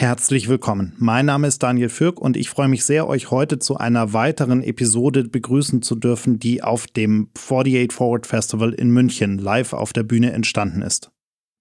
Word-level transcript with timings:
Herzlich 0.00 0.48
willkommen. 0.48 0.94
Mein 0.96 1.26
Name 1.26 1.46
ist 1.46 1.62
Daniel 1.62 1.90
Fürk 1.90 2.22
und 2.22 2.38
ich 2.38 2.48
freue 2.48 2.68
mich 2.68 2.86
sehr, 2.86 3.06
euch 3.06 3.30
heute 3.30 3.58
zu 3.58 3.76
einer 3.76 4.14
weiteren 4.14 4.62
Episode 4.62 5.24
begrüßen 5.24 5.82
zu 5.82 5.94
dürfen, 5.94 6.38
die 6.38 6.62
auf 6.62 6.86
dem 6.86 7.28
48 7.36 7.92
Forward 7.92 8.26
Festival 8.26 8.72
in 8.72 8.92
München 8.92 9.36
live 9.36 9.74
auf 9.74 9.92
der 9.92 10.04
Bühne 10.04 10.32
entstanden 10.32 10.80
ist. 10.80 11.10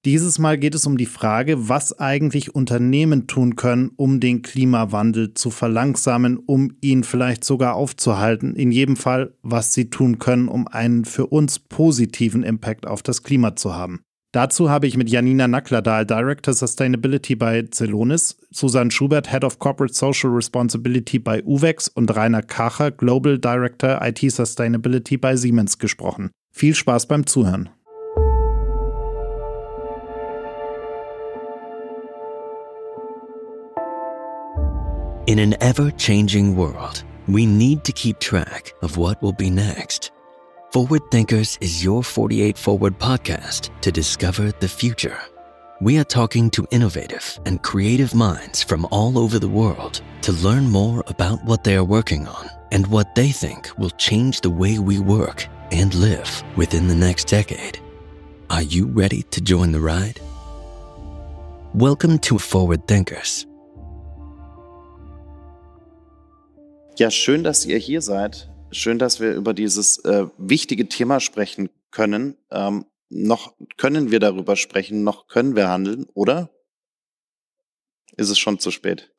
Dieses 0.05 0.39
Mal 0.39 0.57
geht 0.57 0.73
es 0.73 0.87
um 0.87 0.97
die 0.97 1.05
Frage, 1.05 1.67
was 1.67 1.99
eigentlich 1.99 2.55
Unternehmen 2.55 3.27
tun 3.27 3.57
können, 3.57 3.91
um 3.97 4.21
den 4.21 4.41
Klimawandel 4.41 5.33
zu 5.33 5.51
verlangsamen, 5.51 6.37
um 6.37 6.71
ihn 6.79 7.03
vielleicht 7.03 7.43
sogar 7.43 7.75
aufzuhalten. 7.75 8.55
In 8.55 8.71
jedem 8.71 8.95
Fall, 8.95 9.33
was 9.41 9.73
sie 9.73 9.89
tun 9.89 10.17
können, 10.17 10.47
um 10.47 10.65
einen 10.65 11.03
für 11.03 11.27
uns 11.27 11.59
positiven 11.59 12.43
Impact 12.43 12.87
auf 12.87 13.03
das 13.03 13.23
Klima 13.23 13.57
zu 13.57 13.75
haben. 13.75 13.99
Dazu 14.31 14.69
habe 14.69 14.85
ich 14.85 14.95
mit 14.95 15.09
Janina 15.09 15.47
Nacklerdahl, 15.47 16.05
Director 16.05 16.53
Sustainability 16.53 17.35
bei 17.35 17.63
Celonis, 17.71 18.37
Susanne 18.51 18.91
Schubert, 18.91 19.31
Head 19.31 19.43
of 19.43 19.57
Corporate 19.57 19.93
Social 19.93 20.29
Responsibility 20.29 21.17
bei 21.17 21.43
UVEX 21.43 21.87
und 21.87 22.15
Rainer 22.15 22.43
Kacher, 22.43 22.91
Global 22.91 23.39
Director 23.39 23.99
IT 24.03 24.19
Sustainability 24.19 25.17
bei 25.17 25.35
Siemens 25.35 25.79
gesprochen. 25.79 26.29
Viel 26.51 26.75
Spaß 26.75 27.07
beim 27.07 27.25
Zuhören. 27.25 27.69
In 35.25 35.39
an 35.39 35.53
ever-changing 35.59 36.55
world, 36.55 37.03
we 37.27 37.47
need 37.47 37.83
to 37.83 37.91
keep 37.91 38.19
track 38.19 38.73
of 38.81 38.95
what 38.95 39.21
will 39.23 39.33
be 39.33 39.49
next. 39.49 40.11
Forward 40.71 41.09
Thinkers 41.09 41.57
is 41.61 41.83
your 41.83 42.03
48 42.03 42.55
Forward 42.55 42.99
podcast 42.99 43.71
to 43.81 43.91
discover 43.91 44.51
the 44.59 44.67
future. 44.67 45.19
We 45.81 45.97
are 45.97 46.03
talking 46.03 46.51
to 46.51 46.67
innovative 46.69 47.39
and 47.47 47.63
creative 47.63 48.13
minds 48.13 48.61
from 48.61 48.85
all 48.91 49.17
over 49.17 49.39
the 49.39 49.49
world 49.49 50.03
to 50.21 50.31
learn 50.31 50.69
more 50.69 51.03
about 51.07 51.43
what 51.43 51.63
they 51.63 51.75
are 51.75 51.83
working 51.83 52.27
on 52.27 52.51
and 52.71 52.85
what 52.85 53.15
they 53.15 53.29
think 53.29 53.71
will 53.79 53.89
change 53.97 54.41
the 54.41 54.51
way 54.51 54.77
we 54.77 54.99
work 54.99 55.47
and 55.71 55.91
live 55.95 56.43
within 56.55 56.87
the 56.87 56.93
next 56.93 57.25
decade. 57.25 57.79
Are 58.51 58.61
you 58.61 58.85
ready 58.85 59.23
to 59.31 59.41
join 59.41 59.71
the 59.71 59.81
ride? 59.81 60.19
Welcome 61.73 62.19
to 62.19 62.37
Forward 62.37 62.87
Thinkers. 62.87 63.47
Ja, 66.95 67.09
schön, 67.09 67.43
dass 67.43 67.65
ihr 67.65 67.79
hier 67.79 68.03
seid. 68.03 68.47
Schön, 68.71 68.99
dass 68.99 69.19
wir 69.19 69.33
über 69.33 69.53
dieses 69.53 69.97
äh, 70.05 70.27
wichtige 70.37 70.87
Thema 70.87 71.19
sprechen 71.19 71.69
können. 71.91 72.35
Ähm, 72.51 72.85
noch 73.09 73.53
können 73.77 74.11
wir 74.11 74.19
darüber 74.19 74.55
sprechen, 74.55 75.03
noch 75.03 75.27
können 75.27 75.55
wir 75.55 75.69
handeln, 75.69 76.05
oder? 76.13 76.49
Ist 78.15 78.29
es 78.29 78.37
schon 78.37 78.59
zu 78.59 78.69
spät? 78.69 79.11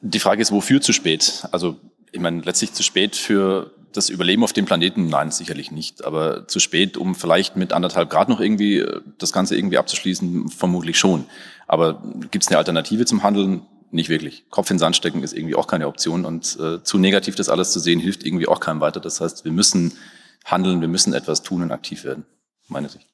Die 0.00 0.20
Frage 0.20 0.42
ist, 0.42 0.52
wofür 0.52 0.80
zu 0.80 0.92
spät? 0.92 1.46
Also, 1.50 1.76
ich 2.12 2.20
meine, 2.20 2.42
letztlich 2.42 2.72
zu 2.72 2.82
spät 2.82 3.16
für 3.16 3.72
das 3.92 4.08
Überleben 4.08 4.44
auf 4.44 4.52
dem 4.52 4.64
Planeten? 4.64 5.08
Nein, 5.08 5.30
sicherlich 5.30 5.70
nicht. 5.70 6.04
Aber 6.04 6.46
zu 6.48 6.60
spät, 6.60 6.96
um 6.96 7.14
vielleicht 7.14 7.56
mit 7.56 7.72
anderthalb 7.72 8.10
Grad 8.10 8.28
noch 8.28 8.40
irgendwie 8.40 8.78
äh, 8.78 9.00
das 9.18 9.32
Ganze 9.32 9.56
irgendwie 9.56 9.78
abzuschließen? 9.78 10.48
Vermutlich 10.48 10.98
schon. 10.98 11.26
Aber 11.66 12.02
gibt 12.30 12.44
es 12.44 12.48
eine 12.48 12.58
Alternative 12.58 13.04
zum 13.04 13.22
Handeln? 13.22 13.62
Nicht 13.92 14.08
wirklich. 14.08 14.44
Kopf 14.50 14.70
in 14.70 14.78
Sand 14.78 14.96
stecken 14.96 15.22
ist 15.22 15.34
irgendwie 15.34 15.54
auch 15.54 15.66
keine 15.66 15.86
Option 15.86 16.24
und 16.24 16.58
äh, 16.58 16.82
zu 16.82 16.98
negativ 16.98 17.34
das 17.34 17.48
alles 17.48 17.72
zu 17.72 17.78
sehen 17.78 18.00
hilft 18.00 18.24
irgendwie 18.24 18.48
auch 18.48 18.60
keinem 18.60 18.80
weiter. 18.80 19.00
Das 19.00 19.20
heißt, 19.20 19.44
wir 19.44 19.52
müssen 19.52 19.96
handeln, 20.44 20.80
wir 20.80 20.88
müssen 20.88 21.12
etwas 21.12 21.42
tun 21.42 21.62
und 21.62 21.72
aktiv 21.72 22.04
werden, 22.04 22.24
meine 22.68 22.88
Sicht. 22.88 23.06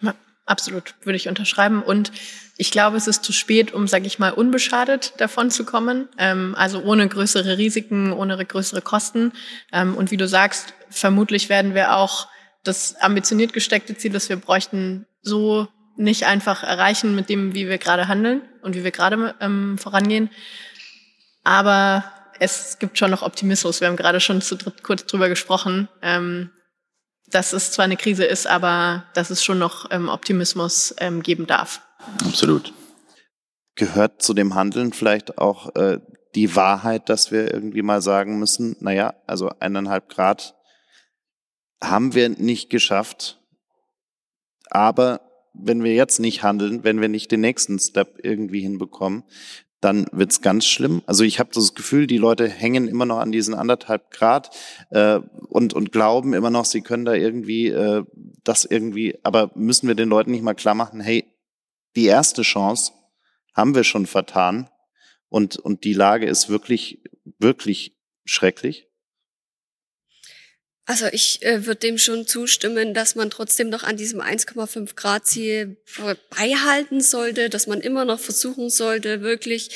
Ja, 0.00 0.14
absolut, 0.46 0.94
würde 1.02 1.16
ich 1.16 1.28
unterschreiben. 1.28 1.82
Und 1.82 2.12
ich 2.56 2.70
glaube, 2.70 2.96
es 2.96 3.06
ist 3.06 3.24
zu 3.24 3.32
spät, 3.32 3.72
um, 3.72 3.88
sage 3.88 4.06
ich 4.06 4.18
mal, 4.18 4.32
unbeschadet 4.32 5.14
davon 5.18 5.50
zu 5.50 5.64
kommen. 5.64 6.08
Ähm, 6.16 6.54
also 6.56 6.82
ohne 6.82 7.08
größere 7.08 7.58
Risiken, 7.58 8.12
ohne 8.12 8.44
größere 8.44 8.82
Kosten. 8.82 9.32
Ähm, 9.72 9.96
und 9.96 10.10
wie 10.10 10.16
du 10.16 10.28
sagst, 10.28 10.74
vermutlich 10.90 11.48
werden 11.48 11.74
wir 11.74 11.96
auch 11.96 12.28
das 12.62 12.94
ambitioniert 12.96 13.52
gesteckte 13.52 13.96
Ziel, 13.96 14.12
das 14.12 14.28
wir 14.28 14.36
bräuchten, 14.36 15.06
so 15.22 15.68
nicht 15.96 16.26
einfach 16.26 16.62
erreichen 16.62 17.14
mit 17.14 17.28
dem, 17.28 17.54
wie 17.54 17.68
wir 17.68 17.78
gerade 17.78 18.06
handeln 18.06 18.42
und 18.62 18.74
wie 18.74 18.84
wir 18.84 18.90
gerade 18.90 19.34
ähm, 19.40 19.78
vorangehen. 19.78 20.30
Aber 21.44 22.04
es 22.38 22.78
gibt 22.78 22.98
schon 22.98 23.10
noch 23.10 23.22
Optimismus. 23.22 23.80
Wir 23.80 23.88
haben 23.88 23.96
gerade 23.96 24.20
schon 24.20 24.40
zu 24.40 24.56
dritt 24.56 24.82
kurz 24.82 25.04
drüber 25.06 25.28
gesprochen, 25.28 25.88
ähm, 26.02 26.50
dass 27.28 27.52
es 27.52 27.72
zwar 27.72 27.84
eine 27.84 27.96
Krise 27.96 28.24
ist, 28.24 28.46
aber 28.46 29.04
dass 29.14 29.30
es 29.30 29.44
schon 29.44 29.58
noch 29.58 29.90
ähm, 29.90 30.08
Optimismus 30.08 30.94
ähm, 30.98 31.22
geben 31.22 31.46
darf. 31.46 31.82
Absolut. 32.24 32.72
Gehört 33.74 34.22
zu 34.22 34.34
dem 34.34 34.54
Handeln 34.54 34.92
vielleicht 34.92 35.38
auch 35.38 35.74
äh, 35.76 36.00
die 36.34 36.54
Wahrheit, 36.56 37.08
dass 37.08 37.30
wir 37.30 37.52
irgendwie 37.52 37.82
mal 37.82 38.02
sagen 38.02 38.38
müssen, 38.38 38.76
naja, 38.80 39.14
also 39.26 39.50
eineinhalb 39.60 40.08
Grad 40.08 40.54
haben 41.82 42.14
wir 42.14 42.28
nicht 42.28 42.70
geschafft, 42.70 43.38
aber 44.70 45.29
wenn 45.52 45.82
wir 45.82 45.94
jetzt 45.94 46.20
nicht 46.20 46.42
handeln, 46.42 46.84
wenn 46.84 47.00
wir 47.00 47.08
nicht 47.08 47.30
den 47.30 47.40
nächsten 47.40 47.78
Step 47.78 48.18
irgendwie 48.22 48.60
hinbekommen, 48.60 49.24
dann 49.80 50.06
wird's 50.12 50.42
ganz 50.42 50.66
schlimm. 50.66 51.02
Also 51.06 51.24
ich 51.24 51.38
habe 51.38 51.50
das 51.52 51.74
Gefühl, 51.74 52.06
die 52.06 52.18
Leute 52.18 52.46
hängen 52.48 52.86
immer 52.86 53.06
noch 53.06 53.18
an 53.18 53.32
diesen 53.32 53.54
anderthalb 53.54 54.10
Grad 54.10 54.50
äh, 54.90 55.20
und, 55.48 55.72
und 55.72 55.90
glauben 55.90 56.34
immer 56.34 56.50
noch, 56.50 56.66
sie 56.66 56.82
können 56.82 57.06
da 57.06 57.14
irgendwie 57.14 57.68
äh, 57.68 58.04
das 58.44 58.64
irgendwie, 58.64 59.18
aber 59.22 59.50
müssen 59.54 59.88
wir 59.88 59.94
den 59.94 60.08
Leuten 60.08 60.32
nicht 60.32 60.42
mal 60.42 60.54
klar 60.54 60.74
machen, 60.74 61.00
hey, 61.00 61.24
die 61.96 62.06
erste 62.06 62.42
Chance 62.42 62.92
haben 63.54 63.74
wir 63.74 63.84
schon 63.84 64.06
vertan 64.06 64.68
und, 65.28 65.56
und 65.56 65.84
die 65.84 65.94
Lage 65.94 66.26
ist 66.26 66.48
wirklich, 66.50 67.02
wirklich 67.38 67.96
schrecklich. 68.24 68.89
Also 70.90 71.06
ich 71.12 71.40
äh, 71.42 71.66
würde 71.66 71.78
dem 71.78 71.98
schon 71.98 72.26
zustimmen, 72.26 72.94
dass 72.94 73.14
man 73.14 73.30
trotzdem 73.30 73.68
noch 73.68 73.84
an 73.84 73.96
diesem 73.96 74.20
1,5 74.20 74.96
Grad 74.96 75.24
Ziel 75.24 75.76
beihalten 76.36 77.00
sollte, 77.00 77.48
dass 77.48 77.68
man 77.68 77.80
immer 77.80 78.04
noch 78.04 78.18
versuchen 78.18 78.70
sollte, 78.70 79.20
wirklich 79.20 79.70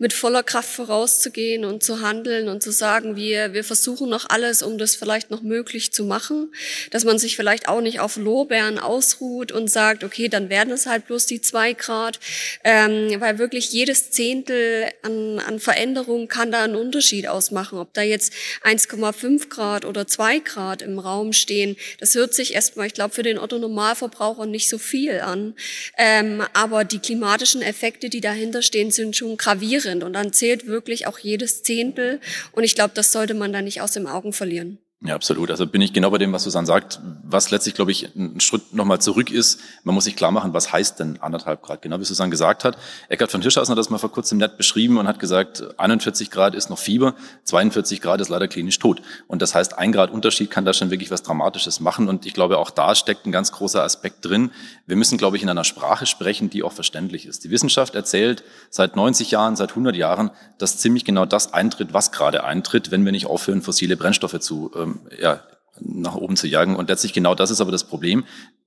mit 0.00 0.12
voller 0.12 0.42
Kraft 0.42 0.68
vorauszugehen 0.68 1.64
und 1.64 1.84
zu 1.84 2.00
handeln 2.00 2.48
und 2.48 2.64
zu 2.64 2.72
sagen, 2.72 3.14
wir, 3.14 3.52
wir 3.52 3.62
versuchen 3.62 4.08
noch 4.08 4.28
alles, 4.28 4.64
um 4.64 4.76
das 4.76 4.96
vielleicht 4.96 5.30
noch 5.30 5.40
möglich 5.40 5.92
zu 5.92 6.02
machen, 6.02 6.52
dass 6.90 7.04
man 7.04 7.20
sich 7.20 7.36
vielleicht 7.36 7.68
auch 7.68 7.80
nicht 7.80 8.00
auf 8.00 8.16
Lorbeeren 8.16 8.80
ausruht 8.80 9.52
und 9.52 9.70
sagt, 9.70 10.02
okay, 10.02 10.28
dann 10.28 10.50
werden 10.50 10.72
es 10.72 10.86
halt 10.86 11.06
bloß 11.06 11.26
die 11.26 11.40
zwei 11.40 11.74
Grad, 11.74 12.18
ähm, 12.64 13.20
weil 13.20 13.38
wirklich 13.38 13.70
jedes 13.70 14.10
Zehntel 14.10 14.86
an, 15.02 15.38
an 15.38 15.60
Veränderung 15.60 16.26
kann 16.26 16.50
da 16.50 16.64
einen 16.64 16.74
Unterschied 16.74 17.28
ausmachen, 17.28 17.78
ob 17.78 17.94
da 17.94 18.02
jetzt 18.02 18.32
1,5 18.64 19.48
Grad 19.48 19.84
oder 19.84 20.08
zwei 20.08 20.40
Grad 20.40 20.55
Grad 20.56 20.80
im 20.80 20.98
Raum 20.98 21.34
stehen. 21.34 21.76
Das 22.00 22.14
hört 22.14 22.32
sich 22.32 22.54
erstmal, 22.54 22.86
ich 22.86 22.94
glaube, 22.94 23.14
für 23.14 23.22
den 23.22 23.38
Otto 23.38 23.58
Normalverbraucher 23.58 24.46
nicht 24.46 24.70
so 24.70 24.78
viel 24.78 25.20
an. 25.20 25.54
Ähm, 25.98 26.42
aber 26.54 26.84
die 26.84 26.98
klimatischen 26.98 27.60
Effekte, 27.60 28.08
die 28.08 28.22
dahinter 28.22 28.62
stehen, 28.62 28.90
sind 28.90 29.14
schon 29.14 29.36
gravierend. 29.36 30.02
Und 30.02 30.14
dann 30.14 30.32
zählt 30.32 30.66
wirklich 30.66 31.06
auch 31.06 31.18
jedes 31.18 31.62
Zehntel. 31.62 32.20
Und 32.52 32.64
ich 32.64 32.74
glaube, 32.74 32.92
das 32.94 33.12
sollte 33.12 33.34
man 33.34 33.52
da 33.52 33.60
nicht 33.60 33.82
aus 33.82 33.92
den 33.92 34.06
Augen 34.06 34.32
verlieren. 34.32 34.78
Ja, 35.02 35.14
absolut. 35.14 35.50
Also 35.50 35.66
bin 35.66 35.82
ich 35.82 35.92
genau 35.92 36.08
bei 36.10 36.16
dem, 36.16 36.32
was 36.32 36.44
Susanne 36.44 36.66
sagt. 36.66 37.00
Was 37.22 37.50
letztlich, 37.50 37.74
glaube 37.74 37.90
ich, 37.90 38.16
ein 38.16 38.40
Schritt 38.40 38.72
nochmal 38.72 38.98
zurück 38.98 39.30
ist, 39.30 39.60
man 39.84 39.94
muss 39.94 40.04
sich 40.04 40.16
klar 40.16 40.30
machen, 40.30 40.54
was 40.54 40.72
heißt 40.72 40.98
denn 40.98 41.20
anderthalb 41.20 41.62
Grad? 41.62 41.82
Genau 41.82 42.00
wie 42.00 42.04
Susanne 42.04 42.30
gesagt 42.30 42.64
hat. 42.64 42.78
Eckhard 43.10 43.30
von 43.30 43.42
Hirschhausen 43.42 43.72
hat 43.72 43.78
das 43.78 43.90
mal 43.90 43.98
vor 43.98 44.10
kurzem 44.10 44.38
nett 44.38 44.56
beschrieben 44.56 44.96
und 44.96 45.06
hat 45.06 45.18
gesagt, 45.18 45.78
41 45.78 46.30
Grad 46.30 46.54
ist 46.54 46.70
noch 46.70 46.78
Fieber, 46.78 47.14
42 47.44 48.00
Grad 48.00 48.22
ist 48.22 48.30
leider 48.30 48.48
klinisch 48.48 48.78
tot. 48.78 49.02
Und 49.26 49.42
das 49.42 49.54
heißt, 49.54 49.76
ein 49.76 49.92
Grad 49.92 50.10
Unterschied 50.10 50.50
kann 50.50 50.64
da 50.64 50.72
schon 50.72 50.90
wirklich 50.90 51.10
was 51.10 51.22
Dramatisches 51.22 51.78
machen. 51.80 52.08
Und 52.08 52.24
ich 52.24 52.32
glaube, 52.32 52.56
auch 52.56 52.70
da 52.70 52.94
steckt 52.94 53.26
ein 53.26 53.32
ganz 53.32 53.52
großer 53.52 53.82
Aspekt 53.82 54.24
drin. 54.24 54.50
Wir 54.86 54.96
müssen, 54.96 55.18
glaube 55.18 55.36
ich, 55.36 55.42
in 55.42 55.50
einer 55.50 55.64
Sprache 55.64 56.06
sprechen, 56.06 56.48
die 56.48 56.62
auch 56.62 56.72
verständlich 56.72 57.26
ist. 57.26 57.44
Die 57.44 57.50
Wissenschaft 57.50 57.94
erzählt 57.94 58.44
seit 58.70 58.96
90 58.96 59.30
Jahren, 59.30 59.56
seit 59.56 59.70
100 59.70 59.94
Jahren, 59.94 60.30
dass 60.56 60.78
ziemlich 60.78 61.04
genau 61.04 61.26
das 61.26 61.52
eintritt, 61.52 61.92
was 61.92 62.12
gerade 62.12 62.44
eintritt, 62.44 62.90
wenn 62.90 63.04
wir 63.04 63.12
nicht 63.12 63.26
aufhören, 63.26 63.60
fossile 63.60 63.98
Brennstoffe 63.98 64.40
zu 64.40 64.70
ähm, 64.86 65.00
ja, 65.20 65.42
nach 65.80 66.14
oben 66.14 66.36
zu 66.36 66.46
jagen. 66.46 66.76
Und 66.76 66.88
letztlich 66.88 67.12
genau 67.12 67.34
das 67.34 67.50
ist 67.50 67.60
aber 67.60 67.72
das 67.72 67.84
Problem, 67.84 68.24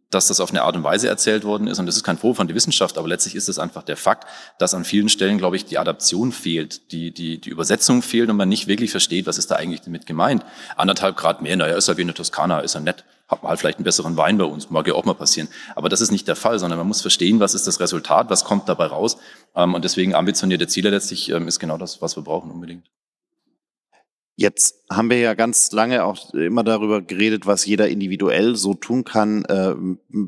dass 0.10 0.28
das 0.28 0.40
auf 0.40 0.50
eine 0.50 0.64
Art 0.64 0.76
und 0.76 0.84
Weise 0.84 1.08
erzählt 1.08 1.44
worden 1.44 1.68
ist. 1.68 1.80
Und 1.80 1.86
das 1.86 1.96
ist 1.96 2.04
kein 2.04 2.18
Vorwurf 2.18 2.38
von 2.38 2.48
der 2.48 2.56
Wissenschaft, 2.56 2.98
aber 2.98 3.08
letztlich 3.08 3.36
ist 3.36 3.48
es 3.48 3.60
einfach 3.60 3.84
der 3.84 3.98
Fakt, 3.98 4.28
dass 4.58 4.74
an 4.74 4.84
vielen 4.84 5.10
Stellen, 5.10 5.38
glaube 5.38 5.56
ich, 5.56 5.66
die 5.66 5.78
Adaption 5.78 6.32
fehlt, 6.32 6.92
die, 6.92 7.12
die, 7.12 7.40
die 7.40 7.50
Übersetzung 7.50 8.02
fehlt 8.02 8.30
und 8.30 8.38
man 8.38 8.50
nicht 8.50 8.68
wirklich 8.68 8.92
versteht, 8.92 9.28
was 9.28 9.38
ist 9.38 9.52
da 9.52 9.56
eigentlich 9.56 9.82
damit 9.82 10.08
gemeint. 10.08 10.44
Anderthalb 10.76 11.16
Grad 11.16 11.42
mehr, 11.42 11.56
naja, 11.56 11.76
ist 11.76 11.88
ja 11.88 11.98
wie 11.98 12.02
eine 12.02 12.14
Toskana, 12.14 12.62
ist 12.62 12.74
ja 12.74 12.80
nett. 12.80 13.06
Hat 13.28 13.44
man 13.44 13.52
halt 13.52 13.60
vielleicht 13.60 13.78
einen 13.78 13.84
besseren 13.84 14.18
Wein 14.18 14.40
bei 14.40 14.46
uns, 14.46 14.72
mag 14.72 14.88
ja 14.88 14.96
auch 14.96 15.06
mal 15.06 15.14
passieren. 15.14 15.50
Aber 15.76 15.90
das 15.90 16.02
ist 16.02 16.12
nicht 16.12 16.28
der 16.28 16.36
Fall, 16.36 16.58
sondern 16.58 16.80
man 16.80 16.88
muss 16.88 17.02
verstehen, 17.02 17.40
was 17.40 17.54
ist 17.54 17.68
das 17.68 17.80
Resultat, 17.80 18.32
was 18.32 18.44
kommt 18.44 18.68
dabei 18.68 18.88
raus. 18.88 19.18
Ähm, 19.56 19.76
und 19.76 19.86
deswegen 19.86 20.16
ambitionierte 20.16 20.68
Ziele 20.68 20.90
letztlich 20.90 21.30
ähm, 21.30 21.48
ist 21.48 21.60
genau 21.60 21.78
das, 21.78 22.02
was 22.02 22.18
wir 22.18 22.24
brauchen 22.24 22.50
unbedingt. 22.50 22.90
Jetzt 24.40 24.86
haben 24.90 25.10
wir 25.10 25.20
ja 25.20 25.34
ganz 25.34 25.74
lange 25.74 26.06
auch 26.06 26.34
immer 26.34 26.64
darüber 26.64 27.02
geredet, 27.02 27.46
was 27.46 27.66
jeder 27.66 27.90
individuell 27.90 28.56
so 28.56 28.74
tun 28.74 29.04
kann. 29.04 29.44
Äh, 29.44 29.76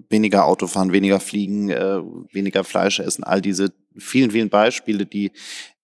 weniger 0.10 0.48
Autofahren, 0.48 0.92
weniger 0.92 1.22
fliegen, 1.22 1.70
äh, 1.70 2.02
weniger 2.34 2.66
Fleisch 2.66 3.00
essen, 3.00 3.24
all 3.24 3.40
diese 3.40 3.72
vielen, 3.96 4.32
vielen 4.32 4.50
Beispiele, 4.50 5.06
die 5.06 5.32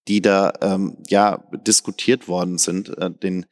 die 0.10 0.22
da 0.22 0.52
ähm, 0.62 0.98
ja 1.08 1.42
diskutiert 1.66 2.28
worden 2.28 2.58
sind, 2.58 2.98
äh, 2.98 3.12
den 3.12 3.46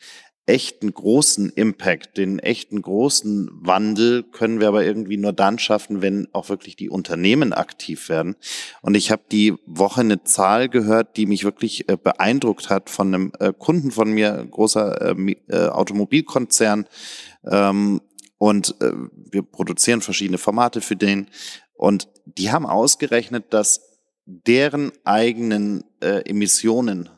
echten 0.48 0.94
großen 0.94 1.50
Impact, 1.50 2.18
den 2.18 2.38
echten 2.38 2.82
großen 2.82 3.50
Wandel 3.52 4.24
können 4.24 4.60
wir 4.60 4.68
aber 4.68 4.86
irgendwie 4.86 5.18
nur 5.18 5.34
dann 5.34 5.58
schaffen, 5.58 6.04
wenn 6.04 6.28
auch 6.34 6.50
wirklich 6.50 6.76
die 6.76 6.90
Unternehmen 6.90 7.52
aktiv 7.52 8.10
werden. 8.10 8.36
Und 8.82 8.96
ich 8.96 9.10
habe 9.12 9.24
die 9.32 9.56
Woche 9.66 10.02
eine 10.02 10.24
Zahl 10.24 10.70
gehört, 10.70 11.18
die 11.18 11.26
mich 11.26 11.44
wirklich 11.44 11.90
äh, 11.90 11.98
beeindruckt 11.98 12.70
hat 12.70 12.92
von 12.92 13.08
einem 13.08 13.32
äh, 13.40 13.54
Kunden 13.58 13.90
von 13.90 14.12
mir, 14.12 14.46
großer 14.50 15.16
äh, 15.18 15.68
Automobilkonzern. 15.70 16.86
Ähm, 17.44 18.02
und 18.38 18.76
wir 18.80 19.44
produzieren 19.44 20.02
verschiedene 20.02 20.38
Formate 20.38 20.82
für 20.82 20.98
den. 20.98 21.30
Und 21.74 22.10
die 22.26 22.52
haben 22.52 22.66
ausgerechnet, 22.66 23.54
dass 23.54 23.82
deren 24.26 24.92
eigenen 25.06 25.86
Emissionen 26.02 27.10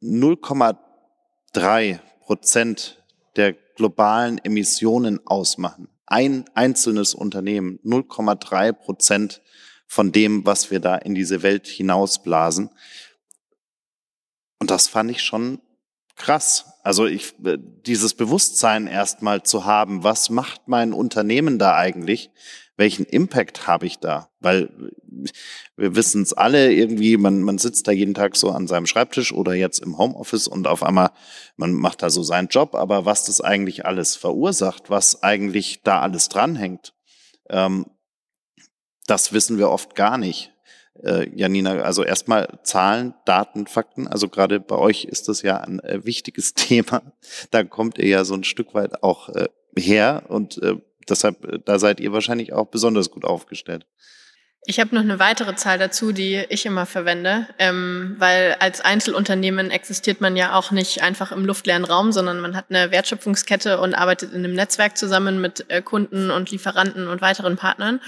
0,3 0.00 0.87
Prozent 2.20 3.02
der 3.36 3.52
globalen 3.52 4.38
Emissionen 4.38 5.26
ausmachen. 5.26 5.88
Ein 6.06 6.44
einzelnes 6.54 7.14
Unternehmen 7.14 7.78
0,3 7.84 8.72
Prozent 8.72 9.42
von 9.86 10.12
dem, 10.12 10.44
was 10.44 10.70
wir 10.70 10.80
da 10.80 10.96
in 10.96 11.14
diese 11.14 11.42
Welt 11.42 11.66
hinausblasen. 11.66 12.70
Und 14.58 14.70
das 14.70 14.88
fand 14.88 15.10
ich 15.10 15.22
schon 15.22 15.60
krass. 16.16 16.66
Also 16.82 17.06
ich, 17.06 17.34
äh, 17.44 17.58
dieses 17.58 18.14
Bewusstsein 18.14 18.86
erstmal 18.86 19.42
zu 19.42 19.64
haben, 19.64 20.04
was 20.04 20.30
macht 20.30 20.68
mein 20.68 20.92
Unternehmen 20.92 21.58
da 21.58 21.76
eigentlich? 21.76 22.30
Welchen 22.78 23.04
Impact 23.04 23.66
habe 23.66 23.86
ich 23.86 23.98
da? 23.98 24.30
Weil 24.38 24.70
wir 25.76 25.96
wissen 25.96 26.22
es 26.22 26.32
alle 26.32 26.72
irgendwie, 26.72 27.16
man, 27.16 27.42
man 27.42 27.58
sitzt 27.58 27.88
da 27.88 27.92
jeden 27.92 28.14
Tag 28.14 28.36
so 28.36 28.50
an 28.50 28.68
seinem 28.68 28.86
Schreibtisch 28.86 29.32
oder 29.32 29.52
jetzt 29.54 29.80
im 29.80 29.98
Homeoffice 29.98 30.46
und 30.46 30.68
auf 30.68 30.84
einmal, 30.84 31.10
man 31.56 31.72
macht 31.72 32.02
da 32.02 32.08
so 32.08 32.22
seinen 32.22 32.48
Job, 32.48 32.76
aber 32.76 33.04
was 33.04 33.24
das 33.24 33.40
eigentlich 33.40 33.84
alles 33.84 34.14
verursacht, 34.14 34.90
was 34.90 35.24
eigentlich 35.24 35.82
da 35.82 36.00
alles 36.00 36.28
dranhängt, 36.28 36.94
ähm, 37.50 37.86
das 39.06 39.32
wissen 39.32 39.58
wir 39.58 39.70
oft 39.70 39.96
gar 39.96 40.16
nicht. 40.16 40.52
Äh, 41.02 41.28
Janina, 41.34 41.80
also 41.80 42.04
erstmal 42.04 42.60
Zahlen, 42.62 43.14
Daten, 43.24 43.66
Fakten. 43.66 44.06
Also 44.06 44.28
gerade 44.28 44.60
bei 44.60 44.76
euch 44.76 45.04
ist 45.04 45.28
das 45.28 45.42
ja 45.42 45.56
ein 45.58 45.80
äh, 45.80 46.04
wichtiges 46.04 46.54
Thema. 46.54 47.02
Da 47.50 47.64
kommt 47.64 47.98
ihr 47.98 48.06
ja 48.06 48.24
so 48.24 48.34
ein 48.34 48.44
Stück 48.44 48.74
weit 48.74 49.02
auch 49.02 49.30
äh, 49.30 49.48
her 49.76 50.24
und 50.28 50.62
äh, 50.62 50.76
deshalb, 51.10 51.44
äh, 51.44 51.58
da 51.64 51.78
seid 51.78 52.00
ihr 52.00 52.12
wahrscheinlich 52.12 52.52
auch 52.52 52.66
besonders 52.66 53.10
gut 53.10 53.24
aufgestellt. 53.24 53.86
Ich 54.64 54.80
habe 54.80 54.94
noch 54.94 55.02
eine 55.02 55.18
weitere 55.18 55.54
Zahl 55.56 55.78
dazu, 55.78 56.12
die 56.12 56.44
ich 56.48 56.66
immer 56.66 56.84
verwende, 56.84 57.46
ähm, 57.58 58.16
weil 58.18 58.56
als 58.60 58.80
Einzelunternehmen 58.80 59.70
existiert 59.70 60.20
man 60.20 60.36
ja 60.36 60.54
auch 60.54 60.72
nicht 60.72 61.02
einfach 61.02 61.32
im 61.32 61.46
luftleeren 61.46 61.84
Raum, 61.84 62.12
sondern 62.12 62.40
man 62.40 62.54
hat 62.54 62.66
eine 62.68 62.90
Wertschöpfungskette 62.90 63.80
und 63.80 63.94
arbeitet 63.94 64.32
in 64.32 64.44
einem 64.44 64.54
Netzwerk 64.54 64.98
zusammen 64.98 65.40
mit 65.40 65.64
äh, 65.68 65.80
Kunden 65.80 66.30
und 66.30 66.50
Lieferanten 66.50 67.08
und 67.08 67.22
weiteren 67.22 67.56
Partnern. 67.56 68.00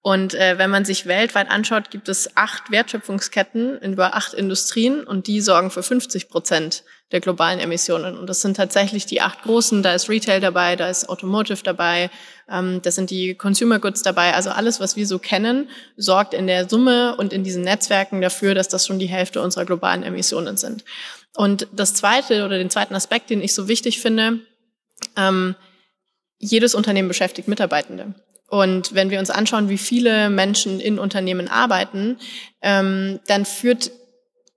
Und 0.00 0.34
äh, 0.34 0.56
wenn 0.56 0.70
man 0.70 0.84
sich 0.84 1.06
weltweit 1.06 1.50
anschaut, 1.50 1.90
gibt 1.90 2.08
es 2.08 2.36
acht 2.36 2.70
Wertschöpfungsketten 2.70 3.78
in 3.78 3.94
über 3.94 4.14
acht 4.14 4.34
Industrien 4.34 5.02
und 5.04 5.26
die 5.26 5.40
sorgen 5.40 5.70
für 5.70 5.82
50 5.82 6.28
Prozent 6.28 6.84
der 7.12 7.20
globalen 7.20 7.60
Emissionen. 7.60 8.18
Und 8.18 8.28
das 8.28 8.40
sind 8.40 8.56
tatsächlich 8.56 9.06
die 9.06 9.20
acht 9.20 9.42
großen. 9.42 9.82
Da 9.82 9.94
ist 9.94 10.08
Retail 10.08 10.40
dabei, 10.40 10.74
da 10.74 10.88
ist 10.88 11.08
Automotive 11.08 11.62
dabei, 11.62 12.10
ähm, 12.50 12.80
das 12.82 12.96
sind 12.96 13.10
die 13.10 13.34
Consumer 13.34 13.78
Goods 13.78 14.02
dabei. 14.02 14.34
Also 14.34 14.50
alles, 14.50 14.80
was 14.80 14.96
wir 14.96 15.06
so 15.06 15.18
kennen, 15.18 15.68
sorgt 15.96 16.34
in 16.34 16.46
der 16.46 16.68
Summe 16.68 17.16
und 17.16 17.32
in 17.32 17.44
diesen 17.44 17.62
Netzwerken 17.62 18.20
dafür, 18.20 18.54
dass 18.54 18.68
das 18.68 18.86
schon 18.86 18.98
die 18.98 19.06
Hälfte 19.06 19.40
unserer 19.40 19.64
globalen 19.64 20.02
Emissionen 20.02 20.56
sind. 20.56 20.84
Und 21.36 21.68
das 21.72 21.94
zweite 21.94 22.44
oder 22.44 22.58
den 22.58 22.70
zweiten 22.70 22.94
Aspekt, 22.94 23.30
den 23.30 23.42
ich 23.42 23.54
so 23.54 23.68
wichtig 23.68 24.00
finde, 24.00 24.40
ähm, 25.16 25.54
jedes 26.38 26.74
Unternehmen 26.74 27.08
beschäftigt 27.08 27.48
Mitarbeitende. 27.48 28.14
Und 28.48 28.94
wenn 28.94 29.10
wir 29.10 29.18
uns 29.18 29.30
anschauen, 29.30 29.68
wie 29.68 29.78
viele 29.78 30.30
Menschen 30.30 30.80
in 30.80 30.98
Unternehmen 30.98 31.48
arbeiten, 31.48 32.18
ähm, 32.62 33.20
dann 33.26 33.44
führt 33.44 33.90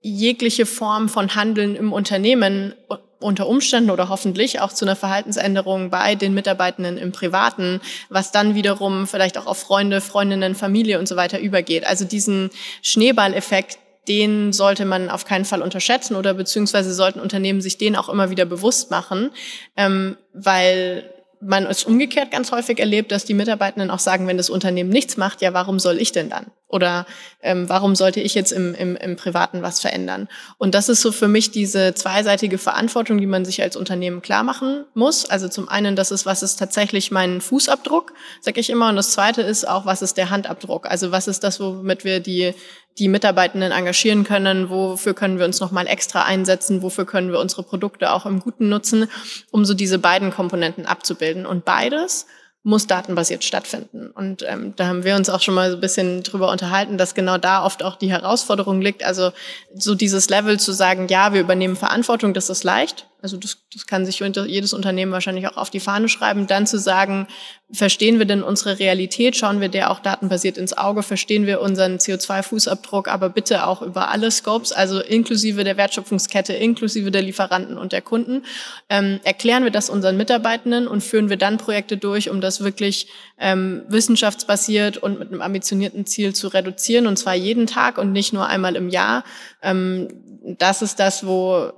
jegliche 0.00 0.66
Form 0.66 1.08
von 1.08 1.34
Handeln 1.34 1.76
im 1.76 1.92
Unternehmen 1.92 2.74
unter 3.20 3.46
Umständen 3.46 3.90
oder 3.90 4.08
hoffentlich 4.08 4.60
auch 4.60 4.72
zu 4.72 4.84
einer 4.84 4.96
Verhaltensänderung 4.96 5.90
bei 5.90 6.14
den 6.14 6.32
Mitarbeitenden 6.32 6.96
im 6.96 7.12
Privaten, 7.12 7.80
was 8.08 8.32
dann 8.32 8.54
wiederum 8.54 9.06
vielleicht 9.06 9.36
auch 9.36 9.46
auf 9.46 9.58
Freunde, 9.58 10.00
Freundinnen, 10.00 10.54
Familie 10.54 10.98
und 10.98 11.06
so 11.06 11.16
weiter 11.16 11.38
übergeht. 11.38 11.86
Also 11.86 12.06
diesen 12.06 12.50
Schneeballeffekt, 12.82 13.78
den 14.08 14.54
sollte 14.54 14.86
man 14.86 15.10
auf 15.10 15.26
keinen 15.26 15.44
Fall 15.44 15.60
unterschätzen 15.60 16.16
oder 16.16 16.32
beziehungsweise 16.32 16.94
sollten 16.94 17.20
Unternehmen 17.20 17.60
sich 17.60 17.76
den 17.76 17.94
auch 17.94 18.08
immer 18.08 18.30
wieder 18.30 18.46
bewusst 18.46 18.90
machen, 18.90 19.30
ähm, 19.76 20.16
weil 20.32 21.12
man 21.40 21.66
es 21.66 21.84
umgekehrt 21.84 22.30
ganz 22.30 22.52
häufig 22.52 22.78
erlebt, 22.78 23.12
dass 23.12 23.24
die 23.24 23.34
Mitarbeitenden 23.34 23.90
auch 23.90 23.98
sagen, 23.98 24.26
wenn 24.26 24.36
das 24.36 24.50
Unternehmen 24.50 24.90
nichts 24.90 25.16
macht, 25.16 25.40
ja, 25.40 25.54
warum 25.54 25.78
soll 25.78 25.98
ich 25.98 26.12
denn 26.12 26.28
dann? 26.28 26.46
Oder 26.68 27.06
ähm, 27.42 27.68
warum 27.68 27.96
sollte 27.96 28.20
ich 28.20 28.34
jetzt 28.34 28.52
im, 28.52 28.74
im, 28.74 28.94
im 28.94 29.16
Privaten 29.16 29.62
was 29.62 29.80
verändern? 29.80 30.28
Und 30.58 30.74
das 30.74 30.88
ist 30.88 31.00
so 31.00 31.10
für 31.10 31.26
mich 31.26 31.50
diese 31.50 31.94
zweiseitige 31.94 32.58
Verantwortung, 32.58 33.18
die 33.18 33.26
man 33.26 33.44
sich 33.44 33.60
als 33.62 33.74
Unternehmen 33.74 34.22
klar 34.22 34.44
machen 34.44 34.84
muss. 34.94 35.24
Also 35.24 35.48
zum 35.48 35.68
einen, 35.68 35.96
das 35.96 36.12
ist, 36.12 36.26
was 36.26 36.42
ist 36.42 36.58
tatsächlich 36.58 37.10
mein 37.10 37.40
Fußabdruck, 37.40 38.12
sage 38.40 38.60
ich 38.60 38.70
immer. 38.70 38.88
Und 38.88 38.96
das 38.96 39.10
zweite 39.10 39.42
ist 39.42 39.66
auch, 39.66 39.84
was 39.86 40.02
ist 40.02 40.16
der 40.16 40.30
Handabdruck? 40.30 40.86
Also 40.88 41.10
was 41.10 41.26
ist 41.26 41.42
das, 41.42 41.58
womit 41.58 42.04
wir 42.04 42.20
die 42.20 42.54
die 43.00 43.08
Mitarbeitenden 43.08 43.72
engagieren 43.72 44.24
können, 44.24 44.68
wofür 44.68 45.14
können 45.14 45.38
wir 45.38 45.46
uns 45.46 45.58
nochmal 45.58 45.86
extra 45.86 46.24
einsetzen, 46.24 46.82
wofür 46.82 47.06
können 47.06 47.32
wir 47.32 47.40
unsere 47.40 47.62
Produkte 47.62 48.12
auch 48.12 48.26
im 48.26 48.40
Guten 48.40 48.68
nutzen, 48.68 49.08
um 49.50 49.64
so 49.64 49.74
diese 49.74 49.98
beiden 49.98 50.30
Komponenten 50.30 50.84
abzubilden. 50.84 51.46
Und 51.46 51.64
beides 51.64 52.26
muss 52.62 52.86
datenbasiert 52.86 53.42
stattfinden. 53.42 54.10
Und 54.10 54.44
ähm, 54.46 54.74
da 54.76 54.86
haben 54.86 55.02
wir 55.02 55.16
uns 55.16 55.30
auch 55.30 55.40
schon 55.40 55.54
mal 55.54 55.70
so 55.70 55.78
ein 55.78 55.80
bisschen 55.80 56.22
drüber 56.22 56.50
unterhalten, 56.50 56.98
dass 56.98 57.14
genau 57.14 57.38
da 57.38 57.64
oft 57.64 57.82
auch 57.82 57.96
die 57.96 58.12
Herausforderung 58.12 58.82
liegt. 58.82 59.02
Also 59.02 59.32
so 59.74 59.94
dieses 59.94 60.28
Level 60.28 60.60
zu 60.60 60.72
sagen, 60.72 61.08
ja, 61.08 61.32
wir 61.32 61.40
übernehmen 61.40 61.76
Verantwortung, 61.76 62.34
das 62.34 62.50
ist 62.50 62.62
leicht. 62.62 63.06
Also 63.22 63.36
das, 63.36 63.58
das 63.72 63.86
kann 63.86 64.06
sich 64.06 64.20
jedes 64.20 64.72
Unternehmen 64.72 65.12
wahrscheinlich 65.12 65.46
auch 65.46 65.56
auf 65.56 65.70
die 65.70 65.80
Fahne 65.80 66.08
schreiben. 66.08 66.46
Dann 66.46 66.66
zu 66.66 66.78
sagen, 66.78 67.26
verstehen 67.72 68.18
wir 68.18 68.26
denn 68.26 68.42
unsere 68.42 68.78
Realität? 68.78 69.36
Schauen 69.36 69.60
wir 69.60 69.68
der 69.68 69.90
auch 69.90 70.00
datenbasiert 70.00 70.56
ins 70.56 70.76
Auge? 70.76 71.02
Verstehen 71.02 71.46
wir 71.46 71.60
unseren 71.60 71.96
CO2-Fußabdruck? 71.96 73.08
Aber 73.08 73.28
bitte 73.28 73.66
auch 73.66 73.82
über 73.82 74.08
alle 74.08 74.30
Scopes, 74.30 74.72
also 74.72 75.00
inklusive 75.00 75.64
der 75.64 75.76
Wertschöpfungskette, 75.76 76.52
inklusive 76.52 77.10
der 77.10 77.22
Lieferanten 77.22 77.78
und 77.78 77.92
der 77.92 78.02
Kunden. 78.02 78.44
Ähm, 78.88 79.20
erklären 79.24 79.64
wir 79.64 79.70
das 79.70 79.90
unseren 79.90 80.16
Mitarbeitenden 80.16 80.88
und 80.88 81.02
führen 81.02 81.30
wir 81.30 81.36
dann 81.36 81.58
Projekte 81.58 81.96
durch, 81.96 82.30
um 82.30 82.40
das 82.40 82.62
wirklich 82.62 83.08
ähm, 83.38 83.82
wissenschaftsbasiert 83.88 84.98
und 84.98 85.18
mit 85.18 85.28
einem 85.28 85.42
ambitionierten 85.42 86.06
Ziel 86.06 86.34
zu 86.34 86.48
reduzieren, 86.48 87.06
und 87.06 87.16
zwar 87.18 87.34
jeden 87.34 87.66
Tag 87.66 87.98
und 87.98 88.12
nicht 88.12 88.32
nur 88.32 88.46
einmal 88.46 88.76
im 88.76 88.88
Jahr. 88.88 89.24
Ähm, 89.62 90.08
das 90.42 90.82
ist 90.82 90.98
das, 90.98 91.26
wo 91.26 91.72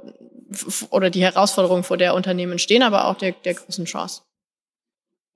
oder 0.91 1.11
die 1.11 1.23
Herausforderungen, 1.23 1.85
vor 1.85 1.97
der 1.97 2.15
Unternehmen 2.15 2.59
stehen, 2.59 2.83
aber 2.83 3.07
auch 3.07 3.17
der, 3.17 3.33
der 3.33 3.55
großen 3.55 3.85
Chance. 3.85 4.23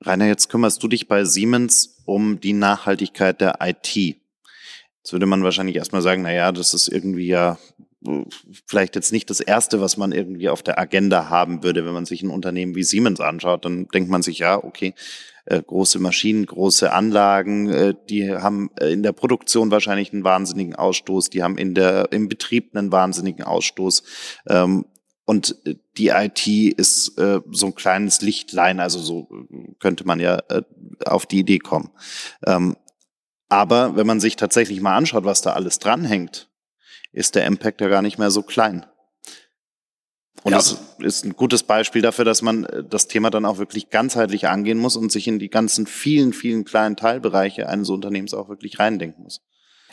Rainer, 0.05 0.27
jetzt 0.27 0.49
kümmerst 0.49 0.83
du 0.83 0.89
dich 0.89 1.09
bei 1.09 1.25
Siemens 1.25 2.03
um 2.05 2.41
die 2.41 2.53
Nachhaltigkeit 2.53 3.41
der 3.41 3.59
IT. 3.61 3.97
Jetzt 3.97 5.13
würde 5.13 5.27
man 5.27 5.43
wahrscheinlich 5.43 5.77
erstmal 5.77 6.03
sagen, 6.03 6.23
na 6.23 6.33
ja, 6.33 6.53
das 6.53 6.75
ist 6.75 6.89
irgendwie 6.89 7.27
ja 7.27 7.59
vielleicht 8.67 8.95
jetzt 8.95 9.13
nicht 9.13 9.31
das 9.31 9.41
erste, 9.41 9.81
was 9.81 9.97
man 9.97 10.13
irgendwie 10.13 10.49
auf 10.49 10.63
der 10.63 10.79
Agenda 10.79 11.29
haben 11.29 11.63
würde, 11.63 11.85
wenn 11.85 11.95
man 11.95 12.07
sich 12.07 12.23
ein 12.23 12.31
Unternehmen 12.31 12.75
wie 12.75 12.83
Siemens 12.83 13.21
anschaut, 13.21 13.65
dann 13.65 13.89
denkt 13.89 14.11
man 14.11 14.23
sich, 14.23 14.39
ja, 14.39 14.63
okay, 14.63 14.95
äh, 15.47 15.63
große 15.63 15.99
Maschinen, 15.99 16.47
große 16.47 16.93
Anlagen, 16.93 17.69
äh, 17.69 17.95
die 18.09 18.33
haben 18.33 18.71
äh, 18.81 18.93
in 18.93 19.03
der 19.03 19.13
Produktion 19.13 19.71
wahrscheinlich 19.71 20.13
einen 20.13 20.25
wahnsinnigen 20.25 20.75
Ausstoß, 20.75 21.31
die 21.31 21.43
haben 21.43 21.59
in 21.59 21.75
der, 21.75 22.13
im 22.13 22.29
Betrieb 22.29 22.77
einen 22.77 22.93
wahnsinnigen 22.93 23.45
Ausstoß. 23.45 24.03
Ähm, 24.49 24.87
und 25.27 25.57
äh, 25.67 25.75
die 25.99 26.09
IT 26.09 26.47
ist 26.47 27.19
äh, 27.19 27.41
so 27.51 27.67
ein 27.67 27.75
kleines 27.75 28.23
Lichtlein, 28.23 28.81
also 28.81 28.99
so 28.99 29.29
könnte 29.79 30.07
man 30.07 30.21
ja 30.21 30.39
äh, 30.49 30.63
auf 31.05 31.27
die 31.27 31.41
Idee 31.41 31.59
kommen. 31.59 31.91
Ähm, 32.47 32.77
aber 33.49 33.97
wenn 33.97 34.07
man 34.07 34.21
sich 34.21 34.37
tatsächlich 34.37 34.81
mal 34.81 34.97
anschaut, 34.97 35.25
was 35.25 35.43
da 35.43 35.53
alles 35.53 35.79
dranhängt, 35.79 36.49
ist 37.13 37.35
der 37.35 37.45
Impact 37.45 37.81
ja 37.81 37.89
gar 37.89 38.03
nicht 38.03 38.19
mehr 38.19 38.31
so 38.31 38.43
klein. 38.43 38.87
Und 40.43 40.53
ja. 40.53 40.59
das 40.59 40.81
ist 41.01 41.25
ein 41.25 41.35
gutes 41.35 41.65
Beispiel 41.65 42.03
dafür, 42.03 42.25
dass 42.25 42.41
man 42.41 42.65
äh, 42.65 42.85
das 42.85 43.09
Thema 43.09 43.31
dann 43.31 43.45
auch 43.45 43.59
wirklich 43.59 43.91
ganzheitlich 43.91 44.47
angehen 44.47 44.79
muss 44.79 44.97
und 44.97 45.11
sich 45.11 45.27
in 45.27 45.41
die 45.41 45.51
ganzen 45.51 45.87
vielen, 45.87 46.33
vielen 46.33 46.65
kleinen 46.65 46.95
Teilbereiche 46.95 47.69
eines 47.69 47.91
Unternehmens 47.91 48.33
auch 48.33 48.49
wirklich 48.49 48.79
reindenken 48.79 49.25
muss. 49.25 49.43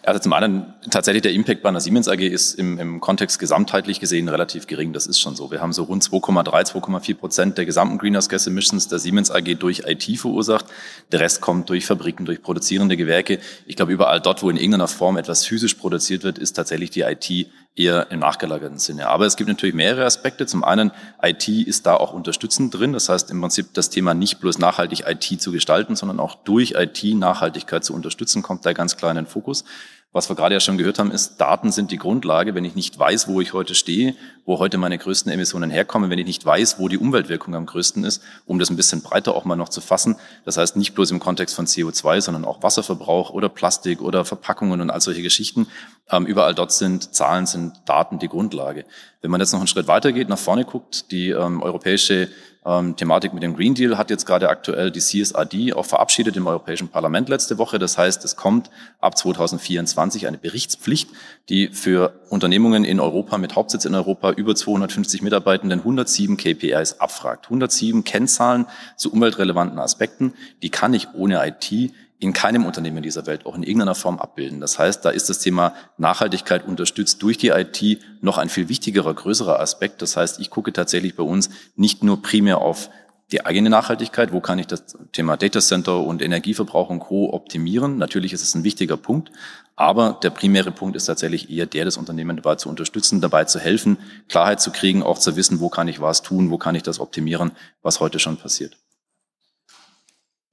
Also 0.05 0.19
zum 0.19 0.33
einen 0.33 0.74
tatsächlich 0.91 1.22
der 1.22 1.31
Impact 1.31 1.62
bei 1.62 1.69
einer 1.69 1.79
Siemens 1.79 2.10
AG 2.10 2.19
ist 2.19 2.55
im, 2.55 2.77
im 2.77 3.00
Kontext 3.00 3.39
gesamtheitlich 3.39 4.01
gesehen 4.01 4.27
relativ 4.27 4.67
gering. 4.67 4.91
Das 4.91 5.07
ist 5.07 5.17
schon 5.17 5.38
so. 5.38 5.50
Wir 5.50 5.62
haben 5.62 5.72
so 5.72 5.83
rund 5.83 6.03
2,3, 6.03 6.74
2,4 6.74 7.15
Prozent 7.15 7.57
der 7.57 7.65
gesamten 7.65 7.98
Greenhouse 7.98 8.27
Gas 8.27 8.45
Emissions 8.45 8.89
der 8.89 9.00
Siemens 9.00 9.31
AG 9.31 9.55
durch 9.60 9.83
IT 9.86 10.19
verursacht. 10.19 10.65
Der 11.13 11.22
Rest 11.22 11.39
kommt 11.39 11.69
durch 11.69 11.86
Fabriken, 11.86 12.25
durch 12.25 12.41
produzierende 12.41 12.98
Gewerke. 12.98 13.39
Ich 13.65 13.77
glaube, 13.77 13.93
überall 13.93 14.19
dort, 14.19 14.43
wo 14.43 14.50
in 14.50 14.57
irgendeiner 14.57 14.89
Form 14.89 15.15
etwas 15.15 15.45
physisch 15.45 15.75
produziert 15.75 16.24
wird, 16.24 16.38
ist 16.38 16.53
tatsächlich 16.53 16.89
die 16.89 17.01
IT 17.01 17.48
eher 17.75 18.11
im 18.11 18.19
nachgelagerten 18.19 18.77
Sinne. 18.77 19.07
Aber 19.09 19.25
es 19.25 19.35
gibt 19.35 19.47
natürlich 19.47 19.73
mehrere 19.73 20.05
Aspekte. 20.05 20.45
Zum 20.45 20.63
einen, 20.63 20.91
IT 21.21 21.47
ist 21.47 21.85
da 21.85 21.95
auch 21.95 22.13
unterstützend 22.13 22.73
drin. 22.73 22.93
Das 22.93 23.09
heißt 23.09 23.31
im 23.31 23.41
Prinzip 23.41 23.73
das 23.73 23.89
Thema 23.89 24.13
nicht 24.13 24.39
bloß 24.39 24.59
nachhaltig 24.59 25.05
IT 25.07 25.41
zu 25.41 25.51
gestalten, 25.51 25.95
sondern 25.95 26.19
auch 26.19 26.35
durch 26.35 26.75
IT 26.77 27.03
Nachhaltigkeit 27.15 27.83
zu 27.83 27.93
unterstützen, 27.93 28.43
kommt 28.43 28.65
da 28.65 28.73
ganz 28.73 28.97
klar 28.97 29.11
in 29.11 29.15
den 29.15 29.25
Fokus. 29.25 29.63
Was 30.11 30.29
wir 30.29 30.35
gerade 30.35 30.53
ja 30.53 30.59
schon 30.59 30.77
gehört 30.77 30.99
haben, 30.99 31.09
ist, 31.09 31.37
Daten 31.37 31.71
sind 31.71 31.89
die 31.89 31.97
Grundlage. 31.97 32.53
Wenn 32.53 32.65
ich 32.65 32.75
nicht 32.75 32.97
weiß, 32.97 33.27
wo 33.27 33.41
ich 33.41 33.53
heute 33.53 33.73
stehe, 33.73 34.15
wo 34.45 34.59
heute 34.59 34.77
meine 34.77 34.97
größten 34.97 35.31
Emissionen 35.31 35.69
herkommen, 35.69 36.09
wenn 36.09 36.19
ich 36.19 36.25
nicht 36.25 36.45
weiß, 36.45 36.79
wo 36.79 36.88
die 36.88 36.97
Umweltwirkung 36.97 37.55
am 37.55 37.65
größten 37.65 38.03
ist, 38.03 38.21
um 38.45 38.59
das 38.59 38.69
ein 38.69 38.75
bisschen 38.75 39.01
breiter 39.01 39.35
auch 39.35 39.45
mal 39.45 39.55
noch 39.55 39.69
zu 39.69 39.81
fassen. 39.81 40.17
Das 40.45 40.57
heißt 40.57 40.75
nicht 40.75 40.93
bloß 40.93 41.12
im 41.12 41.19
Kontext 41.19 41.55
von 41.55 41.65
CO2, 41.65 42.21
sondern 42.21 42.45
auch 42.45 42.62
Wasserverbrauch 42.63 43.29
oder 43.29 43.50
Plastik 43.50 44.01
oder 44.01 44.25
Verpackungen 44.25 44.81
und 44.81 44.89
all 44.89 45.01
solche 45.01 45.21
Geschichten. 45.21 45.67
Ähm, 46.09 46.25
überall 46.25 46.53
dort 46.53 46.71
sind 46.71 47.15
Zahlen, 47.15 47.45
sind 47.45 47.73
Daten 47.85 48.19
die 48.19 48.27
Grundlage. 48.27 48.85
Wenn 49.21 49.31
man 49.31 49.39
jetzt 49.39 49.53
noch 49.53 49.59
einen 49.59 49.67
Schritt 49.67 49.88
weitergeht, 49.88 50.27
nach 50.29 50.38
vorne 50.38 50.65
guckt, 50.65 51.12
die 51.12 51.29
ähm, 51.29 51.62
europäische 51.62 52.29
ähm, 52.65 52.95
Thematik 52.95 53.33
mit 53.33 53.43
dem 53.43 53.55
Green 53.55 53.73
Deal 53.73 53.97
hat 53.97 54.09
jetzt 54.09 54.25
gerade 54.25 54.50
aktuell 54.50 54.91
die 54.91 55.00
CSRD 55.00 55.73
auch 55.73 55.85
verabschiedet 55.85 56.35
im 56.38 56.47
Europäischen 56.47 56.88
Parlament 56.88 57.29
letzte 57.29 57.57
Woche. 57.57 57.79
Das 57.79 57.97
heißt, 57.97 58.23
es 58.23 58.35
kommt 58.35 58.69
ab 59.00 59.17
2024 59.17 60.27
eine 60.27 60.38
Berichtspflicht, 60.38 61.09
die 61.50 61.69
für 61.69 62.13
Unternehmungen 62.29 62.85
in 62.85 63.00
Europa 63.00 63.38
mit 63.38 63.55
Hauptsitz 63.55 63.85
in 63.85 63.95
Europa 63.95 64.31
über 64.37 64.55
250 64.55 65.21
Mitarbeitenden 65.21 65.79
107 65.79 66.37
KPIs 66.37 66.99
abfragt. 66.99 67.45
107 67.45 68.03
Kennzahlen 68.03 68.65
zu 68.97 69.11
umweltrelevanten 69.11 69.79
Aspekten, 69.79 70.33
die 70.61 70.69
kann 70.69 70.93
ich 70.93 71.07
ohne 71.13 71.45
IT 71.47 71.93
in 72.23 72.31
keinem 72.31 72.65
Unternehmen 72.65 73.03
dieser 73.03 73.25
Welt 73.25 73.45
auch 73.45 73.55
in 73.55 73.63
irgendeiner 73.63 73.95
Form 73.95 74.17
abbilden. 74.17 74.61
Das 74.61 74.79
heißt, 74.79 75.03
da 75.03 75.09
ist 75.09 75.29
das 75.29 75.39
Thema 75.39 75.73
Nachhaltigkeit 75.97 76.65
unterstützt 76.65 77.21
durch 77.21 77.37
die 77.37 77.49
IT 77.49 77.99
noch 78.21 78.37
ein 78.37 78.47
viel 78.47 78.69
wichtigerer, 78.69 79.13
größerer 79.13 79.59
Aspekt. 79.59 80.01
Das 80.01 80.15
heißt, 80.15 80.39
ich 80.39 80.49
gucke 80.49 80.71
tatsächlich 80.71 81.15
bei 81.15 81.23
uns 81.23 81.49
nicht 81.75 82.01
nur 82.03 82.21
primär 82.21 82.59
auf 82.59 82.89
die 83.31 83.45
eigene 83.45 83.69
Nachhaltigkeit, 83.69 84.31
wo 84.31 84.41
kann 84.41 84.59
ich 84.59 84.67
das 84.67 84.97
Thema 85.11 85.37
Data 85.37 85.59
Center 85.59 86.01
und 86.01 86.21
Energieverbrauch 86.21 86.89
und 86.89 86.99
Co. 86.99 87.33
optimieren. 87.33 87.97
Natürlich 87.97 88.33
ist 88.33 88.43
es 88.43 88.53
ein 88.53 88.63
wichtiger 88.63 88.97
Punkt, 88.97 89.31
aber 89.75 90.19
der 90.21 90.29
primäre 90.29 90.71
Punkt 90.71 90.95
ist 90.95 91.05
tatsächlich 91.05 91.49
eher 91.49 91.65
der, 91.65 91.85
das 91.85 91.97
Unternehmen 91.97 92.35
dabei 92.35 92.55
zu 92.55 92.69
unterstützen, 92.69 93.21
dabei 93.21 93.45
zu 93.45 93.59
helfen, 93.59 93.97
Klarheit 94.29 94.61
zu 94.61 94.71
kriegen, 94.71 95.01
auch 95.01 95.17
zu 95.17 95.35
wissen, 95.35 95.59
wo 95.59 95.69
kann 95.69 95.87
ich 95.87 95.99
was 95.99 96.21
tun, 96.21 96.51
wo 96.51 96.57
kann 96.57 96.75
ich 96.75 96.83
das 96.83 96.99
optimieren, 96.99 97.53
was 97.81 97.99
heute 97.99 98.19
schon 98.19 98.37
passiert. 98.37 98.77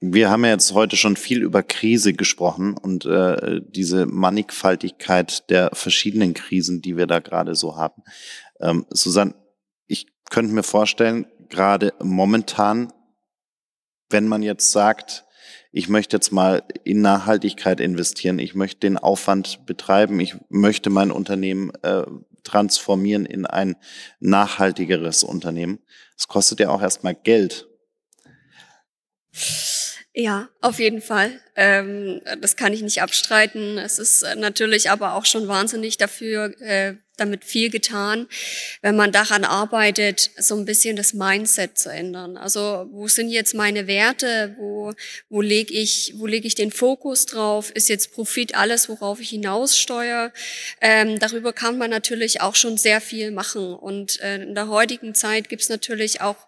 Wir 0.03 0.31
haben 0.31 0.43
ja 0.43 0.49
jetzt 0.49 0.73
heute 0.73 0.97
schon 0.97 1.15
viel 1.15 1.43
über 1.43 1.61
Krise 1.61 2.13
gesprochen 2.13 2.75
und 2.75 3.05
äh, 3.05 3.61
diese 3.63 4.07
Mannigfaltigkeit 4.07 5.47
der 5.51 5.69
verschiedenen 5.73 6.33
Krisen, 6.33 6.81
die 6.81 6.97
wir 6.97 7.05
da 7.05 7.19
gerade 7.19 7.53
so 7.53 7.77
haben. 7.77 8.01
Ähm, 8.59 8.87
Susanne, 8.89 9.35
ich 9.85 10.07
könnte 10.31 10.53
mir 10.53 10.63
vorstellen, 10.63 11.27
gerade 11.51 11.93
momentan, 12.01 12.91
wenn 14.09 14.27
man 14.27 14.41
jetzt 14.41 14.71
sagt, 14.71 15.25
ich 15.71 15.87
möchte 15.87 16.17
jetzt 16.17 16.31
mal 16.31 16.63
in 16.83 17.01
Nachhaltigkeit 17.01 17.79
investieren, 17.79 18.39
ich 18.39 18.55
möchte 18.55 18.79
den 18.79 18.97
Aufwand 18.97 19.65
betreiben, 19.65 20.19
ich 20.19 20.35
möchte 20.49 20.89
mein 20.89 21.11
Unternehmen 21.11 21.71
äh, 21.83 22.03
transformieren 22.43 23.25
in 23.25 23.45
ein 23.45 23.75
nachhaltigeres 24.19 25.23
Unternehmen. 25.23 25.79
Es 26.17 26.27
kostet 26.27 26.59
ja 26.59 26.69
auch 26.69 26.81
erstmal 26.81 27.15
Geld. 27.15 27.67
Ja, 30.13 30.49
auf 30.59 30.79
jeden 30.79 31.01
Fall. 31.01 31.39
Ähm, 31.55 32.21
das 32.41 32.57
kann 32.57 32.73
ich 32.73 32.81
nicht 32.81 33.01
abstreiten. 33.01 33.77
Es 33.77 33.97
ist 33.97 34.25
natürlich 34.35 34.89
aber 34.89 35.13
auch 35.13 35.25
schon 35.25 35.47
wahnsinnig 35.47 35.97
dafür, 35.97 36.53
äh, 36.59 36.95
damit 37.15 37.45
viel 37.45 37.69
getan, 37.69 38.27
wenn 38.81 38.95
man 38.95 39.11
daran 39.13 39.45
arbeitet, 39.45 40.31
so 40.37 40.57
ein 40.57 40.65
bisschen 40.65 40.97
das 40.97 41.13
Mindset 41.13 41.77
zu 41.77 41.89
ändern. 41.89 42.35
Also 42.35 42.87
wo 42.91 43.07
sind 43.07 43.29
jetzt 43.29 43.53
meine 43.53 43.87
Werte? 43.87 44.55
Wo, 44.57 44.91
wo 45.29 45.41
lege 45.41 45.73
ich, 45.73 46.13
wo 46.17 46.25
lege 46.25 46.47
ich 46.47 46.55
den 46.55 46.71
Fokus 46.71 47.25
drauf? 47.25 47.71
Ist 47.71 47.87
jetzt 47.87 48.11
Profit 48.11 48.55
alles, 48.55 48.89
worauf 48.89 49.21
ich 49.21 49.29
hinaussteuere? 49.29 50.33
Ähm, 50.81 51.19
darüber 51.19 51.53
kann 51.53 51.77
man 51.77 51.89
natürlich 51.89 52.41
auch 52.41 52.55
schon 52.55 52.77
sehr 52.77 52.99
viel 52.99 53.31
machen. 53.31 53.75
Und 53.75 54.19
äh, 54.19 54.41
in 54.41 54.55
der 54.55 54.67
heutigen 54.67 55.13
Zeit 55.15 55.47
gibt 55.47 55.61
es 55.61 55.69
natürlich 55.69 56.19
auch 56.19 56.47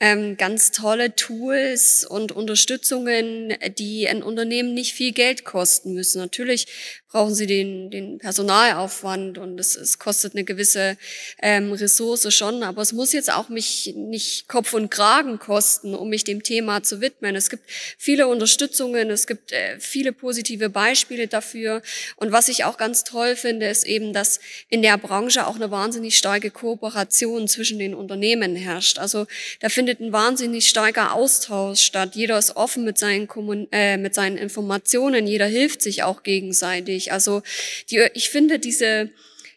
ähm, 0.00 0.36
ganz 0.36 0.72
tolle 0.72 1.14
Tools 1.14 2.04
und 2.04 2.32
Unterstützungen, 2.32 3.54
die 3.78 4.08
ein 4.08 4.22
Unternehmen 4.22 4.74
nicht 4.74 4.94
viel 4.94 5.12
Geld 5.12 5.44
kosten 5.44 5.94
müssen. 5.94 6.18
Natürlich 6.18 6.66
brauchen 7.12 7.34
sie 7.34 7.46
den, 7.46 7.90
den 7.90 8.18
Personalaufwand 8.18 9.36
und 9.36 9.60
es, 9.60 9.76
es 9.76 9.98
kostet 9.98 10.34
eine 10.34 10.44
gewisse 10.44 10.96
ähm, 11.42 11.72
Ressource 11.72 12.32
schon, 12.34 12.62
aber 12.62 12.80
es 12.80 12.92
muss 12.92 13.12
jetzt 13.12 13.30
auch 13.30 13.50
mich 13.50 13.92
nicht 13.94 14.48
Kopf 14.48 14.72
und 14.72 14.90
Kragen 14.90 15.38
kosten, 15.38 15.94
um 15.94 16.08
mich 16.08 16.24
dem 16.24 16.42
Thema 16.42 16.82
zu 16.82 17.02
widmen. 17.02 17.36
Es 17.36 17.50
gibt 17.50 17.64
viele 17.98 18.28
Unterstützungen, 18.28 19.10
es 19.10 19.26
gibt 19.26 19.52
äh, 19.52 19.78
viele 19.78 20.12
positive 20.12 20.70
Beispiele 20.70 21.28
dafür 21.28 21.82
und 22.16 22.32
was 22.32 22.48
ich 22.48 22.64
auch 22.64 22.78
ganz 22.78 23.04
toll 23.04 23.36
finde, 23.36 23.66
ist 23.66 23.84
eben, 23.84 24.14
dass 24.14 24.40
in 24.70 24.80
der 24.80 24.96
Branche 24.96 25.46
auch 25.46 25.56
eine 25.56 25.70
wahnsinnig 25.70 26.16
starke 26.16 26.50
Kooperation 26.50 27.46
zwischen 27.46 27.78
den 27.78 27.94
Unternehmen 27.94 28.56
herrscht. 28.56 28.98
Also 28.98 29.26
da 29.60 29.68
findet 29.68 30.00
ein 30.00 30.12
wahnsinnig 30.12 30.66
starker 30.66 31.14
Austausch 31.14 31.80
statt. 31.80 32.14
Jeder 32.14 32.38
ist 32.38 32.56
offen 32.56 32.84
mit 32.84 32.96
seinen, 32.96 33.28
Kommun 33.28 33.68
äh, 33.70 33.98
mit 33.98 34.14
seinen 34.14 34.38
Informationen, 34.38 35.26
jeder 35.26 35.46
hilft 35.46 35.82
sich 35.82 36.04
auch 36.04 36.22
gegenseitig 36.22 37.01
wichtig. 37.02 37.12
Also 37.12 37.42
die, 37.90 38.06
ich 38.14 38.30
finde, 38.30 38.58
diese 38.58 39.10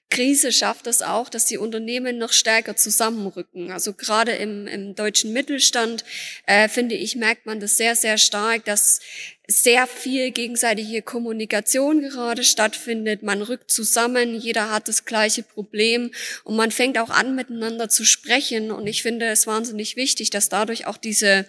Krise 0.09 0.51
schafft 0.51 0.87
es 0.87 1.01
auch, 1.01 1.29
dass 1.29 1.45
die 1.45 1.57
Unternehmen 1.57 2.17
noch 2.17 2.31
stärker 2.31 2.75
zusammenrücken. 2.75 3.71
Also 3.71 3.93
gerade 3.93 4.33
im, 4.33 4.67
im 4.67 4.95
deutschen 4.95 5.33
Mittelstand, 5.33 6.05
äh, 6.45 6.69
finde 6.69 6.95
ich, 6.95 7.15
merkt 7.15 7.45
man 7.45 7.59
das 7.59 7.77
sehr, 7.77 7.95
sehr 7.95 8.17
stark, 8.17 8.65
dass 8.65 8.99
sehr 9.47 9.87
viel 9.87 10.31
gegenseitige 10.31 11.01
Kommunikation 11.01 12.01
gerade 12.01 12.43
stattfindet. 12.43 13.23
Man 13.23 13.41
rückt 13.41 13.71
zusammen, 13.71 14.35
jeder 14.35 14.71
hat 14.71 14.87
das 14.87 15.05
gleiche 15.05 15.43
Problem 15.43 16.11
und 16.43 16.55
man 16.55 16.71
fängt 16.71 16.97
auch 16.97 17.09
an, 17.09 17.35
miteinander 17.35 17.89
zu 17.89 18.05
sprechen. 18.05 18.71
Und 18.71 18.87
ich 18.87 19.03
finde 19.03 19.27
es 19.27 19.47
wahnsinnig 19.47 19.95
wichtig, 19.95 20.29
dass 20.29 20.49
dadurch 20.49 20.87
auch 20.87 20.97
diese, 20.97 21.45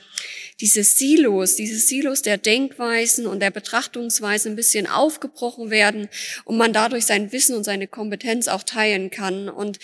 diese 0.61 0.85
Silos, 0.85 1.57
diese 1.57 1.79
Silos 1.79 2.23
der 2.23 2.39
Denkweisen 2.39 3.27
und 3.27 3.41
der 3.41 3.51
Betrachtungsweise 3.51 4.49
ein 4.49 4.57
bisschen 4.57 4.87
aufgebrochen 4.87 5.71
werden 5.71 6.09
und 6.45 6.57
man 6.57 6.73
dadurch 6.73 7.07
sein 7.07 7.33
Wissen 7.33 7.57
und 7.57 7.65
seine 7.65 7.87
Kompetenz 7.87 8.49
auch 8.49 8.63
teilen 8.63 9.11
kann. 9.11 9.49
Und 9.49 9.79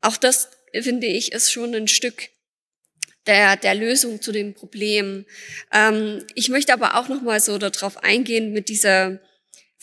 auch 0.00 0.16
das, 0.16 0.50
finde 0.72 1.06
ich, 1.06 1.32
ist 1.32 1.52
schon 1.52 1.74
ein 1.74 1.88
Stück 1.88 2.30
der, 3.26 3.56
der 3.56 3.74
Lösung 3.74 4.20
zu 4.20 4.32
dem 4.32 4.54
Problem. 4.54 5.24
Ähm, 5.72 6.24
ich 6.34 6.48
möchte 6.48 6.72
aber 6.72 6.98
auch 6.98 7.08
noch 7.08 7.22
mal 7.22 7.40
so 7.40 7.58
darauf 7.58 8.02
eingehen 8.02 8.52
mit 8.52 8.68
dieser 8.68 9.20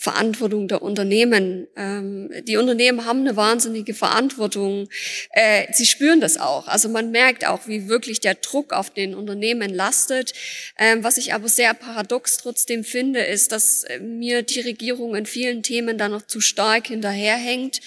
Verantwortung 0.00 0.68
der 0.68 0.80
Unternehmen. 0.80 1.66
Ähm, 1.76 2.30
die 2.44 2.56
Unternehmen 2.56 3.04
haben 3.04 3.20
eine 3.20 3.34
wahnsinnige 3.34 3.94
Verantwortung. 3.94 4.88
Äh, 5.32 5.66
sie 5.72 5.86
spüren 5.86 6.20
das 6.20 6.38
auch. 6.38 6.68
Also 6.68 6.88
man 6.88 7.10
merkt 7.10 7.44
auch, 7.44 7.66
wie 7.66 7.88
wirklich 7.88 8.20
der 8.20 8.36
Druck 8.36 8.72
auf 8.72 8.90
den 8.90 9.16
Unternehmen 9.16 9.74
lastet. 9.74 10.34
Ähm, 10.78 11.02
was 11.02 11.18
ich 11.18 11.34
aber 11.34 11.48
sehr 11.48 11.74
paradox 11.74 12.36
trotzdem 12.36 12.84
finde, 12.84 13.24
ist, 13.24 13.50
dass 13.50 13.82
äh, 13.82 13.98
mir 13.98 14.42
die 14.42 14.60
Regierung 14.60 15.16
in 15.16 15.26
vielen 15.26 15.64
Themen 15.64 15.98
da 15.98 16.08
noch 16.08 16.22
zu 16.22 16.40
stark 16.40 16.86
hinterherhängt. 16.86 17.80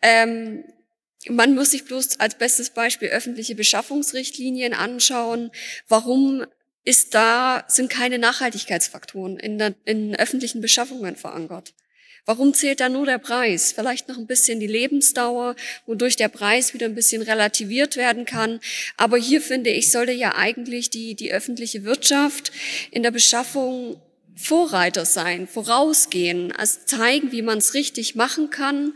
Ähm, 0.00 0.62
man 1.28 1.54
muss 1.54 1.72
sich 1.72 1.84
bloß 1.84 2.20
als 2.20 2.36
bestes 2.36 2.70
Beispiel 2.70 3.08
öffentliche 3.08 3.54
Beschaffungsrichtlinien 3.54 4.72
anschauen. 4.72 5.50
Warum 5.88 6.44
ist 6.84 7.14
da, 7.14 7.64
sind 7.68 7.90
keine 7.90 8.18
Nachhaltigkeitsfaktoren 8.18 9.38
in, 9.38 9.58
der, 9.58 9.74
in 9.84 10.14
öffentlichen 10.14 10.60
Beschaffungen 10.60 11.16
verankert? 11.16 11.74
Warum 12.24 12.52
zählt 12.52 12.80
da 12.80 12.90
nur 12.90 13.06
der 13.06 13.16
Preis? 13.16 13.72
Vielleicht 13.72 14.08
noch 14.08 14.18
ein 14.18 14.26
bisschen 14.26 14.60
die 14.60 14.66
Lebensdauer, 14.66 15.56
wodurch 15.86 16.16
der 16.16 16.28
Preis 16.28 16.74
wieder 16.74 16.84
ein 16.84 16.94
bisschen 16.94 17.22
relativiert 17.22 17.96
werden 17.96 18.26
kann. 18.26 18.60
Aber 18.98 19.16
hier 19.16 19.40
finde 19.40 19.70
ich, 19.70 19.90
sollte 19.90 20.12
ja 20.12 20.34
eigentlich 20.34 20.90
die, 20.90 21.14
die 21.14 21.32
öffentliche 21.32 21.84
Wirtschaft 21.84 22.52
in 22.90 23.02
der 23.02 23.12
Beschaffung 23.12 23.98
Vorreiter 24.40 25.04
sein, 25.04 25.48
vorausgehen, 25.48 26.52
also 26.52 26.78
zeigen, 26.84 27.32
wie 27.32 27.42
man 27.42 27.58
es 27.58 27.74
richtig 27.74 28.14
machen 28.14 28.50
kann 28.50 28.92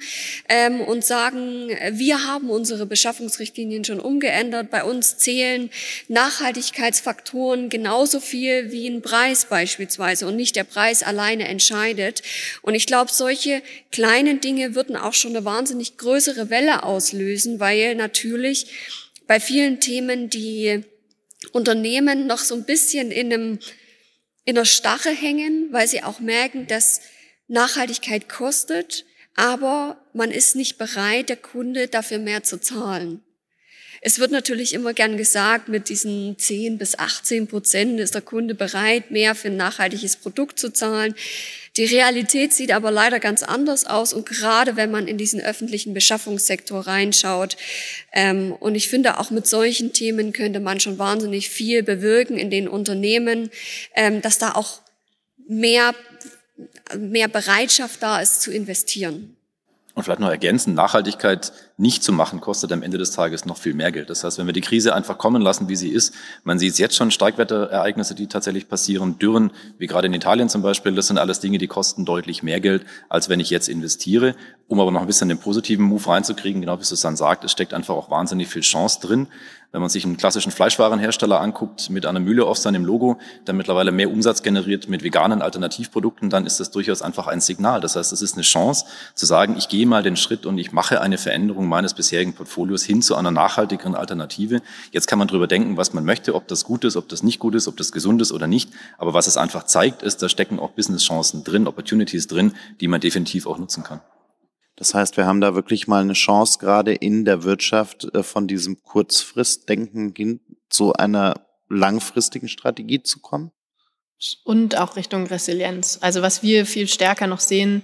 ähm, 0.49 0.81
und 0.81 1.05
sagen, 1.05 1.69
wir 1.91 2.29
haben 2.29 2.49
unsere 2.49 2.87
Beschaffungsrichtlinien 2.87 3.85
schon 3.85 3.99
umgeändert. 3.99 4.71
Bei 4.71 4.85
uns 4.85 5.19
zählen 5.19 5.69
Nachhaltigkeitsfaktoren 6.07 7.71
genauso 7.71 8.21
viel 8.21 8.71
wie 8.71 8.87
ein 8.87 9.03
Preis 9.03 9.47
beispielsweise 9.47 10.29
und 10.29 10.37
nicht 10.37 10.55
der 10.55 10.65
Preis 10.65 11.03
alleine 11.03 11.49
entscheidet. 11.49 12.23
Und 12.63 12.77
ich 12.77 12.87
glaube, 12.87 13.11
solche 13.13 13.63
kleinen 13.91 14.41
Dinge 14.41 14.77
würden 14.77 14.95
auch 14.95 15.15
schon 15.15 15.35
eine 15.35 15.45
wahnsinnig 15.45 15.97
größere 15.97 16.51
Welle 16.51 16.85
auslösen, 16.85 17.59
weil 17.59 17.97
natürlich 17.97 18.67
bei 19.27 19.41
vielen 19.41 19.81
Themen 19.81 20.31
die 20.31 20.85
Unternehmen 21.51 22.29
noch 22.29 22.39
so 22.39 22.55
ein 22.55 22.65
bisschen 22.65 23.11
in 23.11 23.33
einem 23.33 23.59
in 24.45 24.55
der 24.55 24.65
Stache 24.65 25.11
hängen, 25.11 25.69
weil 25.71 25.87
sie 25.87 26.03
auch 26.03 26.21
merken, 26.21 26.67
dass 26.67 27.01
Nachhaltigkeit 27.49 28.29
kostet, 28.29 29.05
aber 29.35 30.05
man 30.13 30.31
ist 30.31 30.57
nicht 30.57 30.79
bereit, 30.79 31.29
der 31.29 31.37
Kunde 31.37 31.89
dafür 31.89 32.19
mehr 32.19 32.43
zu 32.43 32.61
zahlen. 32.61 33.23
Es 34.05 34.19
wird 34.19 34.33
natürlich 34.33 34.75
immer 34.75 34.95
gern 34.95 35.17
gesagt, 35.17 35.69
mit 35.69 35.89
diesen 35.89 36.37
10 36.37 36.77
bis 36.77 36.99
18 36.99 37.47
Prozent 37.47 38.01
ist 38.01 38.15
der 38.17 38.23
Kunde 38.23 38.57
bereit, 38.57 39.13
mehr 39.13 39.37
für 39.37 39.47
ein 39.47 39.57
nachhaltiges 39.57 40.17
Produkt 40.17 40.59
zu 40.59 40.73
zahlen. 40.73 41.15
Die 41.77 41.87
Realität 41.87 42.53
sieht 42.53 42.71
aber 42.71 42.91
leider 42.91 43.19
ganz 43.19 43.43
anders 43.43 43.87
aus 43.87 44.13
und 44.13 44.27
gerade 44.27 44.77
wenn 44.77 44.91
man 44.91 45.09
in 45.09 45.17
diesen 45.17 45.41
öffentlichen 45.41 45.95
Beschaffungssektor 45.95 46.87
reinschaut. 46.87 47.57
Ähm, 48.13 48.53
und 48.53 48.75
ich 48.75 48.91
finde, 48.91 49.19
auch 49.19 49.31
mit 49.31 49.47
solchen 49.47 49.95
Themen 49.95 50.35
könnte 50.35 50.61
man 50.61 50.81
schon 50.81 50.99
wahnsinnig 50.99 51.49
viel 51.49 51.83
bewirken 51.83 52.37
in 52.37 52.51
den 52.51 52.69
Unternehmen, 52.69 53.51
ähm, 53.95 54.21
dass 54.21 54.37
da 54.37 54.53
auch 54.53 54.83
mehr, 55.49 55.95
mehr 56.97 57.29
Bereitschaft 57.29 58.03
da 58.03 58.21
ist 58.21 58.43
zu 58.43 58.53
investieren. 58.53 59.35
Und 59.95 60.05
vielleicht 60.05 60.21
noch 60.21 60.31
ergänzen, 60.31 60.75
Nachhaltigkeit 60.75 61.53
nicht 61.77 62.03
zu 62.03 62.13
machen, 62.13 62.41
kostet 62.41 62.73
am 62.73 62.83
Ende 62.83 62.99
des 62.99 63.13
Tages 63.13 63.45
noch 63.45 63.57
viel 63.57 63.75
mehr 63.75 63.93
Geld. 63.93 64.11
Das 64.11 64.25
heißt, 64.25 64.39
wenn 64.39 64.47
wir 64.47 64.53
die 64.53 64.61
Krise 64.61 64.95
einfach 64.95 65.19
kommen 65.19 65.43
lassen, 65.43 65.69
wie 65.69 65.77
sie 65.77 65.89
ist, 65.89 66.15
man 66.45 66.59
sieht 66.59 66.79
jetzt 66.79 66.97
schon 66.97 67.11
Steigwetterereignisse, 67.11 68.15
die 68.15 68.27
tatsächlich 68.27 68.69
passieren, 68.69 69.19
Dürren, 69.19 69.53
wie 69.79 69.87
gerade 69.87 70.07
in 70.07 70.15
Italien 70.15 70.49
zum 70.49 70.63
Beispiel, 70.63 70.95
das 70.95 71.07
sind 71.07 71.19
alles 71.19 71.41
Dinge, 71.41 71.59
die 71.59 71.69
kosten 71.69 72.05
deutlich 72.05 72.43
mehr 72.43 72.61
Geld, 72.61 72.85
als 73.09 73.29
wenn 73.29 73.41
ich 73.41 73.51
jetzt 73.51 73.69
investiere. 73.69 74.35
Um 74.69 74.81
aber 74.81 74.91
noch 74.91 75.03
ein 75.03 75.07
bisschen 75.07 75.29
den 75.29 75.39
positiven 75.39 75.85
Move 75.85 76.07
reinzukriegen, 76.07 76.61
genau 76.61 76.81
wie 76.81 76.85
Susanne 76.85 77.17
sagt, 77.17 77.45
es 77.45 77.53
steckt 77.53 77.75
einfach 77.75 77.95
auch 77.95 78.11
wahnsinnig 78.11 78.49
viel 78.49 78.63
Chance 78.63 79.01
drin. 79.01 79.29
Wenn 79.73 79.81
man 79.81 79.89
sich 79.89 80.05
einen 80.05 80.19
klassischen 80.19 80.53
Fleischwarenhersteller 80.53 81.41
anguckt 81.41 81.89
mit 81.89 82.05
einer 82.05 82.21
Mühle 82.21 82.45
auf 82.45 82.59
seinem 82.59 82.85
Logo, 82.85 83.19
der 83.47 83.55
mittlerweile 83.55 83.91
mehr 83.91 84.11
Umsatz 84.11 84.43
generiert 84.43 84.87
mit 84.91 85.03
veganen 85.03 85.41
Alternativprodukten, 85.41 86.29
dann 86.29 86.45
ist 86.45 86.61
das 86.61 86.71
durchaus 86.71 87.01
einfach 87.01 87.27
ein 87.27 87.41
Signal. 87.41 87.81
Das 87.81 87.97
heißt, 87.97 88.13
es 88.13 88.21
ist 88.21 88.35
eine 88.35 88.43
Chance 88.43 88.85
zu 89.15 89.25
sagen, 89.25 89.57
ich 89.57 89.71
gehe 89.71 89.87
mal 89.87 90.03
den 90.03 90.17
Schritt 90.17 90.45
und 90.45 90.59
ich 90.59 90.73
mache 90.73 91.01
eine 91.01 91.17
Veränderung 91.17 91.62
meines 91.69 91.95
bisherigen 91.95 92.35
Portfolios 92.35 92.85
hin 92.85 93.03
zu 93.03 93.15
einer 93.15 93.31
nachhaltigeren 93.31 93.95
Alternative. 93.95 94.63
Jetzt 94.91 95.07
kann 95.07 95.19
man 95.19 95.29
darüber 95.29 95.47
denken, 95.47 95.77
was 95.77 95.93
man 95.93 96.05
möchte, 96.05 96.35
ob 96.35 96.49
das 96.49 96.65
gut 96.65 96.85
ist, 96.85 96.97
ob 96.97 97.09
das 97.09 97.23
nicht 97.23 97.39
gut 97.39 97.55
ist, 97.55 97.69
ob 97.69 97.77
das 97.77 97.93
gesund 97.93 98.23
ist 98.23 98.33
oder 98.33 98.47
nicht. 98.47 98.71
Aber 98.99 99.15
was 99.15 99.27
es 99.27 99.37
einfach 99.37 99.65
zeigt, 99.65 100.03
ist, 100.03 100.23
da 100.23 100.29
stecken 100.29 100.59
auch 100.59 100.71
Business-Chancen 100.71 101.45
drin, 101.45 101.67
Opportunities 101.67 102.27
drin, 102.27 102.53
die 102.81 102.89
man 102.89 103.01
definitiv 103.01 103.47
auch 103.47 103.59
nutzen 103.59 103.83
kann. 103.83 104.01
Das 104.77 104.95
heißt, 104.95 105.17
wir 105.17 105.27
haben 105.27 105.41
da 105.41 105.55
wirklich 105.55 105.87
mal 105.87 106.03
eine 106.03 106.15
Chance, 106.15 106.59
gerade 106.59 106.95
in 106.95 107.25
der 107.25 107.45
Wirtschaft 107.45 108.13
äh, 108.15 108.23
von 108.23 108.49
diesem 108.49 108.83
Kurzfristdenken 108.83 110.15
hin 110.17 110.41
zu 110.71 110.93
einer 110.95 111.47
langfristigen 111.69 112.49
Strategie 112.49 113.03
zu 113.03 113.21
kommen. 113.21 113.53
Und 114.45 114.79
auch 114.79 114.97
Richtung 114.97 115.27
Resilienz. 115.27 115.99
Also 116.01 116.23
was 116.23 116.43
wir 116.43 116.65
viel 116.65 116.87
stärker 116.87 117.27
noch 117.27 117.41
sehen, 117.41 117.83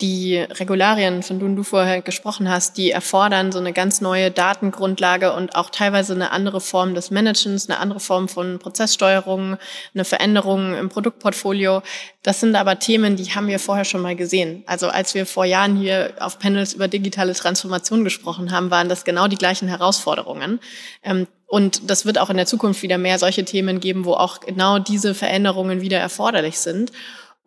die 0.00 0.36
Regularien, 0.38 1.24
von 1.24 1.40
denen 1.40 1.56
du 1.56 1.64
vorher 1.64 2.02
gesprochen 2.02 2.48
hast, 2.48 2.76
die 2.76 2.92
erfordern 2.92 3.50
so 3.50 3.58
eine 3.58 3.72
ganz 3.72 4.00
neue 4.00 4.30
Datengrundlage 4.30 5.32
und 5.32 5.56
auch 5.56 5.70
teilweise 5.70 6.14
eine 6.14 6.30
andere 6.30 6.60
Form 6.60 6.94
des 6.94 7.10
Managements, 7.10 7.68
eine 7.68 7.80
andere 7.80 7.98
Form 7.98 8.28
von 8.28 8.60
Prozesssteuerung, 8.60 9.56
eine 9.94 10.04
Veränderung 10.04 10.76
im 10.76 10.88
Produktportfolio. 10.88 11.82
Das 12.22 12.38
sind 12.38 12.54
aber 12.54 12.78
Themen, 12.78 13.16
die 13.16 13.34
haben 13.34 13.48
wir 13.48 13.58
vorher 13.58 13.84
schon 13.84 14.02
mal 14.02 14.14
gesehen. 14.14 14.62
Also 14.66 14.88
als 14.88 15.14
wir 15.14 15.26
vor 15.26 15.44
Jahren 15.44 15.76
hier 15.76 16.14
auf 16.20 16.38
Panels 16.38 16.74
über 16.74 16.86
digitale 16.86 17.34
Transformation 17.34 18.04
gesprochen 18.04 18.52
haben, 18.52 18.70
waren 18.70 18.88
das 18.88 19.04
genau 19.04 19.26
die 19.26 19.36
gleichen 19.36 19.66
Herausforderungen. 19.66 20.60
Ähm, 21.02 21.26
und 21.48 21.90
das 21.90 22.04
wird 22.06 22.18
auch 22.18 22.30
in 22.30 22.36
der 22.36 22.46
Zukunft 22.46 22.82
wieder 22.82 22.98
mehr 22.98 23.18
solche 23.18 23.44
Themen 23.44 23.80
geben, 23.80 24.04
wo 24.04 24.12
auch 24.12 24.40
genau 24.40 24.78
diese 24.78 25.14
Veränderungen 25.14 25.80
wieder 25.80 25.98
erforderlich 25.98 26.58
sind. 26.60 26.92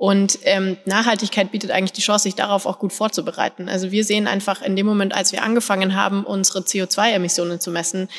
Und 0.02 0.40
ähm, 0.46 0.78
Nachhaltigkeit 0.86 1.52
bietet 1.52 1.70
eigentlich 1.70 1.92
die 1.92 2.02
Chance, 2.02 2.24
sich 2.24 2.34
darauf 2.34 2.66
auch 2.66 2.80
gut 2.80 2.92
vorzubereiten. 2.92 3.70
Also 3.70 3.92
wir 3.92 4.04
sehen 4.04 4.26
einfach 4.26 4.64
in 4.64 4.76
dem 4.76 4.88
Moment, 4.88 5.14
als 5.14 5.32
wir 5.32 5.44
angefangen 5.44 5.94
haben, 5.96 6.24
unsere 6.24 6.62
CO2-Emissionen 6.62 7.60
zu 7.60 7.70
messen, 7.70 8.10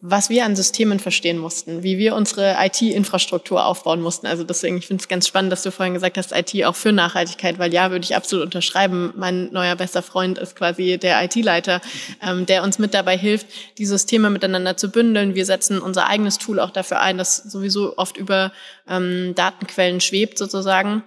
was 0.00 0.30
wir 0.30 0.44
an 0.44 0.56
Systemen 0.56 0.98
verstehen 0.98 1.38
mussten, 1.38 1.84
wie 1.84 1.96
wir 1.96 2.16
unsere 2.16 2.56
IT-Infrastruktur 2.58 3.64
aufbauen 3.64 4.00
mussten. 4.00 4.26
Also 4.26 4.42
deswegen, 4.42 4.78
ich 4.78 4.88
finde 4.88 5.00
es 5.00 5.06
ganz 5.06 5.28
spannend, 5.28 5.52
dass 5.52 5.62
du 5.62 5.70
vorhin 5.70 5.94
gesagt 5.94 6.18
hast, 6.18 6.32
IT 6.32 6.64
auch 6.64 6.74
für 6.74 6.90
Nachhaltigkeit, 6.90 7.60
weil 7.60 7.72
ja, 7.72 7.92
würde 7.92 8.04
ich 8.04 8.16
absolut 8.16 8.44
unterschreiben. 8.46 9.12
Mein 9.16 9.52
neuer 9.52 9.76
bester 9.76 10.02
Freund 10.02 10.38
ist 10.38 10.56
quasi 10.56 10.98
der 10.98 11.22
IT-Leiter, 11.22 11.80
ähm, 12.20 12.46
der 12.46 12.64
uns 12.64 12.80
mit 12.80 12.94
dabei 12.94 13.16
hilft, 13.16 13.46
die 13.78 13.86
Systeme 13.86 14.28
miteinander 14.28 14.76
zu 14.76 14.90
bündeln. 14.90 15.36
Wir 15.36 15.46
setzen 15.46 15.78
unser 15.80 16.08
eigenes 16.08 16.38
Tool 16.38 16.58
auch 16.58 16.70
dafür 16.70 16.98
ein, 16.98 17.16
das 17.16 17.36
sowieso 17.36 17.96
oft 17.96 18.16
über 18.16 18.50
ähm, 18.88 19.36
Datenquellen 19.36 20.00
schwebt 20.00 20.36
sozusagen 20.36 21.04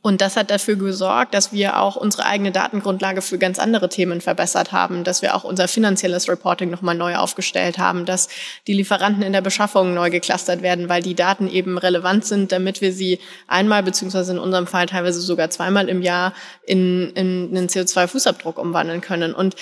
und 0.00 0.20
das 0.20 0.36
hat 0.36 0.50
dafür 0.50 0.76
gesorgt, 0.76 1.34
dass 1.34 1.52
wir 1.52 1.80
auch 1.80 1.96
unsere 1.96 2.24
eigene 2.24 2.52
Datengrundlage 2.52 3.20
für 3.20 3.38
ganz 3.38 3.58
andere 3.58 3.88
Themen 3.88 4.20
verbessert 4.20 4.72
haben, 4.72 5.04
dass 5.04 5.22
wir 5.22 5.34
auch 5.34 5.44
unser 5.44 5.66
finanzielles 5.68 6.28
Reporting 6.28 6.70
nochmal 6.70 6.94
neu 6.94 7.16
aufgestellt 7.16 7.78
haben, 7.78 8.04
dass 8.04 8.28
die 8.66 8.74
Lieferanten 8.74 9.22
in 9.22 9.32
der 9.32 9.40
Beschaffung 9.40 9.92
neu 9.94 10.10
geclustert 10.10 10.62
werden, 10.62 10.88
weil 10.88 11.02
die 11.02 11.14
Daten 11.14 11.48
eben 11.48 11.78
relevant 11.78 12.24
sind, 12.24 12.52
damit 12.52 12.80
wir 12.80 12.92
sie 12.92 13.18
einmal 13.48 13.82
beziehungsweise 13.82 14.32
in 14.32 14.38
unserem 14.38 14.66
Fall 14.66 14.86
teilweise 14.86 15.20
sogar 15.20 15.50
zweimal 15.50 15.88
im 15.88 16.02
Jahr 16.02 16.32
in, 16.64 17.10
in 17.14 17.56
einen 17.56 17.68
CO2-Fußabdruck 17.68 18.58
umwandeln 18.58 19.00
können. 19.00 19.34
Und 19.34 19.56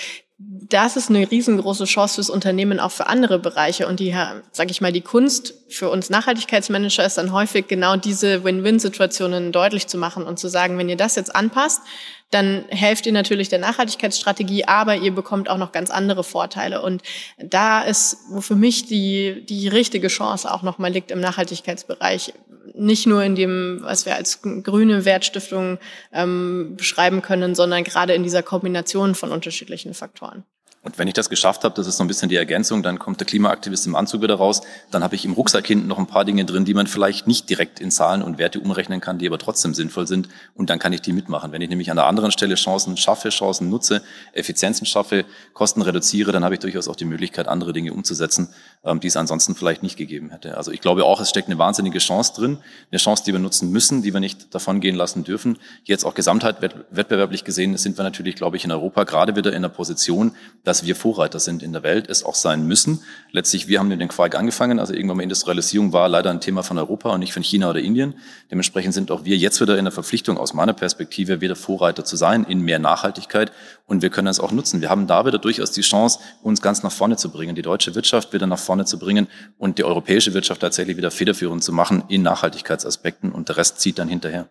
das 0.71 0.95
ist 0.95 1.09
eine 1.09 1.29
riesengroße 1.29 1.85
Chance 1.85 2.15
fürs 2.15 2.29
Unternehmen, 2.29 2.79
auch 2.79 2.91
für 2.91 3.07
andere 3.07 3.39
Bereiche. 3.39 3.87
Und 3.87 3.99
die, 3.99 4.15
sage 4.51 4.71
ich 4.71 4.79
mal, 4.81 4.93
die 4.93 5.01
Kunst 5.01 5.53
für 5.69 5.89
uns 5.89 6.09
Nachhaltigkeitsmanager 6.09 7.05
ist 7.05 7.17
dann 7.17 7.33
häufig 7.33 7.67
genau 7.67 7.97
diese 7.97 8.43
Win-Win-Situationen 8.43 9.51
deutlich 9.51 9.87
zu 9.87 9.97
machen 9.97 10.23
und 10.23 10.39
zu 10.39 10.47
sagen, 10.47 10.77
wenn 10.77 10.89
ihr 10.89 10.97
das 10.97 11.15
jetzt 11.15 11.35
anpasst, 11.35 11.81
dann 12.31 12.65
helft 12.69 13.05
ihr 13.05 13.11
natürlich 13.11 13.49
der 13.49 13.59
Nachhaltigkeitsstrategie, 13.59 14.65
aber 14.65 14.95
ihr 14.95 15.13
bekommt 15.13 15.49
auch 15.49 15.57
noch 15.57 15.71
ganz 15.71 15.91
andere 15.91 16.23
Vorteile. 16.23 16.81
Und 16.81 17.03
da 17.37 17.81
ist, 17.81 18.17
wo 18.29 18.41
für 18.41 18.55
mich 18.55 18.85
die, 18.85 19.45
die 19.45 19.67
richtige 19.67 20.07
Chance 20.07 20.51
auch 20.51 20.63
nochmal 20.63 20.91
liegt 20.91 21.11
im 21.11 21.19
Nachhaltigkeitsbereich, 21.19 22.33
nicht 22.73 23.05
nur 23.05 23.23
in 23.23 23.35
dem, 23.35 23.79
was 23.81 24.05
wir 24.05 24.15
als 24.15 24.41
grüne 24.41 25.03
Wertstiftung 25.03 25.77
ähm, 26.13 26.75
beschreiben 26.77 27.21
können, 27.21 27.53
sondern 27.53 27.83
gerade 27.83 28.13
in 28.13 28.23
dieser 28.23 28.43
Kombination 28.43 29.13
von 29.13 29.31
unterschiedlichen 29.31 29.93
Faktoren. 29.93 30.45
Und 30.83 30.97
wenn 30.97 31.07
ich 31.07 31.13
das 31.13 31.29
geschafft 31.29 31.63
habe, 31.63 31.75
das 31.75 31.85
ist 31.85 31.97
so 31.97 32.03
ein 32.03 32.07
bisschen 32.07 32.29
die 32.29 32.37
Ergänzung, 32.37 32.81
dann 32.81 32.97
kommt 32.97 33.19
der 33.19 33.27
Klimaaktivist 33.27 33.85
im 33.85 33.95
Anzug 33.95 34.23
wieder 34.23 34.33
raus, 34.33 34.61
dann 34.89 35.03
habe 35.03 35.13
ich 35.13 35.25
im 35.25 35.33
Rucksack 35.33 35.67
hinten 35.67 35.85
noch 35.85 35.99
ein 35.99 36.07
paar 36.07 36.25
Dinge 36.25 36.43
drin, 36.43 36.65
die 36.65 36.73
man 36.73 36.87
vielleicht 36.87 37.27
nicht 37.27 37.47
direkt 37.51 37.79
in 37.79 37.91
Zahlen 37.91 38.23
und 38.23 38.39
Werte 38.39 38.59
umrechnen 38.59 38.99
kann, 38.99 39.19
die 39.19 39.27
aber 39.27 39.37
trotzdem 39.37 39.75
sinnvoll 39.75 40.07
sind 40.07 40.27
und 40.55 40.71
dann 40.71 40.79
kann 40.79 40.91
ich 40.91 41.01
die 41.01 41.13
mitmachen. 41.13 41.51
Wenn 41.51 41.61
ich 41.61 41.69
nämlich 41.69 41.91
an 41.91 41.97
der 41.97 42.07
anderen 42.07 42.31
Stelle 42.31 42.55
Chancen 42.55 42.97
schaffe, 42.97 43.29
Chancen 43.29 43.69
nutze, 43.69 44.01
Effizienzen 44.33 44.87
schaffe, 44.87 45.25
Kosten 45.53 45.83
reduziere, 45.83 46.31
dann 46.31 46.43
habe 46.43 46.55
ich 46.55 46.59
durchaus 46.59 46.87
auch 46.87 46.95
die 46.95 47.05
Möglichkeit, 47.05 47.47
andere 47.47 47.73
Dinge 47.73 47.93
umzusetzen, 47.93 48.49
ähm, 48.83 48.99
die 48.99 49.07
es 49.07 49.17
ansonsten 49.17 49.53
vielleicht 49.53 49.83
nicht 49.83 49.97
gegeben 49.97 50.31
hätte. 50.31 50.57
Also 50.57 50.71
ich 50.71 50.81
glaube 50.81 51.05
auch, 51.05 51.21
es 51.21 51.29
steckt 51.29 51.47
eine 51.47 51.59
wahnsinnige 51.59 51.99
Chance 51.99 52.33
drin, 52.35 52.57
eine 52.91 52.97
Chance, 52.97 53.23
die 53.23 53.33
wir 53.33 53.39
nutzen 53.39 53.71
müssen, 53.71 54.01
die 54.01 54.13
wir 54.13 54.19
nicht 54.19 54.55
davon 54.55 54.79
gehen 54.79 54.95
lassen 54.95 55.23
dürfen. 55.23 55.59
Jetzt 55.83 56.05
auch 56.05 56.15
Gesamtheit 56.15 56.59
wettbewerblich 56.63 57.43
gesehen 57.43 57.77
sind 57.77 57.99
wir 57.99 58.03
natürlich, 58.03 58.35
glaube 58.35 58.57
ich, 58.57 58.65
in 58.65 58.71
Europa 58.71 59.03
gerade 59.03 59.35
wieder 59.35 59.53
in 59.53 59.61
der 59.61 59.69
Position, 59.69 60.31
dass 60.71 60.85
wir 60.85 60.95
Vorreiter 60.95 61.41
sind 61.41 61.63
in 61.63 61.73
der 61.73 61.83
Welt, 61.83 62.09
es 62.09 62.23
auch 62.23 62.33
sein 62.33 62.65
müssen. 62.65 63.03
Letztlich, 63.31 63.67
wir 63.67 63.77
haben 63.77 63.89
dem 63.89 64.07
Quark 64.07 64.35
angefangen, 64.35 64.79
also 64.79 64.93
irgendwann 64.93 65.17
mal 65.17 65.23
Industrialisierung 65.23 65.91
war 65.91 66.07
leider 66.07 66.29
ein 66.29 66.39
Thema 66.39 66.63
von 66.63 66.77
Europa 66.77 67.09
und 67.09 67.19
nicht 67.19 67.33
von 67.33 67.43
China 67.43 67.71
oder 67.71 67.81
Indien. 67.81 68.13
Dementsprechend 68.49 68.93
sind 68.93 69.11
auch 69.11 69.25
wir 69.25 69.35
jetzt 69.35 69.59
wieder 69.59 69.77
in 69.77 69.83
der 69.83 69.91
Verpflichtung, 69.91 70.37
aus 70.37 70.53
meiner 70.53 70.71
Perspektive, 70.71 71.41
wieder 71.41 71.57
Vorreiter 71.57 72.05
zu 72.05 72.15
sein 72.15 72.45
in 72.45 72.61
mehr 72.61 72.79
Nachhaltigkeit 72.79 73.51
und 73.85 74.01
wir 74.01 74.09
können 74.09 74.29
es 74.29 74.39
auch 74.39 74.53
nutzen. 74.53 74.79
Wir 74.79 74.89
haben 74.89 75.07
da 75.07 75.25
wieder 75.25 75.39
durchaus 75.39 75.73
die 75.73 75.81
Chance, 75.81 76.19
uns 76.41 76.61
ganz 76.61 76.83
nach 76.83 76.91
vorne 76.93 77.17
zu 77.17 77.31
bringen, 77.31 77.53
die 77.53 77.61
deutsche 77.61 77.93
Wirtschaft 77.93 78.31
wieder 78.31 78.47
nach 78.47 78.57
vorne 78.57 78.85
zu 78.85 78.97
bringen 78.97 79.27
und 79.57 79.77
die 79.77 79.83
europäische 79.83 80.33
Wirtschaft 80.33 80.61
tatsächlich 80.61 80.95
wieder 80.95 81.11
federführend 81.11 81.65
zu 81.65 81.73
machen 81.73 82.05
in 82.07 82.21
Nachhaltigkeitsaspekten 82.21 83.33
und 83.33 83.49
der 83.49 83.57
Rest 83.57 83.81
zieht 83.81 83.99
dann 83.99 84.07
hinterher. 84.07 84.47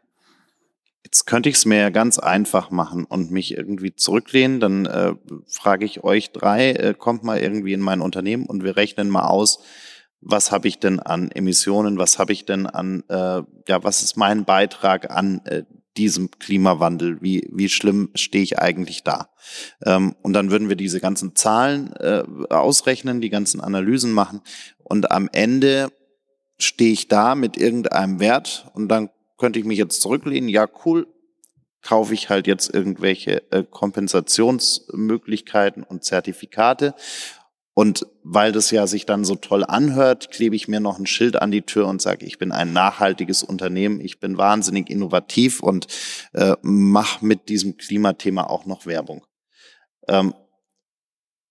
Jetzt 1.05 1.27
könnte 1.27 1.49
ich 1.49 1.57
es 1.57 1.65
mir 1.65 1.79
ja 1.79 1.91
ganz 1.91 2.19
einfach 2.19 2.71
machen 2.71 3.05
und 3.05 3.31
mich 3.31 3.57
irgendwie 3.57 3.95
zurücklehnen. 3.95 4.61
Dann 4.61 4.87
äh, 4.87 5.15
frage 5.49 5.85
ich 5.85 6.05
euch 6.05 6.33
drei, 6.33 6.73
äh, 6.73 6.95
kommt 6.95 7.25
mal 7.25 7.39
irgendwie 7.39 7.73
in 7.73 7.81
mein 7.81 8.01
Unternehmen 8.01 8.47
und 8.47 8.63
wir 8.63 8.77
rechnen 8.77 9.09
mal 9.09 9.27
aus, 9.27 9.61
was 10.21 10.53
habe 10.53 10.69
ich 10.69 10.79
denn 10.79 11.01
an 11.01 11.31
Emissionen, 11.31 11.99
was 11.99 12.19
habe 12.19 12.33
ich 12.33 12.45
denn 12.45 12.67
an, 12.67 13.03
äh, 13.09 13.43
ja, 13.69 13.83
was 13.83 14.03
ist 14.03 14.17
mein 14.17 14.45
Beitrag 14.45 15.11
an 15.11 15.41
äh, 15.47 15.63
diesem 15.97 16.31
Klimawandel? 16.31 17.23
Wie, 17.23 17.49
wie 17.51 17.69
schlimm 17.69 18.11
stehe 18.15 18.45
ich 18.45 18.59
eigentlich 18.59 19.03
da? 19.03 19.31
Ähm, 19.85 20.15
und 20.23 20.35
dann 20.35 20.51
würden 20.51 20.69
wir 20.69 20.77
diese 20.77 21.01
ganzen 21.01 21.35
Zahlen 21.35 21.95
äh, 21.95 22.23
ausrechnen, 22.51 23.23
die 23.23 23.31
ganzen 23.31 23.61
Analysen 23.61 24.13
machen 24.13 24.43
und 24.79 25.11
am 25.11 25.29
Ende 25.33 25.91
stehe 26.59 26.93
ich 26.93 27.09
da 27.09 27.35
mit 27.35 27.57
irgendeinem 27.57 28.21
Wert 28.21 28.71
und 28.75 28.89
dann 28.89 29.09
könnte 29.41 29.59
ich 29.59 29.65
mich 29.65 29.79
jetzt 29.79 30.01
zurücklehnen, 30.03 30.49
ja 30.49 30.69
cool, 30.85 31.09
kaufe 31.83 32.15
ich 32.15 32.29
halt 32.29 32.47
jetzt 32.47 32.73
irgendwelche 32.73 33.51
äh, 33.51 33.65
Kompensationsmöglichkeiten 33.65 35.83
und 35.83 36.05
Zertifikate. 36.05 36.95
Und 37.73 38.07
weil 38.23 38.53
das 38.53 38.71
ja 38.71 38.87
sich 38.87 39.07
dann 39.07 39.25
so 39.25 39.37
toll 39.37 39.65
anhört, 39.65 40.31
klebe 40.31 40.55
ich 40.55 40.69
mir 40.69 40.81
noch 40.81 40.99
ein 40.99 41.07
Schild 41.07 41.41
an 41.41 41.51
die 41.51 41.63
Tür 41.63 41.87
und 41.87 42.03
sage, 42.03 42.27
ich 42.27 42.37
bin 42.37 42.53
ein 42.53 42.75
nachhaltiges 42.75 43.43
Unternehmen, 43.43 43.99
ich 44.01 44.21
bin 44.21 44.37
wahnsinnig 44.37 44.91
innovativ 44.91 45.63
und 45.63 45.87
äh, 46.35 46.57
mache 46.61 47.25
mit 47.25 47.49
diesem 47.49 47.79
Klimathema 47.79 48.45
auch 48.45 48.67
noch 48.67 48.85
Werbung. 48.85 49.25
Ähm, 50.09 50.35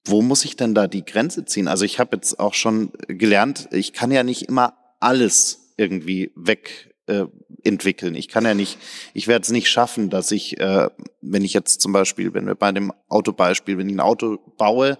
wo 0.05 0.21
muss 0.21 0.45
ich 0.45 0.55
denn 0.55 0.75
da 0.75 0.85
die 0.87 1.05
Grenze 1.05 1.45
ziehen? 1.45 1.67
Also 1.67 1.85
ich 1.85 1.97
habe 1.99 2.17
jetzt 2.17 2.39
auch 2.39 2.53
schon 2.53 2.91
gelernt, 3.07 3.69
ich 3.71 3.93
kann 3.93 4.11
ja 4.11 4.21
nicht 4.23 4.43
immer 4.43 4.77
alles 4.99 5.73
irgendwie 5.77 6.31
weg 6.35 6.88
äh, 7.09 7.25
entwickeln. 7.63 8.15
Ich 8.15 8.27
kann 8.27 8.45
ja 8.45 8.53
nicht, 8.53 8.77
ich 9.13 9.27
werde 9.27 9.43
es 9.43 9.51
nicht 9.51 9.69
schaffen, 9.69 10.09
dass 10.09 10.31
ich, 10.31 10.59
äh, 10.59 10.89
wenn 11.21 11.43
ich 11.43 11.53
jetzt 11.53 11.81
zum 11.81 11.91
Beispiel, 11.91 12.33
wenn 12.33 12.47
wir 12.47 12.55
bei 12.55 12.71
dem 12.71 12.93
Autobeispiel, 13.07 13.77
wenn 13.77 13.89
ich 13.89 13.95
ein 13.95 13.99
Auto 13.99 14.37
baue, 14.57 14.97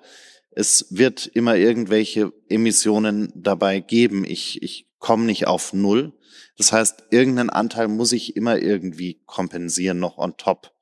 es 0.52 0.88
wird 0.90 1.28
immer 1.28 1.56
irgendwelche 1.56 2.34
Emissionen 2.50 3.32
dabei 3.36 3.80
geben. 3.80 4.26
Ich, 4.26 4.62
ich 4.62 4.88
komme 4.98 5.26
nicht 5.26 5.48
auf 5.48 5.74
Null. 5.74 6.14
Das 6.58 6.74
heißt, 6.74 7.06
irgendeinen 7.12 7.50
Anteil 7.50 7.88
muss 7.88 8.12
ich 8.12 8.36
immer 8.36 8.58
irgendwie 8.58 9.22
kompensieren, 9.26 10.00
noch 10.00 10.18
on 10.18 10.36
top 10.36 10.74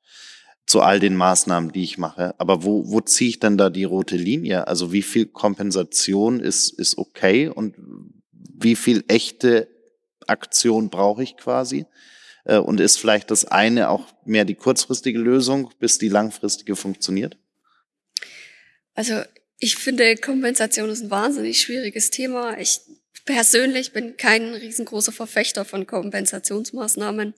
zu 0.66 0.82
all 0.82 1.00
den 1.00 1.16
Maßnahmen, 1.16 1.72
die 1.72 1.84
ich 1.84 1.96
mache. 1.96 2.34
Aber 2.38 2.64
wo, 2.64 2.90
wo 2.90 3.00
ziehe 3.00 3.30
ich 3.30 3.38
denn 3.38 3.56
da 3.56 3.70
die 3.70 3.84
rote 3.84 4.16
Linie? 4.16 4.66
Also 4.66 4.92
wie 4.92 5.02
viel 5.02 5.26
Kompensation 5.26 6.40
ist, 6.40 6.70
ist 6.70 6.98
okay 6.98 7.48
und 7.48 7.74
wie 8.32 8.76
viel 8.76 9.04
echte 9.08 9.68
Aktion 10.28 10.90
brauche 10.90 11.22
ich 11.22 11.36
quasi? 11.36 11.86
Äh, 12.44 12.58
und 12.58 12.80
ist 12.80 12.98
vielleicht 12.98 13.30
das 13.30 13.44
eine 13.44 13.90
auch 13.90 14.06
mehr 14.24 14.44
die 14.44 14.54
kurzfristige 14.54 15.18
Lösung, 15.18 15.70
bis 15.78 15.98
die 15.98 16.08
langfristige 16.08 16.76
funktioniert? 16.76 17.36
Also 18.94 19.22
ich 19.58 19.76
finde, 19.76 20.16
Kompensation 20.16 20.88
ist 20.90 21.02
ein 21.02 21.10
wahnsinnig 21.10 21.60
schwieriges 21.60 22.10
Thema. 22.10 22.58
Ich 22.58 22.80
persönlich 23.28 23.92
bin 23.92 24.16
kein 24.16 24.54
riesengroßer 24.54 25.12
Verfechter 25.12 25.66
von 25.66 25.86
Kompensationsmaßnahmen. 25.86 27.34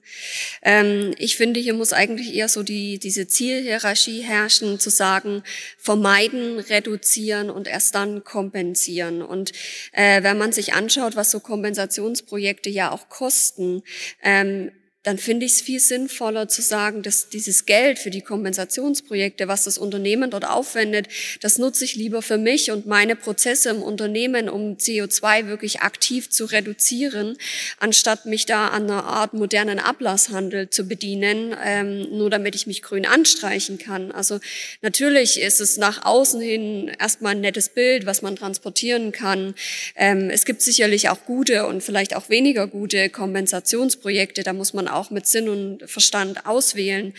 Ähm, 0.61 1.13
ich 1.17 1.35
finde, 1.35 1.59
hier 1.59 1.73
muss 1.73 1.91
eigentlich 1.91 2.33
eher 2.33 2.47
so 2.47 2.63
die, 2.63 2.97
diese 2.97 3.27
Zielhierarchie 3.27 4.21
herrschen, 4.21 4.79
zu 4.79 4.89
sagen, 4.89 5.43
vermeiden, 5.77 6.59
reduzieren 6.59 7.49
und 7.49 7.67
erst 7.67 7.93
dann 7.93 8.23
kompensieren. 8.23 9.21
Und 9.21 9.51
äh, 9.91 10.23
wenn 10.23 10.37
man 10.37 10.53
sich 10.53 10.73
anschaut, 10.73 11.17
was 11.17 11.29
so 11.29 11.41
Kompensationsprojekte 11.41 12.69
ja 12.69 12.91
auch 12.91 13.09
kosten, 13.09 13.83
ähm, 14.23 14.71
dann 15.03 15.17
finde 15.17 15.47
ich 15.47 15.53
es 15.53 15.61
viel 15.61 15.79
sinnvoller 15.79 16.47
zu 16.47 16.61
sagen, 16.61 17.01
dass 17.01 17.29
dieses 17.29 17.65
Geld 17.65 17.97
für 17.97 18.11
die 18.11 18.21
Kompensationsprojekte, 18.21 19.47
was 19.47 19.63
das 19.63 19.79
Unternehmen 19.79 20.29
dort 20.29 20.47
aufwendet, 20.47 21.07
das 21.41 21.57
nutze 21.57 21.85
ich 21.85 21.95
lieber 21.95 22.21
für 22.21 22.37
mich 22.37 22.69
und 22.69 22.85
meine 22.85 23.15
Prozesse 23.15 23.69
im 23.69 23.81
Unternehmen, 23.81 24.47
um 24.47 24.77
CO2 24.77 25.47
wirklich 25.47 25.81
aktiv 25.81 26.29
zu 26.29 26.45
reduzieren, 26.45 27.35
anstatt 27.79 28.27
mich 28.27 28.45
da 28.45 28.67
an 28.67 28.83
einer 28.83 29.05
Art 29.05 29.33
modernen 29.33 29.79
Ablasshandel 29.79 30.69
zu 30.69 30.87
bedienen, 30.87 31.55
ähm, 31.63 32.07
nur 32.15 32.29
damit 32.29 32.53
ich 32.53 32.67
mich 32.67 32.83
grün 32.83 33.07
anstreichen 33.07 33.79
kann. 33.79 34.11
Also 34.11 34.39
natürlich 34.83 35.39
ist 35.39 35.61
es 35.61 35.77
nach 35.77 36.05
außen 36.05 36.39
hin 36.41 36.91
erstmal 36.99 37.33
ein 37.33 37.41
nettes 37.41 37.69
Bild, 37.69 38.05
was 38.05 38.21
man 38.21 38.35
transportieren 38.35 39.11
kann. 39.11 39.55
Ähm, 39.95 40.29
es 40.29 40.45
gibt 40.45 40.61
sicherlich 40.61 41.09
auch 41.09 41.25
gute 41.25 41.65
und 41.65 41.81
vielleicht 41.81 42.15
auch 42.15 42.29
weniger 42.29 42.67
gute 42.67 43.09
Kompensationsprojekte. 43.09 44.43
Da 44.43 44.53
muss 44.53 44.73
man 44.73 44.90
auch 44.93 45.09
mit 45.09 45.27
Sinn 45.27 45.49
und 45.49 45.89
Verstand 45.89 46.45
auswählen. 46.45 47.13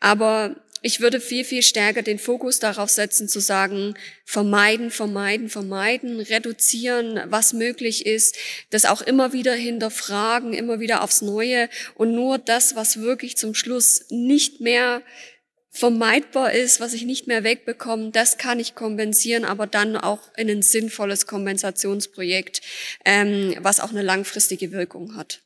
Aber 0.00 0.56
ich 0.80 1.00
würde 1.00 1.20
viel, 1.20 1.44
viel 1.44 1.62
stärker 1.62 2.02
den 2.02 2.18
Fokus 2.18 2.60
darauf 2.60 2.90
setzen, 2.90 3.28
zu 3.28 3.40
sagen, 3.40 3.94
vermeiden, 4.24 4.90
vermeiden, 4.90 5.48
vermeiden, 5.48 6.20
reduzieren, 6.20 7.20
was 7.26 7.52
möglich 7.52 8.06
ist, 8.06 8.36
das 8.70 8.84
auch 8.84 9.02
immer 9.02 9.32
wieder 9.32 9.54
hinterfragen, 9.54 10.52
immer 10.52 10.78
wieder 10.78 11.02
aufs 11.02 11.22
Neue 11.22 11.68
und 11.94 12.14
nur 12.14 12.38
das, 12.38 12.76
was 12.76 13.00
wirklich 13.00 13.36
zum 13.36 13.54
Schluss 13.54 14.04
nicht 14.10 14.60
mehr 14.60 15.02
vermeidbar 15.70 16.52
ist, 16.52 16.80
was 16.80 16.92
ich 16.92 17.04
nicht 17.04 17.26
mehr 17.26 17.44
wegbekomme, 17.44 18.10
das 18.10 18.38
kann 18.38 18.58
ich 18.58 18.74
kompensieren, 18.74 19.44
aber 19.44 19.66
dann 19.66 19.96
auch 19.96 20.30
in 20.36 20.48
ein 20.48 20.62
sinnvolles 20.62 21.26
Kompensationsprojekt, 21.26 22.62
ähm, 23.04 23.54
was 23.60 23.80
auch 23.80 23.90
eine 23.90 24.02
langfristige 24.02 24.72
Wirkung 24.72 25.16
hat. 25.16 25.42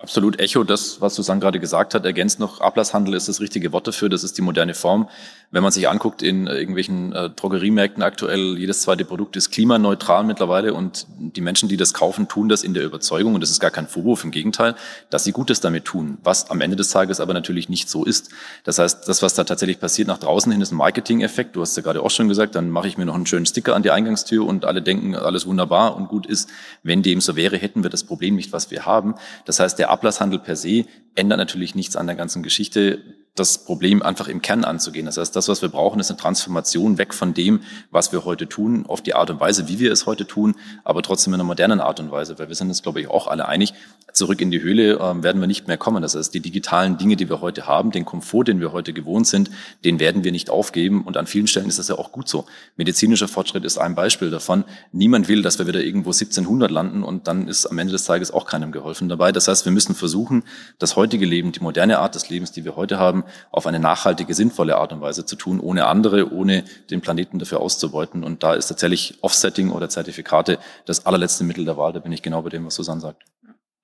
Absolut 0.00 0.38
Echo, 0.38 0.62
das, 0.62 1.00
was 1.00 1.16
Susanne 1.16 1.40
gerade 1.40 1.58
gesagt 1.58 1.92
hat, 1.92 2.04
ergänzt 2.04 2.38
noch, 2.38 2.60
Ablasshandel 2.60 3.14
ist 3.14 3.28
das 3.28 3.40
richtige 3.40 3.72
Wort 3.72 3.88
dafür, 3.88 4.08
das 4.08 4.22
ist 4.22 4.38
die 4.38 4.42
moderne 4.42 4.74
Form. 4.74 5.08
Wenn 5.50 5.64
man 5.64 5.72
sich 5.72 5.88
anguckt 5.88 6.22
in 6.22 6.46
irgendwelchen 6.46 7.12
äh, 7.12 7.30
Drogeriemärkten 7.30 8.04
aktuell, 8.04 8.56
jedes 8.56 8.82
zweite 8.82 9.04
Produkt 9.04 9.34
ist 9.34 9.50
klimaneutral 9.50 10.22
mittlerweile 10.22 10.72
und 10.72 11.08
die 11.18 11.40
Menschen, 11.40 11.68
die 11.68 11.76
das 11.76 11.94
kaufen, 11.94 12.28
tun 12.28 12.48
das 12.48 12.62
in 12.62 12.74
der 12.74 12.84
Überzeugung, 12.84 13.34
und 13.34 13.40
das 13.40 13.50
ist 13.50 13.58
gar 13.58 13.72
kein 13.72 13.88
Vorwurf, 13.88 14.22
im 14.22 14.30
Gegenteil, 14.30 14.76
dass 15.10 15.24
sie 15.24 15.32
Gutes 15.32 15.60
damit 15.60 15.84
tun, 15.84 16.18
was 16.22 16.48
am 16.48 16.60
Ende 16.60 16.76
des 16.76 16.90
Tages 16.90 17.18
aber 17.18 17.34
natürlich 17.34 17.68
nicht 17.68 17.90
so 17.90 18.04
ist. 18.04 18.30
Das 18.62 18.78
heißt, 18.78 19.08
das, 19.08 19.20
was 19.22 19.34
da 19.34 19.42
tatsächlich 19.42 19.80
passiert 19.80 20.06
nach 20.06 20.18
draußen 20.18 20.52
hin, 20.52 20.60
ist 20.60 20.70
ein 20.70 20.76
Marketing-Effekt. 20.76 21.56
Du 21.56 21.60
hast 21.60 21.76
ja 21.76 21.82
gerade 21.82 22.04
auch 22.04 22.10
schon 22.10 22.28
gesagt, 22.28 22.54
dann 22.54 22.70
mache 22.70 22.86
ich 22.86 22.98
mir 22.98 23.06
noch 23.06 23.16
einen 23.16 23.26
schönen 23.26 23.46
Sticker 23.46 23.74
an 23.74 23.82
die 23.82 23.90
Eingangstür 23.90 24.46
und 24.46 24.64
alle 24.64 24.80
denken, 24.80 25.16
alles 25.16 25.44
wunderbar 25.44 25.96
und 25.96 26.06
gut 26.06 26.24
ist. 26.24 26.48
Wenn 26.84 27.02
dem 27.02 27.20
so 27.20 27.34
wäre, 27.34 27.56
hätten 27.56 27.82
wir 27.82 27.90
das 27.90 28.04
Problem 28.04 28.36
nicht, 28.36 28.52
was 28.52 28.70
wir 28.70 28.86
haben. 28.86 29.16
Das 29.44 29.58
heißt, 29.58 29.76
der 29.76 29.87
der 29.88 29.92
Ablasshandel 29.92 30.38
per 30.38 30.56
se 30.56 30.84
ändert 31.14 31.38
natürlich 31.38 31.74
nichts 31.74 31.96
an 31.96 32.06
der 32.06 32.16
ganzen 32.16 32.42
Geschichte 32.42 33.02
das 33.38 33.64
Problem 33.64 34.02
einfach 34.02 34.28
im 34.28 34.42
Kern 34.42 34.64
anzugehen. 34.64 35.06
Das 35.06 35.16
heißt, 35.16 35.34
das, 35.34 35.48
was 35.48 35.62
wir 35.62 35.68
brauchen, 35.68 36.00
ist 36.00 36.10
eine 36.10 36.18
Transformation 36.18 36.98
weg 36.98 37.14
von 37.14 37.34
dem, 37.34 37.60
was 37.90 38.12
wir 38.12 38.24
heute 38.24 38.48
tun, 38.48 38.86
auf 38.86 39.02
die 39.02 39.14
Art 39.14 39.30
und 39.30 39.40
Weise, 39.40 39.68
wie 39.68 39.78
wir 39.78 39.92
es 39.92 40.06
heute 40.06 40.26
tun, 40.26 40.54
aber 40.84 41.02
trotzdem 41.02 41.32
in 41.32 41.40
einer 41.40 41.46
modernen 41.46 41.80
Art 41.80 42.00
und 42.00 42.10
Weise, 42.10 42.38
weil 42.38 42.48
wir 42.48 42.54
sind 42.54 42.68
uns, 42.68 42.82
glaube 42.82 43.00
ich, 43.00 43.08
auch 43.08 43.26
alle 43.26 43.48
einig, 43.48 43.74
zurück 44.12 44.40
in 44.40 44.50
die 44.50 44.60
Höhle 44.60 44.94
äh, 44.94 45.22
werden 45.22 45.40
wir 45.40 45.46
nicht 45.46 45.68
mehr 45.68 45.76
kommen. 45.76 46.02
Das 46.02 46.14
heißt, 46.14 46.34
die 46.34 46.40
digitalen 46.40 46.98
Dinge, 46.98 47.16
die 47.16 47.28
wir 47.28 47.40
heute 47.40 47.66
haben, 47.66 47.90
den 47.90 48.04
Komfort, 48.04 48.44
den 48.44 48.60
wir 48.60 48.72
heute 48.72 48.92
gewohnt 48.92 49.26
sind, 49.26 49.50
den 49.84 50.00
werden 50.00 50.24
wir 50.24 50.32
nicht 50.32 50.50
aufgeben 50.50 51.04
und 51.04 51.16
an 51.16 51.26
vielen 51.26 51.46
Stellen 51.46 51.68
ist 51.68 51.78
das 51.78 51.88
ja 51.88 51.96
auch 51.96 52.12
gut 52.12 52.28
so. 52.28 52.46
Medizinischer 52.76 53.28
Fortschritt 53.28 53.64
ist 53.64 53.78
ein 53.78 53.94
Beispiel 53.94 54.30
davon. 54.30 54.64
Niemand 54.92 55.28
will, 55.28 55.42
dass 55.42 55.58
wir 55.58 55.66
wieder 55.66 55.82
irgendwo 55.82 56.10
1700 56.10 56.70
landen 56.70 57.02
und 57.02 57.28
dann 57.28 57.48
ist 57.48 57.66
am 57.66 57.78
Ende 57.78 57.92
des 57.92 58.04
Tages 58.04 58.30
auch 58.30 58.46
keinem 58.46 58.72
geholfen 58.72 59.08
dabei. 59.08 59.32
Das 59.32 59.48
heißt, 59.48 59.64
wir 59.64 59.72
müssen 59.72 59.94
versuchen, 59.94 60.42
das 60.78 60.96
heutige 60.96 61.26
Leben, 61.26 61.52
die 61.52 61.60
moderne 61.60 61.98
Art 61.98 62.14
des 62.14 62.28
Lebens, 62.28 62.52
die 62.52 62.64
wir 62.64 62.76
heute 62.76 62.98
haben, 62.98 63.24
auf 63.50 63.66
eine 63.66 63.78
nachhaltige, 63.78 64.34
sinnvolle 64.34 64.76
Art 64.76 64.92
und 64.92 65.00
Weise 65.00 65.24
zu 65.24 65.36
tun, 65.36 65.60
ohne 65.60 65.86
andere, 65.86 66.32
ohne 66.32 66.64
den 66.90 67.00
Planeten 67.00 67.38
dafür 67.38 67.60
auszubeuten. 67.60 68.24
Und 68.24 68.42
da 68.42 68.54
ist 68.54 68.68
tatsächlich 68.68 69.18
Offsetting 69.22 69.70
oder 69.70 69.88
Zertifikate 69.88 70.58
das 70.86 71.06
allerletzte 71.06 71.44
Mittel 71.44 71.64
der 71.64 71.76
Wahl. 71.76 71.92
Da 71.92 72.00
bin 72.00 72.12
ich 72.12 72.22
genau 72.22 72.42
bei 72.42 72.50
dem, 72.50 72.66
was 72.66 72.74
Susanne 72.74 73.00
sagt. 73.00 73.22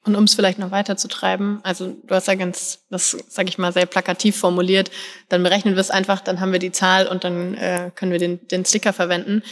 Und 0.07 0.17
um 0.17 0.25
es 0.25 0.35
vielleicht 0.35 0.59
noch 0.59 0.71
weiter 0.71 0.99
zu 0.99 1.09
treiben, 1.09 1.61
also 1.63 1.97
du 2.05 2.15
hast 2.15 2.29
ja 2.29 2.35
ganz, 2.35 2.81
das 2.91 3.17
sage 3.29 3.49
ich 3.49 3.57
mal, 3.57 3.73
sehr 3.73 3.87
plakativ 3.87 4.37
formuliert, 4.37 4.91
dann 5.31 5.43
berechnen 5.43 5.75
wir 5.75 5.81
es 5.81 5.91
einfach, 5.91 6.21
dann 6.21 6.41
haben 6.41 6.53
wir 6.53 6.59
die 6.59 6.73
Zahl 6.73 7.07
und 7.07 7.25
dann 7.25 7.55
äh, 7.55 7.91
können 7.95 8.13
wir 8.13 8.19
den, 8.19 8.47
den 8.49 8.67
Sticker 8.67 8.93
verwenden. 8.93 9.43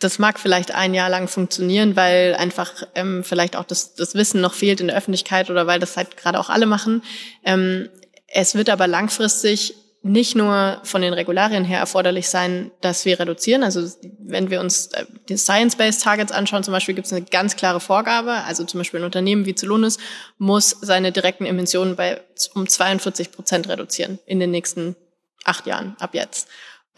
Das 0.00 0.18
mag 0.18 0.40
vielleicht 0.40 0.74
ein 0.74 0.94
Jahr 0.94 1.08
lang 1.08 1.28
funktionieren, 1.28 1.94
weil 1.94 2.34
einfach 2.36 2.72
ähm, 2.96 3.22
vielleicht 3.22 3.54
auch 3.54 3.64
das, 3.64 3.94
das 3.94 4.14
Wissen 4.14 4.40
noch 4.40 4.54
fehlt 4.54 4.80
in 4.80 4.88
der 4.88 4.96
Öffentlichkeit 4.96 5.48
oder 5.48 5.68
weil 5.68 5.78
das 5.78 5.96
halt 5.96 6.16
gerade 6.16 6.40
auch 6.40 6.50
alle 6.50 6.66
machen. 6.66 7.02
Ähm, 7.44 7.88
es 8.28 8.54
wird 8.54 8.70
aber 8.70 8.86
langfristig 8.86 9.74
nicht 10.02 10.36
nur 10.36 10.80
von 10.84 11.02
den 11.02 11.12
Regularien 11.12 11.64
her 11.64 11.80
erforderlich 11.80 12.28
sein, 12.28 12.70
dass 12.80 13.04
wir 13.04 13.18
reduzieren. 13.18 13.64
Also 13.64 13.90
wenn 14.20 14.48
wir 14.48 14.60
uns 14.60 14.86
äh, 14.88 15.04
die 15.28 15.36
Science-Based 15.36 16.02
Targets 16.02 16.30
anschauen, 16.30 16.62
zum 16.62 16.72
Beispiel 16.72 16.94
gibt 16.94 17.06
es 17.06 17.12
eine 17.12 17.24
ganz 17.24 17.56
klare 17.56 17.80
Vorgabe. 17.80 18.32
Also 18.46 18.64
zum 18.64 18.78
Beispiel 18.78 19.00
ein 19.00 19.04
Unternehmen 19.04 19.44
wie 19.44 19.56
Zelonis 19.56 19.98
muss 20.38 20.70
seine 20.80 21.10
direkten 21.10 21.46
Emissionen 21.46 21.96
bei 21.96 22.20
um 22.54 22.68
42 22.68 23.32
Prozent 23.32 23.68
reduzieren 23.68 24.20
in 24.24 24.38
den 24.38 24.52
nächsten 24.52 24.94
acht 25.44 25.66
Jahren 25.66 25.96
ab 25.98 26.14
jetzt. 26.14 26.48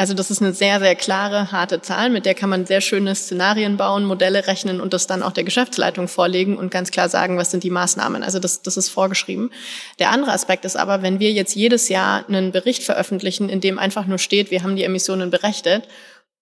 Also 0.01 0.15
das 0.15 0.31
ist 0.31 0.41
eine 0.41 0.55
sehr, 0.55 0.81
sehr 0.81 0.95
klare, 0.95 1.53
harte 1.53 1.83
Zahl, 1.83 2.09
mit 2.09 2.25
der 2.25 2.35
kann 2.35 2.49
man 2.49 2.65
sehr 2.65 2.81
schöne 2.81 3.15
Szenarien 3.15 3.77
bauen, 3.77 4.07
Modelle 4.07 4.47
rechnen 4.47 4.81
und 4.81 4.95
das 4.95 5.07
dann 5.07 5.23
auch 5.23 5.33
der 5.33 5.45
Geschäftsleitung 5.45 6.09
vorlegen 6.09 6.57
und 6.57 6.71
ganz 6.71 6.91
klar 6.91 7.11
sagen, 7.11 7.37
was 7.37 7.51
sind 7.51 7.65
die 7.65 7.71
Maßnahmen. 7.71 8.23
Also 8.23 8.39
das, 8.39 8.63
das 8.63 8.79
ist 8.79 8.89
vorgeschrieben. 8.89 9.51
Der 9.99 10.11
andere 10.11 10.33
Aspekt 10.33 10.65
ist 10.65 10.77
aber, 10.77 11.03
wenn 11.03 11.21
wir 11.21 11.33
jetzt 11.33 11.55
jedes 11.55 11.91
Jahr 11.91 12.27
einen 12.27 12.51
Bericht 12.51 12.83
veröffentlichen, 12.83 13.51
in 13.51 13.61
dem 13.61 13.79
einfach 13.79 14.07
nur 14.07 14.17
steht, 14.17 14.51
wir 14.51 14.63
haben 14.63 14.75
die 14.75 14.85
Emissionen 14.85 15.29
berechnet 15.29 15.87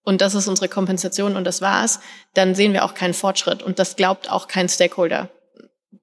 und 0.03 0.21
das 0.21 0.35
ist 0.35 0.47
unsere 0.47 0.69
Kompensation 0.69 1.35
und 1.35 1.43
das 1.43 1.59
war's, 1.59 1.99
dann 2.35 2.55
sehen 2.55 2.71
wir 2.71 2.85
auch 2.85 2.93
keinen 2.93 3.13
Fortschritt 3.13 3.61
und 3.61 3.77
das 3.77 3.97
glaubt 3.97 4.31
auch 4.31 4.47
kein 4.47 4.69
Stakeholder 4.69 5.27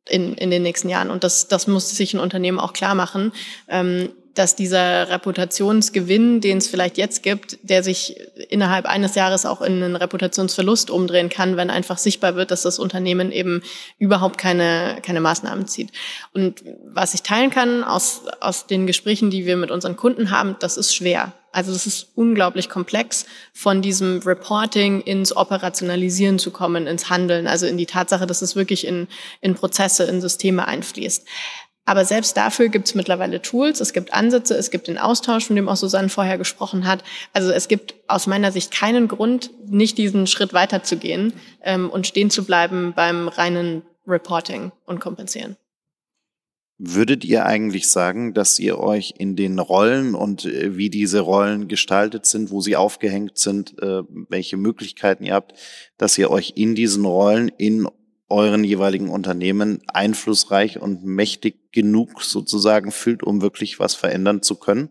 in, 0.07 0.35
in 0.35 0.51
den 0.51 0.63
nächsten 0.63 0.91
Jahren. 0.91 1.11
Und 1.11 1.25
das, 1.25 1.49
das 1.49 1.67
muss 1.69 1.89
sich 1.89 2.13
ein 2.13 2.21
Unternehmen 2.21 2.61
auch 2.61 2.75
klar 2.75 2.95
machen. 2.95 3.33
Ähm, 3.67 4.11
dass 4.39 4.55
dieser 4.55 5.09
Reputationsgewinn, 5.11 6.41
den 6.41 6.59
es 6.59 6.69
vielleicht 6.69 6.99
jetzt 6.99 7.23
gibt, 7.23 7.59
der 7.63 7.83
sich 7.83 8.17
innerhalb 8.49 8.87
eines 8.87 9.15
Jahres 9.15 9.47
auch 9.47 9.63
in 9.63 9.83
einen 9.83 9.97
Reputationsverlust 9.97 10.91
umdrehen 10.91 11.29
kann, 11.29 11.57
wenn 11.57 11.71
einfach 11.71 11.99
sichtbar 11.99 12.37
wird, 12.37 12.51
dass 12.51 12.63
das 12.63 12.79
Unternehmen 12.79 13.33
eben 13.33 13.63
überhaupt 13.99 14.39
keine, 14.39 14.99
keine 15.03 15.21
Maßnahmen 15.21 15.67
zieht. 15.67 15.91
Und 16.33 16.63
was 16.85 17.15
ich 17.15 17.23
teilen 17.23 17.51
kann 17.51 17.83
aus, 17.83 18.23
aus 18.41 18.67
den 18.67 18.87
Gesprächen, 18.87 19.31
die 19.31 19.47
wir 19.47 19.57
mit 19.57 19.71
unseren 19.71 19.97
Kunden 19.97 20.31
haben, 20.31 20.57
das 20.61 20.77
ist 20.77 20.95
schwer. 20.95 21.33
Also 21.57 21.73
das 21.73 21.87
ist 21.87 22.09
unglaublich 22.15 22.69
komplex, 22.69 23.25
von 23.55 23.81
diesem 23.81 24.19
Reporting 24.19 25.01
ins 25.01 25.35
Operationalisieren 25.35 26.39
zu 26.39 26.51
kommen, 26.51 26.87
ins 26.87 27.09
Handeln, 27.09 27.47
also 27.47 27.65
in 27.65 27.79
die 27.79 27.87
Tatsache, 27.87 28.27
dass 28.27 28.43
es 28.43 28.57
wirklich 28.57 28.87
in, 28.87 29.09
in 29.41 29.55
Prozesse, 29.55 30.05
in 30.05 30.21
Systeme 30.21 30.69
einfließt. 30.69 31.27
Aber 31.87 32.05
selbst 32.05 32.37
dafür 32.37 32.69
gibt 32.69 32.89
es 32.89 32.95
mittlerweile 32.97 33.41
Tools, 33.41 33.81
es 33.81 33.93
gibt 33.93 34.13
Ansätze, 34.13 34.57
es 34.57 34.73
gibt 34.73 34.89
den 34.89 34.99
Austausch, 34.99 35.47
von 35.47 35.55
dem 35.57 35.69
auch 35.69 35.77
Susanne 35.77 36.09
vorher 36.09 36.37
gesprochen 36.37 36.87
hat. 36.87 37.05
Also 37.33 37.53
es 37.53 37.69
gibt 37.69 37.95
aus 38.09 38.27
meiner 38.27 38.51
Sicht 38.51 38.73
keinen 38.73 39.07
Grund, 39.07 39.51
nicht 39.71 39.97
diesen 39.97 40.27
Schritt 40.27 40.53
weiterzugehen 40.53 41.33
ähm, 41.63 41.89
und 41.89 42.07
stehen 42.07 42.29
zu 42.29 42.45
bleiben 42.45 42.93
beim 42.95 43.29
reinen 43.29 43.83
Reporting 44.07 44.73
und 44.85 45.01
Kompensieren. 45.01 45.57
Würdet 46.79 47.25
ihr 47.25 47.47
eigentlich 47.47 47.89
sagen, 47.89 48.35
dass 48.35 48.59
ihr 48.59 48.79
euch 48.79 49.15
in 49.17 49.35
den 49.35 49.59
Rollen 49.59 50.15
und 50.15 50.45
äh, 50.45 50.77
wie 50.77 50.91
diese 50.91 51.21
Rollen 51.21 51.69
gestaltet 51.69 52.27
sind, 52.27 52.51
wo 52.51 52.61
sie 52.61 52.77
aufgehängt 52.77 53.39
sind, 53.39 53.81
äh, 53.81 54.03
welche 54.29 54.57
Möglichkeiten 54.57 55.25
ihr 55.25 55.35
habt, 55.35 55.55
dass 55.97 56.19
ihr 56.19 56.31
euch 56.31 56.55
in 56.57 56.75
diesen 56.75 57.07
Rollen 57.07 57.49
in 57.49 57.89
euren 58.29 58.65
jeweiligen 58.65 59.09
Unternehmen 59.09 59.83
einflussreich 59.87 60.81
und 60.81 61.05
mächtig 61.05 61.73
genug 61.73 62.23
sozusagen 62.23 62.91
fühlt, 62.91 63.23
um 63.23 63.41
wirklich 63.41 63.79
was 63.79 63.95
verändern 63.95 64.43
zu 64.43 64.57
können? 64.57 64.91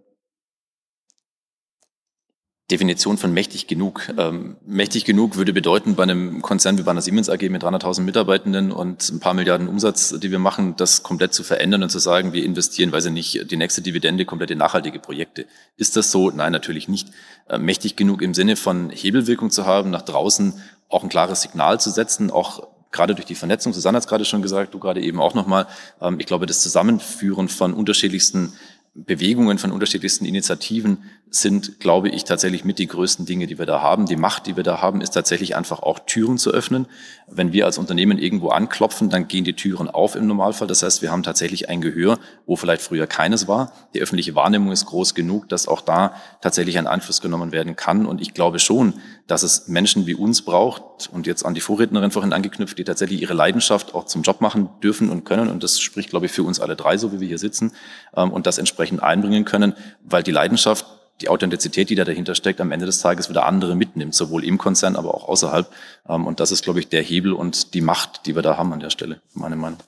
Definition 2.72 3.20
von 3.20 3.32
mächtig 3.32 3.68
genug. 3.68 4.12
Ähm, 4.18 4.58
mächtig 4.66 5.06
genug 5.06 5.36
würde 5.36 5.54
bedeuten, 5.54 5.94
bei 5.94 6.02
einem 6.02 6.42
Konzern 6.42 6.80
wie 6.80 6.82
bei 6.82 6.90
einer 6.90 7.02
Siemens 7.02 7.30
AG 7.30 7.48
mit 7.50 7.64
300.000 7.64 8.02
Mitarbeitenden 8.02 8.72
und 8.72 9.08
ein 9.10 9.20
paar 9.20 9.36
Milliarden 9.36 9.68
Umsatz, 9.68 10.16
die 10.18 10.32
wir 10.32 10.40
machen, 10.40 10.76
das 10.76 11.04
komplett 11.04 11.36
zu 11.36 11.44
verändern 11.44 11.84
und 11.84 11.90
zu 11.90 12.00
sagen, 12.00 12.34
wir 12.34 12.44
investieren, 12.44 12.92
weiß 12.92 13.06
ich 13.06 13.12
nicht, 13.12 13.52
die 13.52 13.58
nächste 13.58 13.84
Dividende 13.84 14.26
komplett 14.26 14.50
in 14.50 14.58
nachhaltige 14.58 14.98
Projekte. 14.98 15.46
Ist 15.78 15.96
das 15.96 16.10
so? 16.10 16.32
Nein, 16.32 16.52
natürlich 16.52 16.88
nicht. 16.88 17.10
Äh, 17.48 17.60
mächtig 17.60 17.98
genug 17.98 18.24
im 18.24 18.34
Sinne 18.34 18.56
von 18.56 18.90
Hebelwirkung 18.90 19.52
zu 19.52 19.68
haben, 19.68 19.92
nach 19.92 20.02
draußen 20.02 20.60
auch 20.90 21.04
ein 21.04 21.10
klares 21.10 21.44
Signal 21.44 21.80
zu 21.80 21.92
setzen, 21.92 22.32
auch 22.32 22.75
gerade 22.96 23.14
durch 23.14 23.28
die 23.28 23.36
Vernetzung, 23.36 23.74
Susanne 23.74 23.98
hat 23.98 24.04
es 24.04 24.08
gerade 24.08 24.26
schon 24.26 24.42
gesagt, 24.42 24.74
du 24.74 24.80
gerade 24.80 25.02
eben 25.02 25.20
auch 25.20 25.36
nochmal, 25.36 25.68
ähm, 26.02 26.20
ich 26.20 26.26
glaube, 26.26 26.46
das 26.46 26.62
Zusammenführen 26.62 27.50
von 27.50 27.74
unterschiedlichsten 27.74 28.54
Bewegungen 28.96 29.58
von 29.58 29.72
unterschiedlichsten 29.72 30.24
Initiativen 30.24 31.04
sind, 31.30 31.80
glaube 31.80 32.10
ich, 32.10 32.24
tatsächlich 32.24 32.64
mit 32.64 32.80
die 32.80 32.88
größten 32.88 33.26
Dinge, 33.26 33.48
die 33.48 33.60
wir 33.60 33.66
da 33.66 33.82
haben. 33.82 34.06
Die 34.06 34.16
Macht, 34.16 34.48
die 34.48 34.56
wir 34.56 34.64
da 34.64 34.82
haben, 34.82 35.02
ist 35.02 35.12
tatsächlich 35.12 35.56
einfach 35.56 35.80
auch 35.82 36.00
Türen 36.00 36.38
zu 36.38 36.52
öffnen. 36.52 36.88
Wenn 37.28 37.52
wir 37.52 37.66
als 37.66 37.78
Unternehmen 37.78 38.18
irgendwo 38.18 38.50
anklopfen, 38.50 39.10
dann 39.10 39.28
gehen 39.28 39.44
die 39.44 39.54
Türen 39.54 39.90
auf 39.90 40.16
im 40.16 40.28
Normalfall. 40.28 40.68
Das 40.68 40.84
heißt, 40.84 41.02
wir 41.02 41.12
haben 41.12 41.24
tatsächlich 41.24 41.68
ein 41.68 41.82
Gehör, 41.82 42.20
wo 42.46 42.56
vielleicht 42.56 42.82
früher 42.82 43.08
keines 43.08 43.48
war. 43.48 43.74
Die 43.94 44.02
öffentliche 44.02 44.36
Wahrnehmung 44.36 44.72
ist 44.72 44.86
groß 44.86 45.14
genug, 45.14 45.50
dass 45.50 45.68
auch 45.68 45.82
da 45.82 46.14
tatsächlich 46.42 46.78
ein 46.78 46.88
Einfluss 46.88 47.22
genommen 47.22 47.52
werden 47.52 47.76
kann. 47.76 48.06
Und 48.06 48.22
ich 48.22 48.34
glaube 48.34 48.60
schon, 48.60 48.94
dass 49.28 49.44
es 49.44 49.68
Menschen 49.68 50.06
wie 50.06 50.16
uns 50.16 50.44
braucht 50.44 51.10
und 51.12 51.28
jetzt 51.28 51.46
an 51.46 51.54
die 51.54 51.62
Vorrednerin 51.62 52.12
vorhin 52.12 52.32
angeknüpft, 52.32 52.78
die 52.78 52.84
tatsächlich 52.84 53.22
ihre 53.22 53.34
Leidenschaft 53.34 53.94
auch 53.94 54.06
zum 54.06 54.22
Job 54.22 54.40
machen 54.40 54.70
dürfen 54.82 55.10
und 55.10 55.26
können. 55.26 55.50
Und 55.50 55.64
das 55.64 55.80
spricht, 55.80 56.12
glaube 56.12 56.28
ich, 56.28 56.32
für 56.32 56.44
uns 56.44 56.60
alle 56.60 56.76
drei, 56.76 56.98
so 56.98 57.12
wie 57.12 57.20
wir 57.20 57.28
hier 57.28 57.40
sitzen, 57.40 57.74
ähm, 58.16 58.32
und 58.32 58.46
das 58.46 58.58
entsprechend 58.58 59.04
einbringen 59.04 59.44
können, 59.44 59.74
weil 60.04 60.24
die 60.24 60.32
Leidenschaft 60.32 60.86
die 61.22 61.30
Authentizität, 61.30 61.90
die 61.90 61.96
da 61.96 62.04
dahinter 62.04 62.36
steckt, 62.36 62.60
am 62.60 62.72
Ende 62.72 62.86
des 62.86 63.00
Tages 63.00 63.30
wieder 63.30 63.46
andere 63.46 63.76
mitnimmt, 63.76 64.14
sowohl 64.14 64.44
im 64.44 64.58
Konzern, 64.58 64.96
aber 64.96 65.14
auch 65.14 65.28
außerhalb. 65.28 65.72
Ähm, 66.08 66.28
und 66.28 66.40
das 66.40 66.52
ist, 66.52 66.64
glaube 66.64 66.80
ich, 66.80 66.90
der 66.90 67.02
Hebel 67.02 67.34
und 67.34 67.74
die 67.74 67.82
Macht, 67.82 68.26
die 68.26 68.36
wir 68.36 68.42
da 68.42 68.58
haben 68.58 68.74
an 68.74 68.80
der 68.80 68.90
Stelle, 68.90 69.22
meine 69.34 69.56
Meinung. 69.56 69.80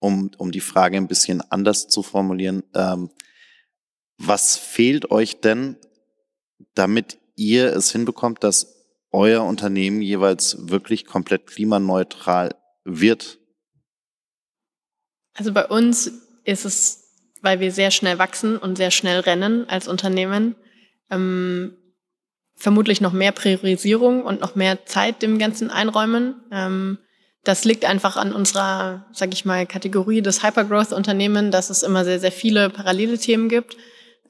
Um, 0.00 0.30
um 0.38 0.52
die 0.52 0.60
Frage 0.60 0.96
ein 0.96 1.08
bisschen 1.08 1.42
anders 1.50 1.88
zu 1.88 2.02
formulieren, 2.02 2.62
ähm, 2.74 3.10
was 4.16 4.56
fehlt 4.56 5.10
euch 5.10 5.40
denn, 5.40 5.76
damit 6.74 7.18
ihr 7.34 7.74
es 7.74 7.90
hinbekommt, 7.92 8.42
dass 8.44 8.78
euer 9.10 9.42
Unternehmen 9.44 10.02
jeweils 10.02 10.68
wirklich 10.68 11.06
komplett 11.06 11.46
klimaneutral 11.46 12.54
wird? 12.84 13.38
Also 15.34 15.52
bei 15.52 15.66
uns 15.66 16.10
ist 16.44 16.64
es 16.64 17.07
weil 17.42 17.60
wir 17.60 17.72
sehr 17.72 17.90
schnell 17.90 18.18
wachsen 18.18 18.56
und 18.56 18.76
sehr 18.76 18.90
schnell 18.90 19.20
rennen 19.20 19.68
als 19.68 19.88
Unternehmen. 19.88 20.54
Ähm, 21.10 21.74
vermutlich 22.54 23.00
noch 23.00 23.12
mehr 23.12 23.32
Priorisierung 23.32 24.24
und 24.24 24.40
noch 24.40 24.54
mehr 24.54 24.84
Zeit 24.84 25.22
dem 25.22 25.38
Ganzen 25.38 25.70
einräumen. 25.70 26.34
Ähm, 26.50 26.98
das 27.44 27.64
liegt 27.64 27.84
einfach 27.84 28.16
an 28.16 28.32
unserer, 28.32 29.06
sag 29.12 29.32
ich 29.32 29.44
mal, 29.44 29.64
Kategorie 29.64 30.20
des 30.20 30.42
Hypergrowth-Unternehmen, 30.42 31.50
dass 31.50 31.70
es 31.70 31.82
immer 31.82 32.04
sehr, 32.04 32.20
sehr 32.20 32.32
viele 32.32 32.68
parallele 32.68 33.16
Themen 33.18 33.48
gibt. 33.48 33.76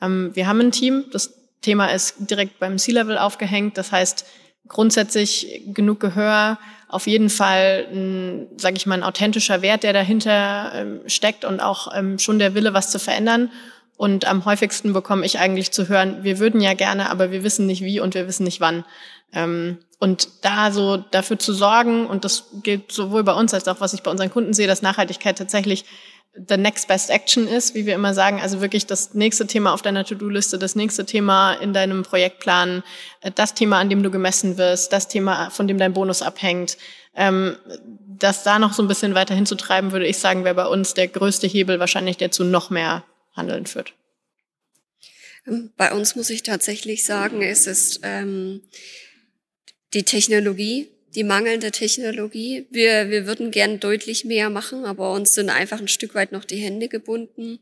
Ähm, 0.00 0.30
wir 0.34 0.46
haben 0.46 0.60
ein 0.60 0.72
Team. 0.72 1.06
Das 1.10 1.34
Thema 1.62 1.86
ist 1.86 2.30
direkt 2.30 2.58
beim 2.58 2.78
C-Level 2.78 3.18
aufgehängt. 3.18 3.78
Das 3.78 3.90
heißt, 3.90 4.26
grundsätzlich 4.68 5.62
genug 5.66 6.00
Gehör, 6.00 6.58
auf 6.88 7.06
jeden 7.06 7.28
Fall, 7.28 8.48
sage 8.56 8.76
ich 8.76 8.86
mal, 8.86 8.94
ein 8.94 9.02
authentischer 9.02 9.60
Wert, 9.60 9.82
der 9.82 9.92
dahinter 9.92 10.72
ähm, 10.74 11.00
steckt 11.06 11.44
und 11.44 11.60
auch 11.60 11.94
ähm, 11.94 12.18
schon 12.18 12.38
der 12.38 12.54
Wille, 12.54 12.72
was 12.72 12.90
zu 12.90 12.98
verändern. 12.98 13.50
Und 13.98 14.26
am 14.26 14.44
häufigsten 14.44 14.92
bekomme 14.92 15.26
ich 15.26 15.38
eigentlich 15.38 15.70
zu 15.72 15.88
hören, 15.88 16.22
wir 16.22 16.38
würden 16.38 16.60
ja 16.60 16.72
gerne, 16.72 17.10
aber 17.10 17.30
wir 17.30 17.42
wissen 17.42 17.66
nicht 17.66 17.82
wie 17.82 18.00
und 18.00 18.14
wir 18.14 18.26
wissen 18.26 18.44
nicht 18.44 18.60
wann. 18.60 18.84
Ähm, 19.32 19.78
und 19.98 20.28
da 20.42 20.70
so 20.70 20.96
dafür 20.96 21.38
zu 21.38 21.52
sorgen, 21.52 22.06
und 22.06 22.24
das 22.24 22.44
gilt 22.62 22.92
sowohl 22.92 23.24
bei 23.24 23.34
uns 23.34 23.52
als 23.52 23.66
auch, 23.68 23.80
was 23.80 23.92
ich 23.92 24.02
bei 24.02 24.10
unseren 24.10 24.30
Kunden 24.30 24.54
sehe, 24.54 24.68
dass 24.68 24.80
Nachhaltigkeit 24.80 25.36
tatsächlich 25.36 25.84
the 26.46 26.56
next 26.56 26.88
best 26.88 27.10
action 27.10 27.48
ist, 27.48 27.74
wie 27.74 27.86
wir 27.86 27.94
immer 27.94 28.14
sagen. 28.14 28.40
Also 28.40 28.60
wirklich 28.60 28.86
das 28.86 29.14
nächste 29.14 29.46
Thema 29.46 29.72
auf 29.72 29.82
deiner 29.82 30.04
To-Do-Liste, 30.04 30.58
das 30.58 30.74
nächste 30.74 31.04
Thema 31.06 31.54
in 31.54 31.72
deinem 31.72 32.02
Projektplan, 32.02 32.82
äh, 33.20 33.30
das 33.34 33.54
Thema, 33.54 33.78
an 33.78 33.88
dem 33.88 34.02
du 34.02 34.10
gemessen 34.10 34.58
wirst, 34.58 34.92
das 34.92 35.08
Thema, 35.08 35.50
von 35.50 35.66
dem 35.68 35.78
dein 35.78 35.92
Bonus 35.92 36.22
abhängt. 36.22 36.76
Ähm, 37.14 37.56
das 38.18 38.42
da 38.42 38.58
noch 38.58 38.72
so 38.72 38.82
ein 38.82 38.88
bisschen 38.88 39.14
weiter 39.14 39.34
hinzutreiben, 39.34 39.92
würde 39.92 40.06
ich 40.06 40.18
sagen, 40.18 40.44
wäre 40.44 40.54
bei 40.54 40.66
uns 40.66 40.94
der 40.94 41.08
größte 41.08 41.46
Hebel 41.46 41.78
wahrscheinlich, 41.78 42.16
der 42.16 42.30
zu 42.30 42.44
noch 42.44 42.70
mehr 42.70 43.04
Handeln 43.34 43.66
führt. 43.66 43.94
Bei 45.76 45.92
uns 45.92 46.14
muss 46.14 46.30
ich 46.30 46.42
tatsächlich 46.42 47.04
sagen, 47.04 47.42
es 47.42 47.66
ist 47.66 48.00
ähm, 48.02 48.62
die 49.94 50.02
Technologie, 50.02 50.88
die 51.18 51.24
mangelnde 51.24 51.72
Technologie. 51.72 52.68
Wir, 52.70 53.10
wir 53.10 53.26
würden 53.26 53.50
gern 53.50 53.80
deutlich 53.80 54.24
mehr 54.24 54.50
machen, 54.50 54.84
aber 54.84 55.10
uns 55.10 55.34
sind 55.34 55.50
einfach 55.50 55.80
ein 55.80 55.88
Stück 55.88 56.14
weit 56.14 56.30
noch 56.30 56.44
die 56.44 56.58
Hände 56.58 56.86
gebunden. 56.86 57.58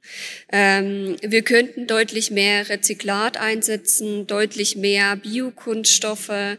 Ähm, 0.53 1.16
wir 1.23 1.40
könnten 1.40 1.87
deutlich 1.87 2.31
mehr 2.31 2.69
Rezyklat 2.69 3.38
einsetzen, 3.38 4.27
deutlich 4.27 4.77
mehr 4.77 5.16
Biokunststoffe, 5.16 6.59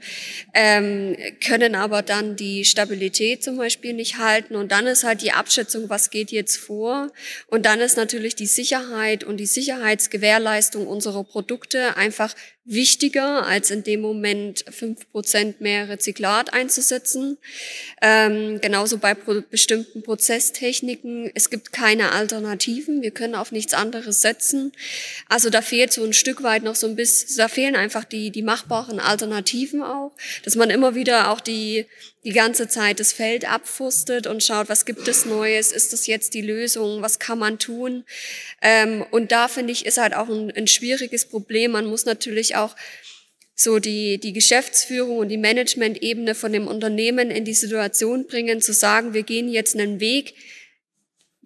ähm, 0.55 1.15
können 1.45 1.75
aber 1.75 2.01
dann 2.01 2.35
die 2.35 2.65
Stabilität 2.65 3.43
zum 3.43 3.57
Beispiel 3.57 3.93
nicht 3.93 4.17
halten. 4.17 4.55
Und 4.55 4.71
dann 4.71 4.87
ist 4.87 5.03
halt 5.03 5.21
die 5.21 5.33
Abschätzung, 5.33 5.91
was 5.91 6.09
geht 6.09 6.31
jetzt 6.31 6.57
vor. 6.57 7.11
Und 7.45 7.67
dann 7.67 7.79
ist 7.79 7.95
natürlich 7.95 8.33
die 8.33 8.47
Sicherheit 8.47 9.23
und 9.23 9.37
die 9.37 9.45
Sicherheitsgewährleistung 9.45 10.87
unserer 10.87 11.23
Produkte 11.23 11.95
einfach 11.95 12.33
wichtiger, 12.67 13.45
als 13.45 13.71
in 13.71 13.83
dem 13.83 14.01
Moment 14.01 14.65
fünf 14.69 15.09
Prozent 15.11 15.61
mehr 15.61 15.87
Rezyklat 15.87 16.53
einzusetzen. 16.53 17.37
Ähm, 18.01 18.59
genauso 18.61 18.97
bei 18.97 19.13
pro 19.13 19.41
bestimmten 19.49 20.03
Prozesstechniken. 20.03 21.31
Es 21.33 21.49
gibt 21.49 21.71
keine 21.71 22.11
Alternativen. 22.11 23.01
Wir 23.01 23.11
können 23.11 23.35
auf 23.35 23.53
nichts 23.53 23.73
anderes 23.73 24.21
setzen. 24.21 24.73
Also 25.29 25.49
da 25.49 25.61
fehlt 25.61 25.93
so 25.93 26.03
ein 26.03 26.13
Stück 26.13 26.43
weit 26.43 26.63
noch 26.63 26.75
so 26.75 26.87
ein 26.87 26.97
bisschen, 26.97 27.37
da 27.37 27.47
fehlen 27.47 27.77
einfach 27.77 28.03
die, 28.03 28.31
die 28.31 28.43
machbaren 28.43 28.99
Alternativen 28.99 29.81
auch, 29.81 30.11
dass 30.43 30.55
man 30.55 30.69
immer 30.69 30.93
wieder 30.93 31.31
auch 31.31 31.39
die, 31.39 31.85
die 32.27 32.33
ganze 32.33 32.67
Zeit 32.67 32.99
das 32.99 33.13
Feld 33.13 33.49
abfustet 33.49 34.27
und 34.27 34.43
schaut, 34.43 34.67
was 34.67 34.83
gibt 34.83 35.07
es 35.07 35.23
Neues, 35.23 35.71
ist 35.71 35.93
das 35.93 36.07
jetzt 36.07 36.33
die 36.33 36.41
Lösung, 36.41 37.01
was 37.01 37.19
kann 37.19 37.39
man 37.39 37.57
tun. 37.57 38.03
Ähm, 38.61 39.05
und 39.11 39.31
da 39.31 39.47
finde 39.47 39.71
ich, 39.71 39.85
ist 39.85 39.97
halt 39.97 40.13
auch 40.13 40.27
ein, 40.27 40.51
ein 40.51 40.67
schwieriges 40.67 41.23
Problem. 41.23 41.71
Man 41.71 41.85
muss 41.85 42.03
natürlich 42.03 42.57
auch 42.57 42.75
so 43.55 43.79
die, 43.79 44.19
die 44.19 44.33
Geschäftsführung 44.33 45.19
und 45.19 45.29
die 45.29 45.37
Management-Ebene 45.37 46.35
von 46.35 46.51
dem 46.51 46.67
Unternehmen 46.67 47.31
in 47.31 47.45
die 47.45 47.53
Situation 47.53 48.27
bringen, 48.27 48.59
zu 48.59 48.73
sagen, 48.73 49.13
wir 49.13 49.23
gehen 49.23 49.47
jetzt 49.47 49.77
einen 49.77 50.01
Weg, 50.01 50.33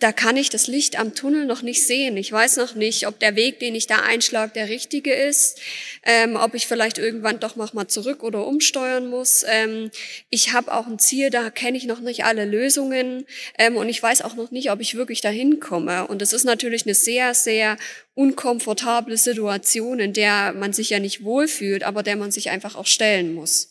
da 0.02 0.12
kann 0.12 0.36
ich 0.36 0.50
das 0.50 0.66
Licht 0.66 1.00
am 1.00 1.14
Tunnel 1.14 1.46
noch 1.46 1.62
nicht 1.62 1.86
sehen. 1.86 2.18
Ich 2.18 2.32
weiß 2.32 2.58
noch 2.58 2.74
nicht, 2.74 3.06
ob 3.06 3.20
der 3.20 3.36
Weg, 3.36 3.60
den 3.60 3.76
ich 3.76 3.86
da 3.86 3.98
einschlage, 3.98 4.52
der 4.54 4.68
richtige 4.68 5.14
ist, 5.14 5.62
ähm, 6.04 6.36
ob 6.36 6.56
ich 6.56 6.66
vielleicht 6.66 6.98
irgendwann 6.98 7.40
doch 7.40 7.56
noch 7.56 7.74
mal 7.74 7.88
zurück 7.88 8.24
oder 8.24 8.48
umsteuern 8.48 9.08
muss. 9.08 9.46
Ähm, 9.48 9.92
ich 10.32 10.54
habe 10.54 10.74
auch 10.74 10.88
ein 10.88 10.98
Ziel, 10.98 11.30
da 11.30 11.52
kenne 11.52 11.78
ich 11.78 11.86
noch 11.86 12.00
nicht 12.00 12.26
alle 12.26 12.46
Lösungen 12.46 13.28
ähm, 13.60 13.78
und 13.78 13.90
ich 13.90 14.02
weiß 14.02 14.24
auch 14.24 14.36
noch 14.36 14.50
nicht, 14.50 14.72
ob 14.72 14.82
ich 14.82 14.96
wirklich 14.96 15.22
dahin 15.22 15.60
komme. 15.60 16.08
Und 16.08 16.24
das 16.24 16.34
ist 16.34 16.46
natürlich 16.46 16.88
eine 16.88 16.96
sehr, 16.96 17.36
sehr 17.36 17.78
unkomfortable 18.16 19.18
Situation, 19.18 20.00
in 20.00 20.14
der 20.14 20.54
man 20.54 20.74
sich 20.74 20.90
ja 20.90 21.00
nicht 21.00 21.24
wohlfühlt, 21.24 21.84
aber 21.84 22.02
der 22.02 22.16
man 22.16 22.32
sich 22.32 22.50
einfach 22.50 22.76
auch 22.76 22.88
stellen 22.88 23.36
muss. 23.36 23.71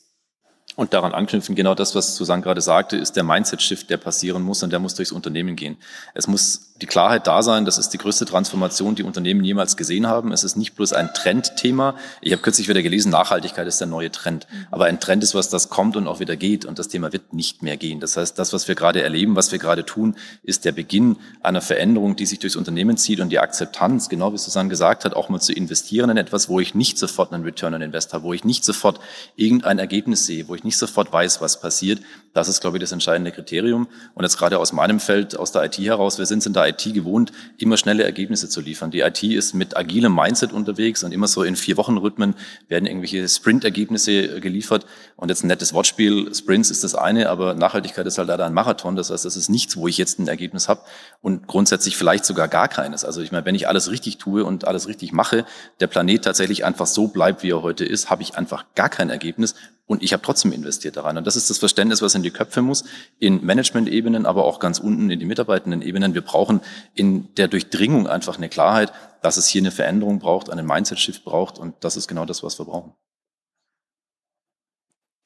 Und 0.81 0.95
daran 0.95 1.13
anknüpfen, 1.13 1.55
genau 1.55 1.75
das, 1.75 1.95
was 1.95 2.17
Susanne 2.17 2.41
gerade 2.41 2.63
sagte, 2.63 2.97
ist 2.97 3.15
der 3.15 3.23
Mindset-Shift, 3.23 3.91
der 3.91 3.99
passieren 3.99 4.43
muss 4.43 4.63
und 4.63 4.71
der 4.71 4.79
muss 4.79 4.95
durchs 4.95 5.13
Unternehmen 5.13 5.55
gehen. 5.55 5.77
Es 6.15 6.27
muss 6.27 6.71
die 6.81 6.87
Klarheit 6.87 7.27
da 7.27 7.43
sein, 7.43 7.67
das 7.67 7.77
ist 7.77 7.91
die 7.91 7.99
größte 7.99 8.25
Transformation, 8.25 8.95
die 8.95 9.03
Unternehmen 9.03 9.45
jemals 9.45 9.77
gesehen 9.77 10.07
haben. 10.07 10.33
Es 10.33 10.45
ist 10.45 10.57
nicht 10.57 10.75
bloß 10.77 10.95
ein 10.95 11.13
Trendthema. 11.13 11.95
Ich 12.23 12.33
habe 12.33 12.41
kürzlich 12.41 12.69
wieder 12.69 12.83
gelesen, 12.83 13.11
Nachhaltigkeit 13.11 13.67
ist 13.67 13.79
der 13.81 13.87
neue 13.89 14.11
Trend. 14.11 14.47
Aber 14.71 14.87
ein 14.87 15.01
Trend 15.01 15.23
ist 15.23 15.35
was, 15.35 15.51
das 15.51 15.69
kommt 15.69 15.97
und 15.97 16.09
auch 16.09 16.21
wieder 16.21 16.37
geht 16.37 16.65
und 16.65 16.79
das 16.79 16.89
Thema 16.89 17.13
wird 17.13 17.35
nicht 17.35 17.63
mehr 17.63 17.77
gehen. 17.77 18.01
Das 18.01 18.17
heißt, 18.17 18.39
das, 18.39 18.55
was 18.55 18.67
wir 18.67 18.75
gerade 18.75 19.03
erleben, 19.03 19.37
was 19.37 19.53
wir 19.53 19.59
gerade 19.59 19.85
tun, 19.85 20.17
ist 20.43 20.65
der 20.65 20.73
Beginn 20.73 21.17
einer 21.43 21.61
Veränderung, 21.61 22.17
die 22.17 22.25
sich 22.25 22.39
durchs 22.39 22.57
Unternehmen 22.57 22.97
zieht 22.97 23.21
und 23.21 23.29
die 23.29 23.39
Akzeptanz, 23.39 24.09
genau 24.09 24.33
wie 24.33 24.39
Susanne 24.39 24.71
gesagt 24.71 25.05
hat, 25.05 25.15
auch 25.15 25.29
mal 25.29 25.41
zu 25.41 25.53
investieren 25.53 26.09
in 26.09 26.17
etwas, 26.17 26.49
wo 26.49 26.61
ich 26.61 26.75
nicht 26.75 26.97
sofort 26.97 27.35
einen 27.35 27.45
Return 27.45 27.75
on 27.75 27.83
Invest 27.83 28.15
habe, 28.15 28.25
wo 28.25 28.33
ich 28.33 28.45
nicht 28.45 28.65
sofort 28.65 29.01
irgendein 29.37 29.79
Ergebnis 29.79 30.25
sehe, 30.25 30.49
wo 30.49 30.55
ich 30.55 30.65
nicht 30.65 30.70
sofort 30.77 31.13
weiß, 31.13 31.41
was 31.41 31.61
passiert. 31.61 32.01
Das 32.33 32.49
ist, 32.49 32.61
glaube 32.61 32.77
ich, 32.77 32.81
das 32.81 32.93
entscheidende 32.93 33.33
Kriterium. 33.33 33.89
Und 34.15 34.23
jetzt 34.23 34.39
gerade 34.39 34.59
aus 34.59 34.73
meinem 34.73 35.01
Feld, 35.01 35.37
aus 35.37 35.51
der 35.51 35.65
IT 35.65 35.79
heraus, 35.79 36.19
wir 36.19 36.27
sind 36.27 36.47
in 36.47 36.53
der 36.53 36.69
IT 36.69 36.95
gewohnt, 36.95 37.33
immer 37.59 37.77
schnelle 37.77 38.05
Ergebnisse 38.05 38.49
zu 38.49 38.61
liefern. 38.61 38.93
Die 38.93 39.01
IT 39.01 39.23
ist 39.23 39.53
mit 39.55 39.77
agilem 39.77 40.15
Mindset 40.15 40.53
unterwegs 40.53 41.03
und 41.03 41.13
immer 41.13 41.27
so 41.27 41.43
in 41.43 41.57
vier 41.57 41.77
Wochen 41.77 41.97
Rhythmen 41.97 42.35
werden 42.69 42.87
irgendwelche 42.87 43.29
Sprint-Ergebnisse 43.29 44.41
geliefert. 44.41 44.87
Und 45.17 45.29
jetzt 45.29 45.43
ein 45.43 45.49
nettes 45.49 45.75
Wortspiel, 45.75 46.33
Sprints 46.33 46.71
ist 46.71 46.85
das 46.85 46.95
eine, 46.95 47.29
aber 47.31 47.55
Nachhaltigkeit 47.55 48.07
ist 48.07 48.19
halt 48.19 48.29
leider 48.29 48.47
ein 48.47 48.55
Marathon. 48.55 48.95
Das 48.95 49.11
heißt, 49.11 49.25
das 49.25 49.37
ist 49.37 49.49
nichts, 49.49 49.77
wo 49.77 49.89
ich 49.89 49.99
jetzt 49.99 50.21
ein 50.21 50.29
Ergebnis 50.29 50.69
habe 50.69 50.83
und 51.21 51.49
grundsätzlich 51.49 51.97
vielleicht 51.97 52.25
sogar 52.25 52.47
gar 52.47 52.69
keines. 52.69 53.05
Also 53.05 53.23
ich 53.23 53.33
meine, 53.33 53.45
wenn 53.45 53.57
ich 53.57 53.67
alles 53.67 53.91
richtig 53.91 54.19
tue 54.19 54.45
und 54.45 54.69
alles 54.69 54.87
richtig 54.87 55.13
mache, 55.13 55.45
der 55.81 55.89
Planet 55.89 56.25
tatsächlich 56.25 56.65
einfach 56.65 56.87
so 56.87 57.09
bleibt, 57.09 57.43
wie 57.43 57.51
er 57.51 57.63
heute 57.63 57.85
ist, 57.85 58.09
habe 58.09 58.23
ich 58.23 58.37
einfach 58.37 58.67
gar 58.77 58.89
kein 58.89 59.11
Ergebnis 59.11 59.57
und 59.91 60.05
ich 60.05 60.13
habe 60.13 60.23
trotzdem 60.23 60.53
investiert 60.53 60.97
daran. 60.97 61.19
Und 61.19 61.27
das 61.27 61.35
ist 61.35 61.51
das 61.51 61.59
Verständnis, 61.59 62.01
was 62.01 62.15
in 62.15 62.23
die 62.23 62.31
Köpfe 62.31 62.63
muss, 62.63 62.85
in 63.19 63.45
Management-Ebenen, 63.45 64.25
aber 64.25 64.45
auch 64.45 64.61
ganz 64.61 64.79
unten 64.79 65.11
in 65.11 65.19
die 65.19 65.27
mitarbeitenden 65.27 65.83
Ebenen. 65.83 66.15
Wir 66.15 66.21
brauchen 66.21 66.61
in 66.95 67.35
der 67.35 67.49
Durchdringung 67.49 68.07
einfach 68.07 68.37
eine 68.37 68.49
Klarheit, 68.49 68.93
dass 69.21 69.37
es 69.37 69.49
hier 69.49 69.63
eine 69.63 69.73
Veränderung 69.73 70.21
braucht, 70.21 70.49
einen 70.49 70.65
Mindset-Shift 70.65 71.25
braucht. 71.25 71.59
Und 71.59 71.75
das 71.81 71.97
ist 71.97 72.07
genau 72.07 72.25
das, 72.25 72.45
was 72.45 72.61
wir 72.61 72.67
brauchen. 72.67 72.95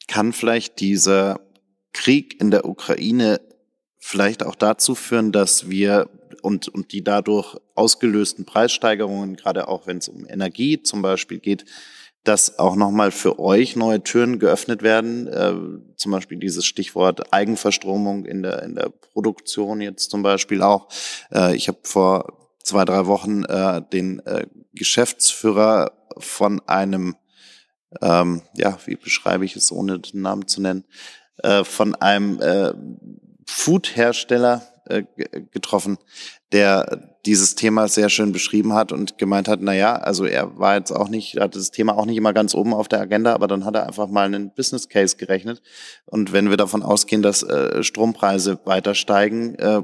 Kann 0.08 0.32
vielleicht 0.32 0.80
dieser 0.80 1.40
Krieg 1.92 2.40
in 2.40 2.50
der 2.50 2.64
Ukraine 2.64 3.42
vielleicht 3.98 4.42
auch 4.42 4.54
dazu 4.54 4.94
führen, 4.94 5.30
dass 5.30 5.68
wir 5.68 6.08
und, 6.40 6.68
und 6.68 6.92
die 6.92 7.04
dadurch 7.04 7.54
ausgelösten 7.74 8.46
Preissteigerungen, 8.46 9.36
gerade 9.36 9.68
auch 9.68 9.86
wenn 9.86 9.98
es 9.98 10.08
um 10.08 10.26
Energie 10.26 10.82
zum 10.82 11.02
Beispiel 11.02 11.38
geht, 11.38 11.66
dass 12.24 12.58
auch 12.58 12.74
nochmal 12.74 13.10
für 13.10 13.38
euch 13.38 13.76
neue 13.76 14.02
Türen 14.02 14.38
geöffnet 14.38 14.82
werden. 14.82 15.28
Äh, 15.28 15.54
zum 15.96 16.12
Beispiel 16.12 16.38
dieses 16.38 16.64
Stichwort 16.64 17.32
Eigenverstromung 17.32 18.24
in 18.24 18.42
der, 18.42 18.62
in 18.62 18.74
der 18.74 18.88
Produktion 18.88 19.80
jetzt 19.80 20.10
zum 20.10 20.22
Beispiel 20.22 20.62
auch. 20.62 20.88
Äh, 21.32 21.54
ich 21.54 21.68
habe 21.68 21.78
vor 21.82 22.50
zwei, 22.62 22.84
drei 22.84 23.06
Wochen 23.06 23.44
äh, 23.44 23.82
den 23.92 24.20
äh, 24.20 24.46
Geschäftsführer 24.72 25.92
von 26.18 26.60
einem, 26.66 27.14
ähm, 28.00 28.42
ja, 28.54 28.78
wie 28.86 28.96
beschreibe 28.96 29.44
ich 29.44 29.54
es, 29.54 29.70
ohne 29.70 30.00
den 30.00 30.22
Namen 30.22 30.48
zu 30.48 30.62
nennen, 30.62 30.84
äh, 31.42 31.62
von 31.62 31.94
einem 31.94 32.40
äh, 32.40 32.72
Food-Hersteller 33.46 34.62
äh, 34.86 35.04
getroffen, 35.50 35.98
der 36.52 37.14
dieses 37.26 37.54
Thema 37.54 37.88
sehr 37.88 38.10
schön 38.10 38.32
beschrieben 38.32 38.74
hat 38.74 38.92
und 38.92 39.18
gemeint 39.18 39.48
hat, 39.48 39.60
na 39.62 39.74
ja, 39.74 39.96
also 39.96 40.24
er 40.24 40.58
war 40.58 40.76
jetzt 40.76 40.90
auch 40.90 41.08
nicht, 41.08 41.40
hat 41.40 41.56
das 41.56 41.70
Thema 41.70 41.96
auch 41.96 42.06
nicht 42.06 42.16
immer 42.16 42.32
ganz 42.32 42.54
oben 42.54 42.74
auf 42.74 42.88
der 42.88 43.00
Agenda, 43.00 43.34
aber 43.34 43.46
dann 43.46 43.64
hat 43.64 43.74
er 43.74 43.86
einfach 43.86 44.08
mal 44.08 44.26
einen 44.26 44.54
Business 44.54 44.88
Case 44.88 45.16
gerechnet. 45.16 45.62
Und 46.04 46.32
wenn 46.32 46.50
wir 46.50 46.56
davon 46.56 46.82
ausgehen, 46.82 47.22
dass 47.22 47.42
äh, 47.42 47.82
Strompreise 47.82 48.60
weiter 48.64 48.94
steigen 48.94 49.54
äh, 49.56 49.82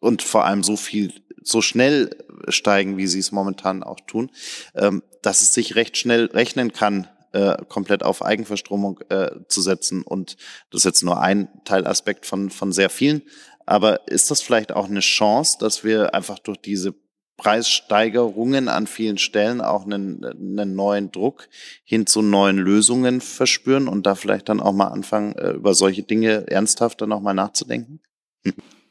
und 0.00 0.22
vor 0.22 0.46
allem 0.46 0.62
so 0.62 0.76
viel, 0.76 1.12
so 1.42 1.60
schnell 1.60 2.16
steigen, 2.48 2.96
wie 2.96 3.06
sie 3.06 3.18
es 3.18 3.32
momentan 3.32 3.82
auch 3.82 4.00
tun, 4.00 4.30
ähm, 4.74 5.02
dass 5.22 5.42
es 5.42 5.52
sich 5.52 5.76
recht 5.76 5.96
schnell 5.96 6.26
rechnen 6.26 6.72
kann, 6.72 7.08
äh, 7.32 7.56
komplett 7.68 8.02
auf 8.02 8.24
Eigenverstromung 8.24 9.00
äh, 9.08 9.30
zu 9.48 9.60
setzen. 9.60 10.02
Und 10.02 10.36
das 10.70 10.80
ist 10.80 10.84
jetzt 10.84 11.02
nur 11.04 11.20
ein 11.20 11.48
Teilaspekt 11.64 12.26
von, 12.26 12.50
von 12.50 12.72
sehr 12.72 12.90
vielen. 12.90 13.22
Aber 13.70 14.08
ist 14.08 14.32
das 14.32 14.42
vielleicht 14.42 14.72
auch 14.72 14.86
eine 14.86 14.98
Chance, 14.98 15.56
dass 15.60 15.84
wir 15.84 16.12
einfach 16.12 16.40
durch 16.40 16.58
diese 16.58 16.92
Preissteigerungen 17.36 18.68
an 18.68 18.88
vielen 18.88 19.16
Stellen 19.16 19.60
auch 19.60 19.84
einen, 19.84 20.24
einen 20.24 20.74
neuen 20.74 21.12
Druck 21.12 21.48
hin 21.84 22.04
zu 22.04 22.20
neuen 22.20 22.58
Lösungen 22.58 23.20
verspüren 23.20 23.86
und 23.86 24.06
da 24.06 24.16
vielleicht 24.16 24.48
dann 24.48 24.58
auch 24.58 24.72
mal 24.72 24.88
anfangen, 24.88 25.36
äh, 25.36 25.50
über 25.50 25.74
solche 25.74 26.02
Dinge 26.02 26.48
ernsthafter 26.48 27.06
nochmal 27.06 27.34
nachzudenken? 27.34 28.00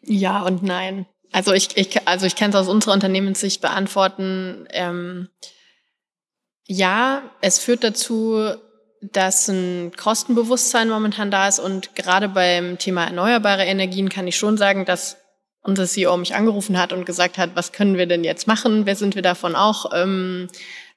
Ja 0.02 0.44
und 0.44 0.64
nein. 0.64 1.08
Also 1.34 1.52
ich, 1.52 1.76
ich 1.76 2.08
also 2.08 2.26
ich 2.26 2.38
kann 2.38 2.52
es 2.52 2.56
aus 2.56 2.70
unserer 2.70 2.94
Unternehmenssicht 2.94 3.60
beantworten. 3.60 4.66
Ähm, 4.72 5.28
ja, 6.66 7.22
es 7.42 7.60
führt 7.60 7.84
dazu, 7.84 8.54
dass 9.02 9.48
ein 9.48 9.92
Kostenbewusstsein 9.96 10.90
momentan 10.90 11.32
da 11.32 11.48
ist 11.48 11.60
und 11.60 11.96
gerade 11.96 12.30
beim 12.30 12.78
Thema 12.78 13.06
erneuerbare 13.06 13.66
Energien 13.66 14.10
kann 14.10 14.28
ich 14.28 14.38
schon 14.38 14.58
sagen, 14.58 14.86
dass 14.86 15.18
unser 15.62 15.86
CEO 15.86 16.18
mich 16.18 16.36
angerufen 16.36 16.78
hat 16.78 16.94
und 16.94 17.06
gesagt 17.06 17.38
hat, 17.38 17.52
was 17.56 17.72
können 17.72 17.98
wir 17.98 18.08
denn 18.08 18.24
jetzt 18.24 18.48
machen? 18.48 18.86
Wer 18.86 18.96
sind 18.96 19.16
wir 19.16 19.22
davon 19.22 19.56
auch 19.56 19.92
ähm, 19.94 20.48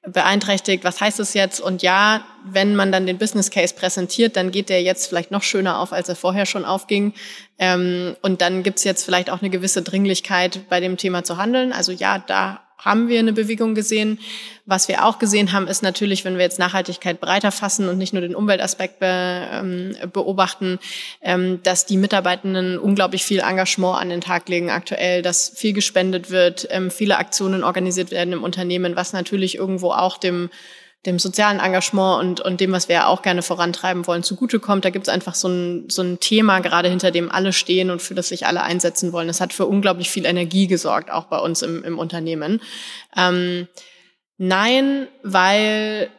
beeinträchtigt? 0.05 0.83
Was 0.83 1.01
heißt 1.01 1.19
es 1.19 1.33
jetzt? 1.33 1.59
Und 1.59 1.81
ja, 1.81 2.25
wenn 2.45 2.75
man 2.75 2.91
dann 2.91 3.05
den 3.05 3.17
Business 3.17 3.51
Case 3.51 3.73
präsentiert, 3.73 4.35
dann 4.35 4.51
geht 4.51 4.69
der 4.69 4.81
jetzt 4.81 5.07
vielleicht 5.07 5.31
noch 5.31 5.43
schöner 5.43 5.79
auf, 5.79 5.93
als 5.93 6.09
er 6.09 6.15
vorher 6.15 6.45
schon 6.45 6.65
aufging. 6.65 7.13
Ähm, 7.59 8.15
und 8.21 8.41
dann 8.41 8.63
gibt's 8.63 8.83
jetzt 8.83 9.03
vielleicht 9.03 9.29
auch 9.29 9.41
eine 9.41 9.49
gewisse 9.49 9.81
Dringlichkeit 9.81 10.67
bei 10.69 10.79
dem 10.79 10.97
Thema 10.97 11.23
zu 11.23 11.37
handeln. 11.37 11.73
Also 11.73 11.91
ja, 11.91 12.19
da 12.19 12.62
haben 12.83 13.07
wir 13.07 13.19
eine 13.19 13.33
Bewegung 13.33 13.75
gesehen. 13.75 14.19
Was 14.65 14.87
wir 14.87 15.05
auch 15.05 15.19
gesehen 15.19 15.51
haben, 15.51 15.67
ist 15.67 15.83
natürlich, 15.83 16.23
wenn 16.23 16.35
wir 16.37 16.43
jetzt 16.43 16.59
Nachhaltigkeit 16.59 17.19
breiter 17.19 17.51
fassen 17.51 17.89
und 17.89 17.97
nicht 17.97 18.13
nur 18.13 18.21
den 18.21 18.35
Umweltaspekt 18.35 18.99
be, 18.99 19.07
ähm, 19.51 19.95
beobachten, 20.11 20.79
ähm, 21.21 21.61
dass 21.63 21.85
die 21.85 21.97
Mitarbeitenden 21.97 22.77
unglaublich 22.77 23.23
viel 23.23 23.39
Engagement 23.39 23.99
an 23.99 24.09
den 24.09 24.21
Tag 24.21 24.47
legen 24.49 24.69
aktuell, 24.69 25.21
dass 25.21 25.49
viel 25.55 25.73
gespendet 25.73 26.29
wird, 26.29 26.67
ähm, 26.71 26.91
viele 26.91 27.17
Aktionen 27.17 27.63
organisiert 27.63 28.11
werden 28.11 28.33
im 28.33 28.43
Unternehmen, 28.43 28.95
was 28.95 29.13
natürlich 29.13 29.55
irgendwo 29.57 29.91
auch 29.91 30.17
dem 30.17 30.49
dem 31.05 31.19
sozialen 31.19 31.59
Engagement 31.59 32.21
und, 32.21 32.41
und 32.41 32.61
dem, 32.61 32.71
was 32.71 32.87
wir 32.87 32.95
ja 32.95 33.07
auch 33.07 33.21
gerne 33.21 33.41
vorantreiben 33.41 34.07
wollen, 34.07 34.23
zugutekommt. 34.23 34.85
Da 34.85 34.89
gibt 34.89 35.07
es 35.07 35.13
einfach 35.13 35.35
so 35.35 35.49
ein, 35.49 35.89
so 35.89 36.01
ein 36.01 36.19
Thema, 36.19 36.59
gerade 36.59 36.89
hinter 36.89 37.11
dem 37.11 37.31
alle 37.31 37.51
stehen 37.51 37.89
und 37.89 38.01
für 38.01 38.15
das 38.15 38.29
sich 38.29 38.45
alle 38.45 38.63
einsetzen 38.63 39.11
wollen. 39.11 39.27
Es 39.27 39.41
hat 39.41 39.51
für 39.51 39.65
unglaublich 39.65 40.09
viel 40.09 40.25
Energie 40.25 40.67
gesorgt, 40.67 41.11
auch 41.11 41.25
bei 41.25 41.39
uns 41.39 41.61
im, 41.61 41.83
im 41.83 41.99
Unternehmen. 41.99 42.61
Ähm, 43.17 43.67
nein, 44.37 45.07
weil 45.23 46.09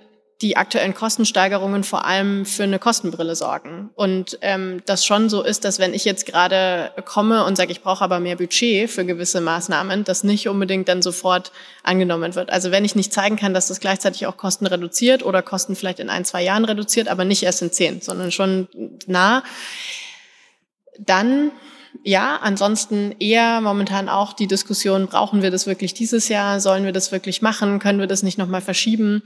die 0.45 0.59
aktuellen 0.59 0.93
Kostensteigerungen 0.93 1.85
vor 1.85 2.05
allem 2.05 2.45
für 2.45 2.65
eine 2.65 2.79
Kostenbrille 2.79 3.35
sorgen. 3.35 3.89
Und 3.95 4.39
ähm, 4.43 4.83
das 4.85 5.07
schon 5.07 5.31
so 5.31 5.43
ist, 5.43 5.65
dass 5.65 5.79
wenn 5.79 5.95
ich 5.95 6.05
jetzt 6.05 6.27
gerade 6.27 6.93
komme 7.07 7.47
und 7.47 7.57
sage, 7.57 7.73
ich 7.73 7.81
brauche 7.81 8.05
aber 8.05 8.21
mehr 8.21 8.37
Budget 8.37 8.91
für 8.91 9.07
gewisse 9.07 9.41
Maßnahmen, 9.41 10.05
das 10.05 10.23
nicht 10.23 10.47
unbedingt 10.47 10.87
dann 10.89 11.01
sofort 11.01 11.51
angenommen 11.83 12.35
wird. 12.35 12.51
Also 12.51 12.71
wenn 12.71 12.85
ich 12.85 12.95
nicht 12.95 13.11
zeigen 13.11 13.37
kann, 13.37 13.55
dass 13.55 13.69
das 13.69 13.81
gleichzeitig 13.81 14.27
auch 14.27 14.37
Kosten 14.37 14.67
reduziert 14.67 15.25
oder 15.25 15.41
Kosten 15.41 15.77
vielleicht 15.77 15.99
in 15.99 16.11
ein, 16.11 16.27
zwei 16.27 16.43
Jahren 16.43 16.67
reduziert, 16.67 17.09
aber 17.09 17.25
nicht 17.25 17.43
erst 17.43 17.63
in 17.63 17.73
zehn, 17.73 18.03
sondern 18.03 18.31
schon 18.31 18.69
nah, 19.07 19.43
dann 20.99 21.53
ja, 22.03 22.39
ansonsten 22.43 23.15
eher 23.19 23.61
momentan 23.61 24.09
auch 24.09 24.33
die 24.33 24.47
Diskussion, 24.47 25.07
brauchen 25.07 25.43
wir 25.43 25.51
das 25.51 25.67
wirklich 25.67 25.95
dieses 25.95 26.29
Jahr? 26.29 26.61
Sollen 26.61 26.85
wir 26.85 26.93
das 26.93 27.13
wirklich 27.13 27.41
machen? 27.41 27.79
Können 27.79 28.01
wir 28.01 28.07
das 28.07 28.23
nicht 28.23 28.37
nochmal 28.37 28.61
verschieben? 28.61 29.23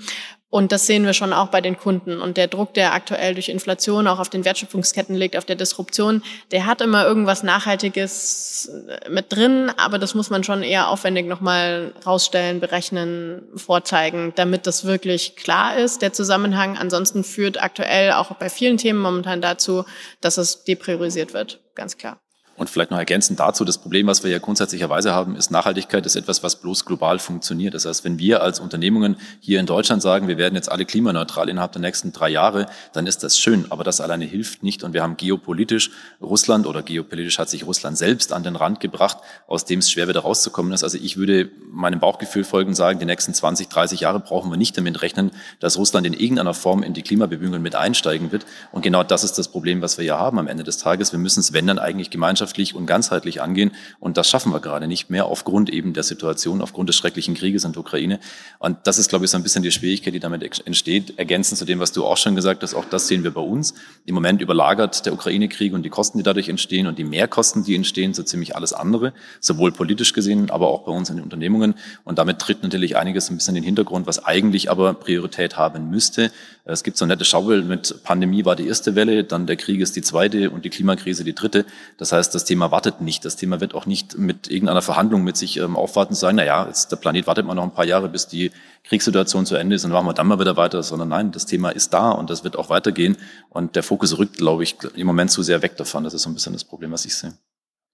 Und 0.51 0.73
das 0.73 0.87
sehen 0.87 1.05
wir 1.05 1.13
schon 1.13 1.33
auch 1.33 1.49
bei 1.49 1.61
den 1.61 1.77
Kunden. 1.77 2.21
Und 2.21 2.37
der 2.37 2.47
Druck, 2.47 2.73
der 2.75 2.95
aktuell 2.95 3.35
durch 3.35 3.49
Inflation 3.49 4.07
auch 4.07 4.19
auf 4.19 4.31
den 4.31 4.45
Wertschöpfungsketten 4.45 5.15
liegt, 5.15 5.37
auf 5.37 5.45
der 5.45 5.57
Disruption, 5.57 6.23
der 6.53 6.67
hat 6.67 6.81
immer 6.81 7.05
irgendwas 7.05 7.43
Nachhaltiges 7.43 8.71
mit 9.11 9.33
drin, 9.33 9.71
aber 9.77 9.99
das 9.99 10.15
muss 10.15 10.31
man 10.31 10.45
schon 10.45 10.63
eher 10.63 10.89
aufwendig 10.89 11.27
nochmal 11.27 11.93
rausstellen, 12.07 12.61
berechnen, 12.61 13.43
vorzeigen, 13.57 14.33
damit 14.37 14.67
das 14.67 14.85
wirklich 14.85 15.37
klar 15.37 15.77
ist, 15.77 16.01
der 16.01 16.13
Zusammenhang. 16.13 16.79
Ansonsten 16.79 17.25
führt 17.25 17.63
aktuell 17.63 18.13
auch 18.13 18.35
bei 18.37 18.49
vielen 18.49 18.79
Themen 18.79 19.01
momentan 19.01 19.43
dazu, 19.43 19.85
dass 20.21 20.39
es 20.39 20.65
depriorisiert 20.65 21.35
wird, 21.35 21.61
ganz 21.75 21.99
klar. 21.99 22.19
Und 22.59 22.69
vielleicht 22.69 22.91
noch 22.91 22.99
ergänzend 22.99 23.39
dazu, 23.39 23.65
das 23.65 23.79
Problem, 23.79 24.09
was 24.09 24.25
wir 24.25 24.31
ja 24.33 24.41
grundsätzlicherweise 24.41 25.15
haben, 25.15 25.37
ist 25.37 25.53
Nachhaltigkeit 25.53 26.05
ist 26.05 26.17
etwas, 26.17 26.43
was 26.43 26.57
bloß 26.57 26.85
global 26.85 27.21
funktioniert. 27.21 27.73
Das 27.73 27.87
heißt, 27.87 28.05
wenn 28.05 28.19
wir 28.19 28.43
als 28.43 28.59
Unternehmungen 28.59 29.17
hier 29.39 29.61
in 29.61 29.67
Deutschland 29.67 30.03
sagen, 30.03 30.27
wir 30.27 30.39
werden 30.39 30.57
jetzt 30.57 30.71
alle 30.71 30.85
klimaneutral 30.85 31.49
innerhalb 31.49 31.71
der 31.71 31.81
nächsten 31.81 32.13
drei 32.13 32.29
Jahre, 32.29 32.67
dann 32.93 33.07
ist 33.07 33.23
das 33.23 33.39
schön, 33.39 33.67
aber 33.71 33.85
das 33.85 34.01
alleine 34.01 34.25
hilft 34.25 34.65
nicht. 34.65 34.83
Und 34.83 34.93
wir 34.93 35.05
haben 35.05 35.17
geopolitisch 35.17 35.93
Russland 36.21 36.67
oder 36.67 36.83
geopolitisch 36.83 37.39
hat 37.39 37.49
sich 37.49 37.65
Russland 37.65 37.97
selbst 37.97 38.33
an 38.33 38.43
den 38.43 38.57
Rand 38.57 38.81
gebracht, 38.81 39.19
aus 39.47 39.65
dem 39.65 39.79
es 39.79 39.89
schwer 39.89 40.09
wieder 40.09 40.21
rauszukommen 40.21 40.73
ist. 40.73 40.83
Also 40.83 40.99
ich 40.99 41.17
würde 41.17 41.49
meinem 41.71 42.01
Bauchgefühl 42.01 42.43
folgen 42.43 42.75
sagen, 42.75 42.99
die 42.99 43.07
nächsten 43.07 43.35
20, 43.35 43.69
30 43.69 44.01
Jahre 44.01 44.19
brauchen 44.19 44.51
wir 44.51 44.57
nicht 44.57 44.77
damit 44.77 45.01
rechnen, 45.01 45.31
dass 45.61 45.79
Russland 45.79 46.09
in 46.09 46.13
irgendeiner 46.13 46.55
Form 46.55 46.83
in 46.83 46.93
die 46.93 47.03
Klimabemühungen 47.03 47.63
mit 47.63 47.77
einsteigen 47.77 48.33
wird. 48.33 48.47
Und 48.73 48.83
genau 48.83 49.05
das 49.05 49.23
ist 49.23 49.39
das 49.39 49.47
Problem, 49.47 49.81
was 49.81 49.97
wir 49.97 50.05
ja 50.05 50.19
haben 50.19 50.41
am 50.41 50.49
Ende 50.49 50.65
des 50.65 50.79
Tages. 50.79 51.13
Wir 51.13 51.21
müssen 51.21 51.39
es, 51.39 51.53
wenn 51.53 51.69
dann 51.69 51.79
eigentlich 51.79 52.11
gemeinschaftlich 52.11 52.48
gemeinschaftlich 52.49 52.75
und 52.75 52.87
ganzheitlich 52.87 53.41
angehen. 53.43 53.73
Und 54.01 54.17
das 54.17 54.29
schaffen 54.29 54.53
wir 54.53 54.61
gerade 54.61 54.87
nicht 54.87 55.11
mehr 55.11 55.27
aufgrund 55.27 55.71
eben 55.71 55.93
der 55.93 56.03
Situation, 56.03 56.61
aufgrund 56.63 56.89
des 56.89 56.97
schrecklichen 56.97 57.35
Krieges 57.35 57.65
in 57.65 57.73
der 57.73 57.81
Ukraine. 57.81 58.19
Und 58.59 58.79
das 58.85 58.99
ist, 58.99 59.09
glaube 59.09 59.25
ich, 59.25 59.31
so 59.31 59.37
ein 59.37 59.43
bisschen 59.43 59.63
die 59.63 59.71
Schwierigkeit, 59.71 60.15
die 60.15 60.21
damit 60.21 60.43
entsteht. 60.67 61.19
Ergänzend 61.19 61.59
zu 61.59 61.65
dem, 61.65 61.81
was 61.81 61.93
du 61.93 62.05
auch 62.05 62.17
schon 62.17 62.35
gesagt 62.35 62.63
hast, 62.63 62.75
auch 62.75 62.85
das 62.85 63.09
sehen 63.09 63.25
wir 63.25 63.33
bei 63.33 63.41
uns. 63.41 63.75
Im 64.07 64.15
Moment 64.15 64.41
überlagert 64.41 65.05
der 65.05 65.13
Ukraine-Krieg 65.13 65.73
und 65.75 65.83
die 65.83 65.91
Kosten, 65.91 66.19
die 66.19 66.25
dadurch 66.25 66.49
entstehen 66.49 66.87
und 66.87 66.99
die 66.99 67.05
Mehrkosten, 67.05 67.65
die 67.65 67.75
entstehen, 67.75 68.15
so 68.15 68.23
ziemlich 68.23 68.57
alles 68.57 68.73
andere, 68.73 69.13
sowohl 69.41 69.73
politisch 69.73 70.13
gesehen, 70.13 70.51
aber 70.51 70.69
auch 70.69 70.85
bei 70.85 70.93
uns 70.93 71.11
in 71.11 71.17
den 71.17 71.25
Unternehmungen. 71.25 71.75
Und 72.05 72.19
damit 72.19 72.39
tritt 72.39 72.63
natürlich 72.63 72.97
einiges 72.97 73.31
ein 73.31 73.37
bisschen 73.37 73.57
in 73.57 73.63
den 73.63 73.67
Hintergrund, 73.67 74.07
was 74.07 74.25
eigentlich 74.25 74.71
aber 74.71 74.95
Priorität 74.95 75.57
haben 75.57 75.91
müsste. 75.91 76.31
Es 76.65 76.83
gibt 76.83 76.99
so 76.99 77.07
nette 77.07 77.25
Schaubild 77.25 77.67
mit 77.67 78.03
Pandemie 78.05 78.45
war 78.45 78.57
die 78.57 78.67
erste 78.67 78.95
Welle, 78.95 79.25
dann 79.25 79.47
der 79.47 79.57
Krieg 79.57 79.81
ist 79.81 79.97
die 79.97 80.03
zweite 80.03 80.51
und 80.51 80.65
die 80.65 80.71
Klimakrise 80.71 81.25
die 81.25 81.35
dritte. 81.35 81.65
Das 81.97 82.13
heißt, 82.13 82.35
das 82.39 82.45
Thema 82.45 82.71
wartet 82.71 83.01
nicht. 83.01 83.25
Das 83.25 83.35
Thema 83.35 83.61
wird 83.61 83.75
auch 83.75 83.85
nicht 83.85 84.17
mit 84.17 84.49
irgendeiner 84.49 84.81
Verhandlung 84.81 85.25
mit 85.25 85.37
sich 85.37 85.57
ähm, 85.57 85.77
aufwarten 85.77 86.13
und 86.13 86.17
sagen, 86.17 86.37
na 86.37 86.67
jetzt 86.69 86.93
der 86.93 86.97
Planet 86.97 87.27
wartet 87.27 87.45
mal 87.45 87.55
noch 87.55 87.65
ein 87.65 87.75
paar 87.75 87.85
Jahre, 87.85 88.09
bis 88.09 88.29
die 88.29 88.53
Kriegssituation 88.85 89.45
zu 89.45 89.57
Ende 89.57 89.75
ist 89.75 89.85
und 89.85 89.91
dann 89.91 89.97
machen 89.97 90.07
wir 90.07 90.15
dann 90.15 90.29
mal 90.29 90.39
wieder 90.39 90.57
weiter, 90.57 90.85
sondern 90.85 91.09
nein, 91.09 91.33
das 91.33 91.47
Thema 91.47 91.71
ist 91.71 91.93
da 91.93 92.13
und 92.13 92.31
das 92.31 92.45
wird 92.45 92.57
auch 92.57 92.71
weitergehen. 92.71 93.17
Und 93.51 93.75
der 93.75 93.83
Fokus 93.83 94.19
rückt, 94.19 94.37
glaube 94.37 94.63
ich, 94.63 94.77
im 94.95 95.07
Moment 95.09 95.33
zu 95.33 95.43
sehr 95.43 95.63
weg 95.63 95.77
davon. 95.77 96.05
Das 96.05 96.15
ist 96.15 96.23
so 96.23 96.31
ein 96.31 96.35
bisschen 96.35 96.53
das 96.53 96.63
Problem, 96.63 96.93
was 96.93 97.05
ich 97.05 97.17
sehe. 97.17 97.35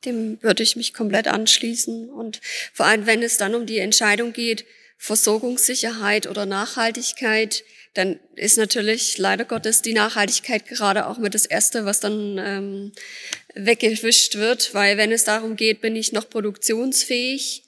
Dem 0.05 0.39
würde 0.43 0.63
ich 0.63 0.77
mich 0.77 0.93
komplett 0.93 1.27
anschließen. 1.27 2.11
Und 2.11 2.41
vor 2.75 2.85
allem, 2.85 3.07
wenn 3.07 3.23
es 3.23 3.39
dann 3.39 3.55
um 3.55 3.65
die 3.65 3.79
Entscheidung 3.79 4.35
geht, 4.35 4.67
Versorgungssicherheit 4.99 6.29
oder 6.29 6.45
Nachhaltigkeit, 6.45 7.65
dann 7.95 8.19
ist 8.35 8.59
natürlich 8.59 9.19
leider 9.19 9.45
Gottes 9.45 9.81
die 9.81 9.95
Nachhaltigkeit 9.95 10.67
gerade 10.67 11.07
auch 11.07 11.19
mit 11.19 11.35
das 11.35 11.47
Erste, 11.47 11.85
was 11.85 12.01
dann 12.01 12.39
ähm, 12.39 12.93
weggewischt 13.55 14.35
wird, 14.35 14.75
weil 14.75 14.97
wenn 14.97 15.13
es 15.13 15.25
darum 15.25 15.55
geht, 15.55 15.81
bin 15.81 15.95
ich 15.95 16.13
noch 16.13 16.29
produktionsfähig, 16.29 17.63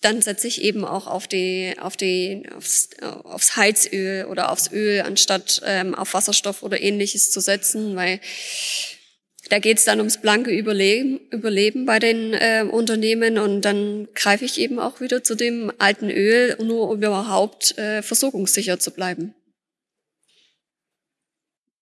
dann 0.00 0.22
setze 0.22 0.46
ich 0.48 0.62
eben 0.62 0.84
auch 0.84 1.06
auf 1.06 1.26
die, 1.26 1.74
auf 1.80 1.96
die, 1.96 2.48
aufs, 2.56 2.90
aufs 3.00 3.56
Heizöl 3.56 4.26
oder 4.26 4.52
aufs 4.52 4.70
Öl, 4.72 5.02
anstatt 5.02 5.60
ähm, 5.64 5.94
auf 5.94 6.14
Wasserstoff 6.14 6.62
oder 6.62 6.80
ähnliches 6.80 7.30
zu 7.30 7.40
setzen, 7.40 7.96
weil 7.96 8.20
da 9.50 9.58
geht 9.58 9.78
es 9.78 9.84
dann 9.84 9.98
ums 9.98 10.20
blanke 10.20 10.50
Überleben, 10.50 11.20
Überleben 11.30 11.86
bei 11.86 11.98
den 11.98 12.34
äh, 12.34 12.66
Unternehmen 12.70 13.38
und 13.38 13.62
dann 13.62 14.08
greife 14.14 14.44
ich 14.44 14.60
eben 14.60 14.78
auch 14.78 15.00
wieder 15.00 15.22
zu 15.22 15.36
dem 15.36 15.72
alten 15.78 16.10
Öl, 16.10 16.56
nur 16.62 16.90
um 16.90 16.96
überhaupt 16.98 17.78
äh, 17.78 18.02
versorgungssicher 18.02 18.78
zu 18.78 18.90
bleiben. 18.90 19.34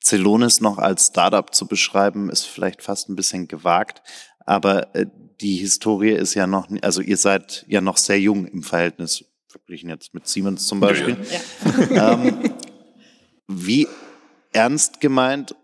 Celonis 0.05 0.61
noch 0.61 0.79
als 0.79 1.07
Startup 1.07 1.53
zu 1.53 1.67
beschreiben, 1.67 2.31
ist 2.31 2.45
vielleicht 2.45 2.83
fast 2.83 3.09
ein 3.09 3.17
bisschen 3.17 3.49
gewagt, 3.49 4.03
aber 4.41 4.95
äh, 4.95 5.07
die 5.41 5.57
Historie 5.57 6.13
ist 6.13 6.35
ja 6.35 6.47
noch, 6.47 6.69
also 6.83 7.01
ihr 7.01 7.17
seid 7.17 7.65
ja 7.69 7.81
noch 7.81 7.97
sehr 7.97 8.21
jung 8.21 8.47
im 8.47 8.63
Verhältnis, 8.63 9.25
verglichen 9.49 9.91
jetzt 9.91 10.15
mit 10.15 10.29
Siemens 10.29 10.67
zum 10.67 10.81
Beispiel. 10.81 11.17
Ja. 11.91 12.13
ähm, 12.13 12.55
wie 13.49 13.89
ernst 14.53 15.01
gemeint 15.01 15.55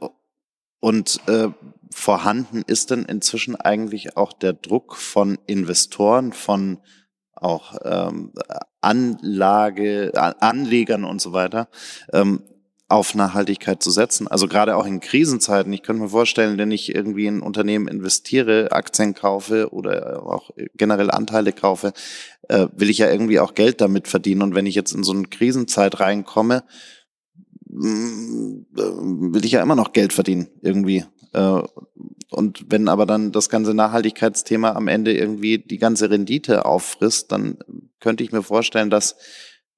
und 0.81 1.21
äh, 1.29 1.49
vorhanden 1.93 2.63
ist 2.67 2.91
denn 2.91 3.05
inzwischen 3.05 3.57
eigentlich 3.57 4.17
auch 4.17 4.33
der 4.33 4.53
Druck 4.53 4.97
von 4.97 5.39
Investoren, 5.47 6.33
von 6.33 6.79
auch 7.35 7.77
ähm, 7.85 8.33
Anlage, 8.81 10.13
Anlegern 10.15 11.05
und 11.05 11.21
so 11.21 11.33
weiter, 11.33 11.69
ähm, 12.13 12.43
auf 12.89 13.15
Nachhaltigkeit 13.15 13.83
zu 13.83 13.91
setzen. 13.91 14.29
Also 14.29 14.49
gerade 14.49 14.77
auch 14.77 14.85
in 14.85 15.01
Krisenzeiten. 15.01 15.73
Ich 15.73 15.83
könnte 15.83 16.03
mir 16.03 16.11
vorstellen, 16.11 16.59
wenn 16.59 16.71
ich 16.71 16.95
irgendwie 16.95 17.27
in 17.27 17.41
Unternehmen 17.41 17.89
investiere, 17.89 18.71
Aktien 18.71 19.15
kaufe 19.15 19.73
oder 19.73 20.23
auch 20.25 20.51
generell 20.75 21.11
Anteile 21.11 21.53
kaufe, 21.53 21.95
äh, 22.49 22.67
will 22.77 22.91
ich 22.91 22.99
ja 22.99 23.11
irgendwie 23.11 23.41
auch 23.41 23.55
Geld 23.55 23.81
damit 23.81 24.09
verdienen. 24.09 24.43
Und 24.43 24.55
wenn 24.55 24.67
ich 24.67 24.75
jetzt 24.75 24.93
in 24.93 25.05
so 25.05 25.13
eine 25.13 25.23
Krisenzeit 25.23 26.01
reinkomme, 26.01 26.65
will 27.73 29.45
ich 29.45 29.53
ja 29.53 29.63
immer 29.63 29.77
noch 29.77 29.93
Geld 29.93 30.13
verdienen 30.13 30.49
irgendwie. 30.61 31.05
Äh, 31.33 31.63
und 32.31 32.67
wenn 32.71 32.89
aber 32.89 33.07
dann 33.07 33.33
das 33.33 33.49
ganze 33.49 33.75
Nachhaltigkeitsthema 33.75 34.73
am 34.73 34.89
Ende 34.89 35.15
irgendwie 35.17 35.59
die 35.59 35.79
ganze 35.79 36.11
Rendite 36.11 36.65
auffrisst, 36.65 37.33
dann 37.33 37.59
könnte 38.01 38.25
ich 38.25 38.33
mir 38.33 38.43
vorstellen, 38.43 38.91
dass 38.91 39.17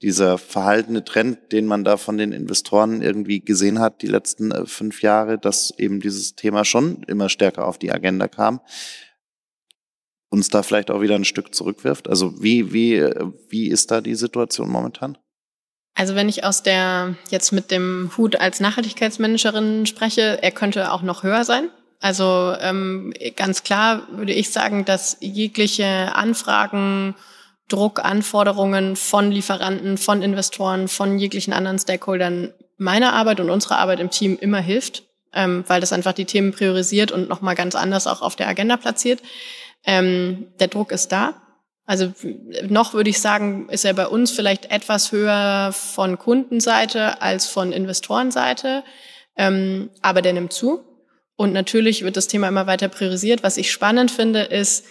dieser 0.03 0.38
verhaltene 0.38 1.05
Trend, 1.05 1.53
den 1.53 1.66
man 1.66 1.84
da 1.84 1.97
von 1.97 2.18
den 2.18 2.32
Investoren 2.32 3.01
irgendwie 3.01 3.40
gesehen 3.40 3.78
hat, 3.78 4.03
die 4.03 4.09
letzten 4.09 4.51
äh, 4.51 4.66
fünf 4.66 5.03
Jahre, 5.03 5.38
dass 5.38 5.72
eben 5.78 6.01
dieses 6.01 6.34
Thema 6.34 6.64
schon 6.64 7.05
immer 7.05 7.28
stärker 7.28 7.66
auf 7.66 7.78
die 7.78 7.92
Agenda 7.92 8.28
kam, 8.28 8.61
uns 10.30 10.49
da 10.49 10.62
vielleicht 10.62 10.90
auch 10.90 11.01
wieder 11.01 11.14
ein 11.14 11.24
Stück 11.24 11.55
zurückwirft? 11.55 12.09
Also 12.09 12.42
wie, 12.42 12.72
wie, 12.72 12.97
äh, 12.97 13.30
wie 13.49 13.68
ist 13.68 13.90
da 13.90 14.01
die 14.01 14.16
Situation 14.16 14.68
momentan? 14.68 15.16
Also 15.95 16.14
wenn 16.16 16.28
ich 16.28 16.45
aus 16.45 16.62
der, 16.62 17.14
jetzt 17.30 17.53
mit 17.53 17.70
dem 17.70 18.11
Hut 18.16 18.36
als 18.36 18.61
Nachhaltigkeitsmanagerin 18.61 19.86
spreche, 19.86 20.42
er 20.42 20.51
könnte 20.51 20.92
auch 20.92 21.03
noch 21.03 21.22
höher 21.22 21.45
sein. 21.45 21.68
Also 22.01 22.55
ähm, 22.61 23.14
ganz 23.36 23.62
klar 23.62 24.03
würde 24.11 24.32
ich 24.32 24.51
sagen, 24.51 24.84
dass 24.84 25.16
jegliche 25.20 26.14
Anfragen, 26.14 27.14
Druck, 27.68 28.05
Anforderungen 28.05 28.97
von 28.97 29.30
Lieferanten, 29.30 29.97
von 29.97 30.20
Investoren, 30.20 30.88
von 30.88 31.18
jeglichen 31.18 31.55
anderen 31.55 31.78
Stakeholdern 31.78 32.53
meiner 32.76 33.12
Arbeit 33.12 33.40
und 33.40 33.49
unserer 33.49 33.78
Arbeit 33.78 34.01
im 34.01 34.11
Team 34.11 34.36
immer 34.38 34.61
hilft, 34.61 35.05
ähm, 35.32 35.64
weil 35.68 35.80
das 35.80 35.92
einfach 35.92 36.12
die 36.12 36.26
Themen 36.26 36.53
priorisiert 36.53 37.12
und 37.12 37.28
nochmal 37.28 37.55
ganz 37.55 37.74
anders 37.74 38.07
auch 38.07 38.20
auf 38.20 38.36
der 38.36 38.49
Agenda 38.49 38.76
platziert. 38.76 39.22
Ähm, 39.86 40.49
der 40.59 40.68
Druck 40.68 40.92
ist 40.92 41.12
da. 41.12 41.34
Also 41.87 42.12
noch 42.68 42.95
würde 42.95 43.11
ich 43.11 43.20
sagen, 43.20 43.68
ist 43.68 43.85
er 43.85 43.93
bei 43.93 44.07
uns 44.07 44.30
vielleicht 44.30 44.70
etwas 44.70 45.12
höher 45.12 45.72
von 45.72 46.18
Kundenseite 46.18 47.20
als 47.20 47.47
von 47.47 47.72
Investorenseite, 47.72 48.82
ähm, 49.37 49.91
aber 50.01 50.22
der 50.22 50.32
nimmt 50.32 50.53
zu. 50.53 50.82
Und 51.37 51.53
natürlich 51.53 52.03
wird 52.03 52.16
das 52.16 52.28
Thema 52.28 52.49
immer 52.49 52.66
weiter 52.66 52.89
priorisiert. 52.89 53.43
Was 53.43 53.57
ich 53.57 53.70
spannend 53.70 54.11
finde, 54.11 54.43
ist, 54.43 54.87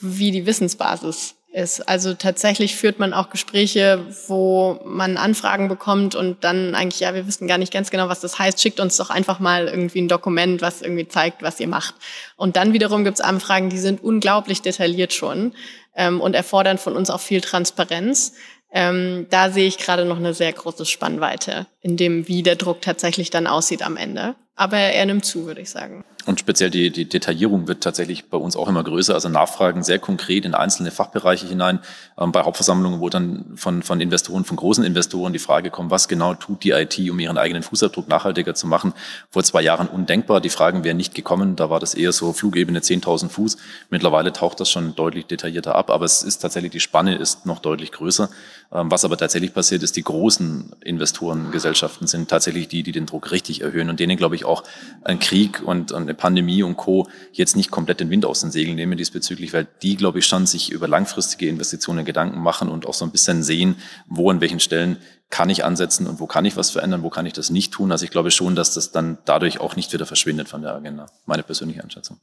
wie 0.00 0.30
die 0.30 0.46
Wissensbasis 0.46 1.34
ist. 1.52 1.88
Also 1.88 2.14
tatsächlich 2.14 2.76
führt 2.76 3.00
man 3.00 3.12
auch 3.12 3.30
Gespräche, 3.30 4.06
wo 4.28 4.78
man 4.84 5.16
Anfragen 5.16 5.68
bekommt 5.68 6.14
und 6.14 6.44
dann 6.44 6.74
eigentlich, 6.76 7.00
ja, 7.00 7.12
wir 7.12 7.26
wissen 7.26 7.48
gar 7.48 7.58
nicht 7.58 7.72
ganz 7.72 7.90
genau, 7.90 8.08
was 8.08 8.20
das 8.20 8.38
heißt. 8.38 8.60
Schickt 8.60 8.78
uns 8.78 8.96
doch 8.96 9.10
einfach 9.10 9.40
mal 9.40 9.66
irgendwie 9.66 10.00
ein 10.00 10.08
Dokument, 10.08 10.62
was 10.62 10.80
irgendwie 10.80 11.08
zeigt, 11.08 11.42
was 11.42 11.58
ihr 11.58 11.68
macht. 11.68 11.94
Und 12.36 12.56
dann 12.56 12.72
wiederum 12.72 13.02
gibt's 13.02 13.20
Anfragen, 13.20 13.68
die 13.68 13.78
sind 13.78 14.02
unglaublich 14.02 14.62
detailliert 14.62 15.12
schon 15.12 15.52
ähm, 15.94 16.20
und 16.20 16.34
erfordern 16.34 16.78
von 16.78 16.96
uns 16.96 17.10
auch 17.10 17.20
viel 17.20 17.40
Transparenz. 17.40 18.34
Ähm, 18.72 19.26
da 19.30 19.50
sehe 19.50 19.66
ich 19.66 19.78
gerade 19.78 20.04
noch 20.04 20.18
eine 20.18 20.34
sehr 20.34 20.52
große 20.52 20.86
Spannweite 20.86 21.66
in 21.80 21.96
dem, 21.96 22.28
wie 22.28 22.42
der 22.42 22.56
Druck 22.56 22.82
tatsächlich 22.82 23.30
dann 23.30 23.46
aussieht 23.46 23.82
am 23.82 23.96
Ende. 23.96 24.36
Aber 24.54 24.76
er 24.76 25.06
nimmt 25.06 25.24
zu, 25.24 25.46
würde 25.46 25.60
ich 25.60 25.70
sagen. 25.70 26.04
Und 26.26 26.40
speziell 26.40 26.70
die, 26.70 26.90
die 26.90 27.08
Detaillierung 27.08 27.68
wird 27.68 27.82
tatsächlich 27.82 28.28
bei 28.28 28.36
uns 28.36 28.56
auch 28.56 28.68
immer 28.68 28.84
größer. 28.84 29.14
Also 29.14 29.28
Nachfragen 29.28 29.82
sehr 29.82 29.98
konkret 29.98 30.44
in 30.44 30.54
einzelne 30.54 30.90
Fachbereiche 30.90 31.46
hinein. 31.46 31.80
Ähm, 32.18 32.32
bei 32.32 32.42
Hauptversammlungen, 32.42 33.00
wo 33.00 33.08
dann 33.08 33.52
von, 33.56 33.82
von 33.82 34.00
Investoren, 34.00 34.44
von 34.44 34.56
großen 34.56 34.84
Investoren 34.84 35.32
die 35.32 35.38
Frage 35.38 35.70
kommt, 35.70 35.90
was 35.90 36.08
genau 36.08 36.34
tut 36.34 36.64
die 36.64 36.70
IT, 36.70 36.98
um 37.10 37.18
ihren 37.18 37.38
eigenen 37.38 37.62
Fußabdruck 37.62 38.08
nachhaltiger 38.08 38.54
zu 38.54 38.66
machen. 38.66 38.92
Vor 39.30 39.42
zwei 39.44 39.62
Jahren 39.62 39.88
undenkbar. 39.88 40.40
Die 40.40 40.50
Fragen 40.50 40.84
wären 40.84 40.96
nicht 40.96 41.14
gekommen. 41.14 41.56
Da 41.56 41.70
war 41.70 41.80
das 41.80 41.94
eher 41.94 42.12
so 42.12 42.32
Flugebene 42.32 42.80
10.000 42.80 43.28
Fuß. 43.28 43.56
Mittlerweile 43.90 44.32
taucht 44.32 44.60
das 44.60 44.70
schon 44.70 44.94
deutlich 44.94 45.26
detaillierter 45.26 45.74
ab. 45.74 45.90
Aber 45.90 46.04
es 46.04 46.22
ist 46.22 46.38
tatsächlich, 46.38 46.72
die 46.72 46.80
Spanne 46.80 47.16
ist 47.16 47.46
noch 47.46 47.60
deutlich 47.60 47.92
größer. 47.92 48.28
Ähm, 48.72 48.90
was 48.90 49.04
aber 49.04 49.16
tatsächlich 49.16 49.54
passiert, 49.54 49.82
ist, 49.82 49.96
die 49.96 50.04
großen 50.04 50.72
Investorengesellschaften 50.82 52.06
sind 52.06 52.28
tatsächlich 52.28 52.68
die, 52.68 52.82
die 52.82 52.92
den 52.92 53.06
Druck 53.06 53.30
richtig 53.30 53.62
erhöhen 53.62 53.90
und 53.90 53.98
denen, 54.00 54.16
glaube 54.16 54.36
ich, 54.36 54.44
auch 54.44 54.62
ein 55.02 55.18
Krieg 55.18 55.62
und, 55.64 55.92
und 55.92 56.09
eine 56.10 56.16
Pandemie 56.16 56.62
und 56.62 56.76
Co. 56.76 57.08
jetzt 57.32 57.56
nicht 57.56 57.70
komplett 57.70 58.00
den 58.00 58.10
Wind 58.10 58.24
aus 58.24 58.40
den 58.40 58.50
Segeln 58.50 58.76
nehmen 58.76 58.98
diesbezüglich, 58.98 59.52
weil 59.52 59.66
die, 59.82 59.96
glaube 59.96 60.18
ich, 60.18 60.26
schon 60.26 60.46
sich 60.46 60.70
über 60.70 60.88
langfristige 60.88 61.48
Investitionen 61.48 62.04
Gedanken 62.04 62.40
machen 62.40 62.68
und 62.68 62.86
auch 62.86 62.94
so 62.94 63.04
ein 63.04 63.12
bisschen 63.12 63.42
sehen, 63.42 63.76
wo 64.08 64.30
an 64.30 64.40
welchen 64.40 64.60
Stellen 64.60 64.98
kann 65.30 65.48
ich 65.48 65.64
ansetzen 65.64 66.06
und 66.06 66.18
wo 66.18 66.26
kann 66.26 66.44
ich 66.44 66.56
was 66.56 66.70
verändern, 66.70 67.02
wo 67.02 67.10
kann 67.10 67.24
ich 67.24 67.32
das 67.32 67.50
nicht 67.50 67.72
tun. 67.72 67.92
Also 67.92 68.04
ich 68.04 68.10
glaube 68.10 68.32
schon, 68.32 68.56
dass 68.56 68.74
das 68.74 68.90
dann 68.90 69.18
dadurch 69.24 69.60
auch 69.60 69.76
nicht 69.76 69.92
wieder 69.92 70.06
verschwindet 70.06 70.48
von 70.48 70.62
der 70.62 70.74
Agenda. 70.74 71.06
Meine 71.26 71.44
persönliche 71.44 71.82
Einschätzung. 71.82 72.18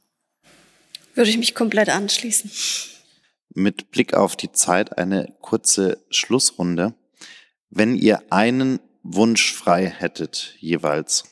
Würde 1.14 1.30
ich 1.30 1.38
mich 1.38 1.54
komplett 1.54 1.88
anschließen. 1.88 2.50
Mit 3.54 3.90
Blick 3.90 4.14
auf 4.14 4.36
die 4.36 4.52
Zeit 4.52 4.98
eine 4.98 5.34
kurze 5.40 5.98
Schlussrunde. 6.10 6.94
Wenn 7.70 7.96
ihr 7.96 8.22
einen 8.30 8.78
Wunsch 9.02 9.54
frei 9.54 9.86
hättet 9.86 10.54
jeweils 10.58 11.24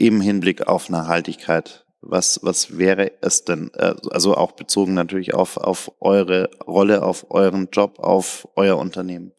im 0.00 0.20
Hinblick 0.22 0.66
auf 0.66 0.88
Nachhaltigkeit, 0.88 1.84
was, 2.00 2.40
was 2.42 2.78
wäre 2.78 3.12
es 3.20 3.44
denn? 3.44 3.70
Äh, 3.74 3.94
also 4.10 4.34
auch 4.34 4.52
bezogen 4.52 4.94
natürlich 4.94 5.34
auf, 5.34 5.58
auf 5.58 5.92
eure 6.00 6.50
Rolle, 6.66 7.02
auf 7.02 7.30
euren 7.30 7.68
Job, 7.70 7.98
auf 7.98 8.48
euer 8.56 8.78
Unternehmen. 8.78 9.32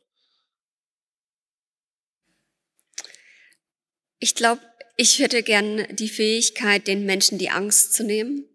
Ich 4.20 4.36
glaube, 4.36 4.62
ich 4.98 5.18
hätte 5.18 5.42
gern 5.42 5.88
die 5.94 6.10
Fähigkeit, 6.10 6.86
den 6.86 7.08
Menschen 7.08 7.40
die 7.40 7.50
Angst 7.50 7.96
zu 7.96 8.04
nehmen, 8.04 8.46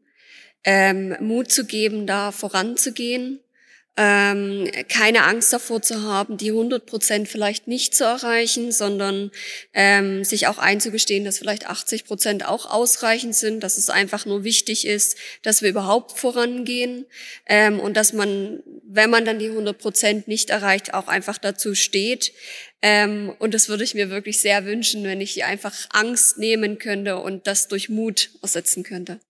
ähm, 0.62 1.16
Mut 1.20 1.50
zu 1.50 1.66
geben, 1.66 2.06
da 2.06 2.30
voranzugehen 2.30 3.40
ähm, 3.96 4.70
keine 4.88 5.24
Angst 5.24 5.52
davor 5.52 5.80
zu 5.80 6.02
haben, 6.02 6.36
die 6.36 6.50
100 6.50 6.84
Prozent 6.84 7.28
vielleicht 7.28 7.66
nicht 7.66 7.94
zu 7.94 8.04
erreichen, 8.04 8.70
sondern 8.70 9.30
ähm, 9.72 10.22
sich 10.22 10.46
auch 10.48 10.58
einzugestehen, 10.58 11.24
dass 11.24 11.38
vielleicht 11.38 11.66
80 11.66 12.04
Prozent 12.04 12.46
auch 12.46 12.70
ausreichend 12.70 13.34
sind, 13.34 13.60
dass 13.60 13.78
es 13.78 13.88
einfach 13.88 14.26
nur 14.26 14.44
wichtig 14.44 14.86
ist, 14.86 15.16
dass 15.42 15.62
wir 15.62 15.70
überhaupt 15.70 16.18
vorangehen 16.18 17.06
ähm, 17.46 17.80
und 17.80 17.96
dass 17.96 18.12
man, 18.12 18.62
wenn 18.86 19.08
man 19.08 19.24
dann 19.24 19.38
die 19.38 19.48
100 19.48 19.78
Prozent 19.78 20.28
nicht 20.28 20.50
erreicht, 20.50 20.92
auch 20.92 21.08
einfach 21.08 21.38
dazu 21.38 21.74
steht. 21.74 22.32
Ähm, 22.82 23.34
und 23.38 23.54
das 23.54 23.70
würde 23.70 23.84
ich 23.84 23.94
mir 23.94 24.10
wirklich 24.10 24.40
sehr 24.40 24.66
wünschen, 24.66 25.04
wenn 25.04 25.22
ich 25.22 25.42
einfach 25.44 25.74
Angst 25.90 26.36
nehmen 26.36 26.78
könnte 26.78 27.16
und 27.16 27.46
das 27.46 27.68
durch 27.68 27.88
Mut 27.88 28.30
ersetzen 28.42 28.82
könnte. 28.82 29.20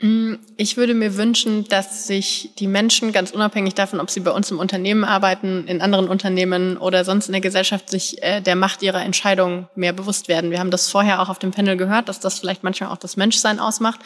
Mm, 0.00 0.34
ich 0.56 0.76
würde 0.76 0.92
mir 0.94 1.16
wünschen, 1.16 1.68
dass 1.68 2.06
sich 2.08 2.50
die 2.58 2.66
Menschen, 2.66 3.12
ganz 3.12 3.30
unabhängig 3.30 3.74
davon, 3.74 4.00
ob 4.00 4.10
sie 4.10 4.20
bei 4.20 4.32
uns 4.32 4.50
im 4.50 4.58
Unternehmen 4.58 5.04
arbeiten, 5.04 5.68
in 5.68 5.80
anderen 5.80 6.08
Unternehmen 6.08 6.76
oder 6.76 7.04
sonst 7.04 7.26
in 7.28 7.32
der 7.32 7.40
Gesellschaft, 7.40 7.88
sich 7.88 8.20
äh, 8.22 8.40
der 8.40 8.56
Macht 8.56 8.82
ihrer 8.82 9.04
Entscheidungen 9.04 9.68
mehr 9.76 9.92
bewusst 9.92 10.28
werden. 10.28 10.50
Wir 10.50 10.58
haben 10.58 10.72
das 10.72 10.90
vorher 10.90 11.22
auch 11.22 11.28
auf 11.28 11.38
dem 11.38 11.52
Panel 11.52 11.76
gehört, 11.76 12.08
dass 12.08 12.18
das 12.18 12.40
vielleicht 12.40 12.64
manchmal 12.64 12.90
auch 12.90 12.96
das 12.96 13.16
Menschsein 13.16 13.60
ausmacht. 13.60 14.00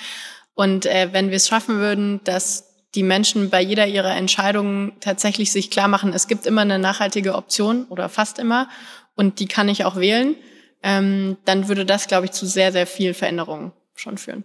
Und 0.55 0.85
äh, 0.87 1.09
wenn 1.13 1.31
wir 1.31 1.37
es 1.37 1.49
schaffen 1.49 1.79
würden, 1.79 2.21
dass 2.25 2.67
die 2.95 3.03
Menschen 3.03 3.49
bei 3.49 3.63
jeder 3.63 3.87
ihrer 3.87 4.15
Entscheidungen 4.15 4.93
tatsächlich 5.01 5.53
sich 5.53 5.71
klar 5.71 5.89
machen, 5.89 6.13
es 6.13 6.27
gibt 6.27 6.47
immer 6.47 6.63
eine 6.63 6.79
nachhaltige 6.79 7.35
Option 7.35 7.85
oder 7.85 8.09
fast 8.09 8.39
immer 8.39 8.69
und 9.15 9.41
die 9.41 9.47
kann 9.47 9.69
ich 9.69 9.85
auch 9.85 9.97
wählen, 9.97 10.37
ähm, 10.83 11.39
dann 11.45 11.69
würde 11.69 11.85
das, 11.87 12.09
glaube 12.09 12.27
ich, 12.27 12.33
zu 12.33 12.47
sehr, 12.47 12.73
sehr 12.73 12.87
viel 12.87 13.15
Veränderungen 13.15 13.73
schon 13.95 14.19
führen 14.19 14.45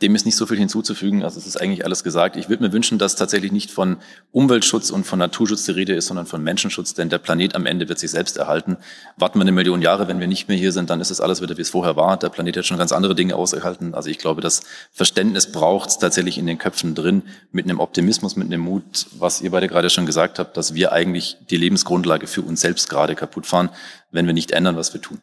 dem 0.00 0.14
ist 0.14 0.24
nicht 0.24 0.36
so 0.36 0.46
viel 0.46 0.58
hinzuzufügen. 0.58 1.22
Also 1.22 1.38
es 1.38 1.46
ist 1.46 1.60
eigentlich 1.60 1.84
alles 1.84 2.02
gesagt. 2.04 2.36
Ich 2.36 2.48
würde 2.48 2.62
mir 2.62 2.72
wünschen, 2.72 2.98
dass 2.98 3.16
tatsächlich 3.16 3.52
nicht 3.52 3.70
von 3.70 3.98
Umweltschutz 4.32 4.90
und 4.90 5.04
von 5.04 5.18
Naturschutz 5.18 5.64
die 5.64 5.72
Rede 5.72 5.94
ist, 5.94 6.06
sondern 6.06 6.26
von 6.26 6.42
Menschenschutz, 6.42 6.94
denn 6.94 7.08
der 7.08 7.18
Planet 7.18 7.54
am 7.54 7.66
Ende 7.66 7.88
wird 7.88 7.98
sich 7.98 8.10
selbst 8.10 8.36
erhalten. 8.36 8.76
Warten 9.16 9.38
wir 9.38 9.42
eine 9.42 9.52
Million 9.52 9.82
Jahre, 9.82 10.08
wenn 10.08 10.20
wir 10.20 10.26
nicht 10.26 10.48
mehr 10.48 10.56
hier 10.56 10.72
sind, 10.72 10.90
dann 10.90 11.00
ist 11.00 11.10
es 11.10 11.20
alles 11.20 11.42
wieder, 11.42 11.56
wie 11.56 11.62
es 11.62 11.70
vorher 11.70 11.96
war. 11.96 12.16
Der 12.16 12.30
Planet 12.30 12.56
hat 12.56 12.66
schon 12.66 12.78
ganz 12.78 12.92
andere 12.92 13.14
Dinge 13.14 13.36
ausgehalten. 13.36 13.94
Also 13.94 14.10
ich 14.10 14.18
glaube, 14.18 14.40
das 14.40 14.62
Verständnis 14.92 15.50
braucht 15.50 15.90
es 15.90 15.98
tatsächlich 15.98 16.38
in 16.38 16.46
den 16.46 16.58
Köpfen 16.58 16.94
drin, 16.94 17.22
mit 17.52 17.64
einem 17.64 17.80
Optimismus, 17.80 18.36
mit 18.36 18.46
einem 18.46 18.62
Mut, 18.62 19.06
was 19.18 19.40
ihr 19.40 19.50
beide 19.50 19.68
gerade 19.68 19.90
schon 19.90 20.06
gesagt 20.06 20.38
habt, 20.38 20.56
dass 20.56 20.74
wir 20.74 20.92
eigentlich 20.92 21.36
die 21.50 21.56
Lebensgrundlage 21.56 22.26
für 22.26 22.42
uns 22.42 22.60
selbst 22.60 22.88
gerade 22.88 23.14
kaputt 23.14 23.46
fahren, 23.46 23.70
wenn 24.10 24.26
wir 24.26 24.34
nicht 24.34 24.52
ändern, 24.52 24.76
was 24.76 24.94
wir 24.94 25.00
tun. 25.00 25.20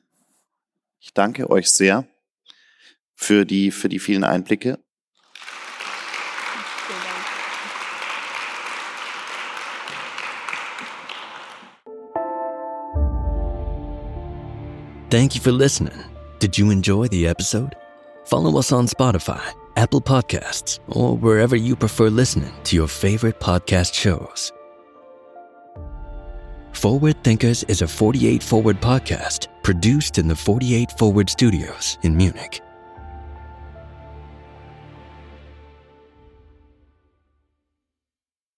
Ich 1.00 1.14
danke 1.14 1.50
euch 1.50 1.72
sehr 1.72 2.06
für 3.18 3.45
die, 3.45 3.72
für 3.72 3.89
die 3.89 3.99
vielen 3.99 4.24
Einblicke. 4.24 4.80
Thank 15.09 15.36
you 15.36 15.41
for 15.41 15.51
listening. 15.51 15.97
Did 16.39 16.57
you 16.57 16.70
enjoy 16.70 17.07
the 17.07 17.28
episode? 17.28 17.76
Follow 18.26 18.57
us 18.57 18.72
on 18.72 18.88
Spotify, 18.88 19.41
Apple 19.78 20.01
Podcasts, 20.01 20.80
or 20.89 21.18
wherever 21.18 21.55
you 21.55 21.76
prefer 21.76 22.09
listening 22.09 22.51
to 22.65 22.76
your 22.76 22.88
favorite 22.88 23.39
podcast 23.39 23.93
shows. 23.93 24.51
Forward 26.74 27.24
Thinkers 27.24 27.63
is 27.63 27.82
a 27.82 27.88
48 27.88 28.43
Forward 28.43 28.80
podcast 28.80 29.47
produced 29.63 30.20
in 30.20 30.28
the 30.28 30.36
48 30.36 30.91
Forward 30.91 31.30
studios 31.30 31.97
in 32.03 32.15
Munich. 32.15 32.61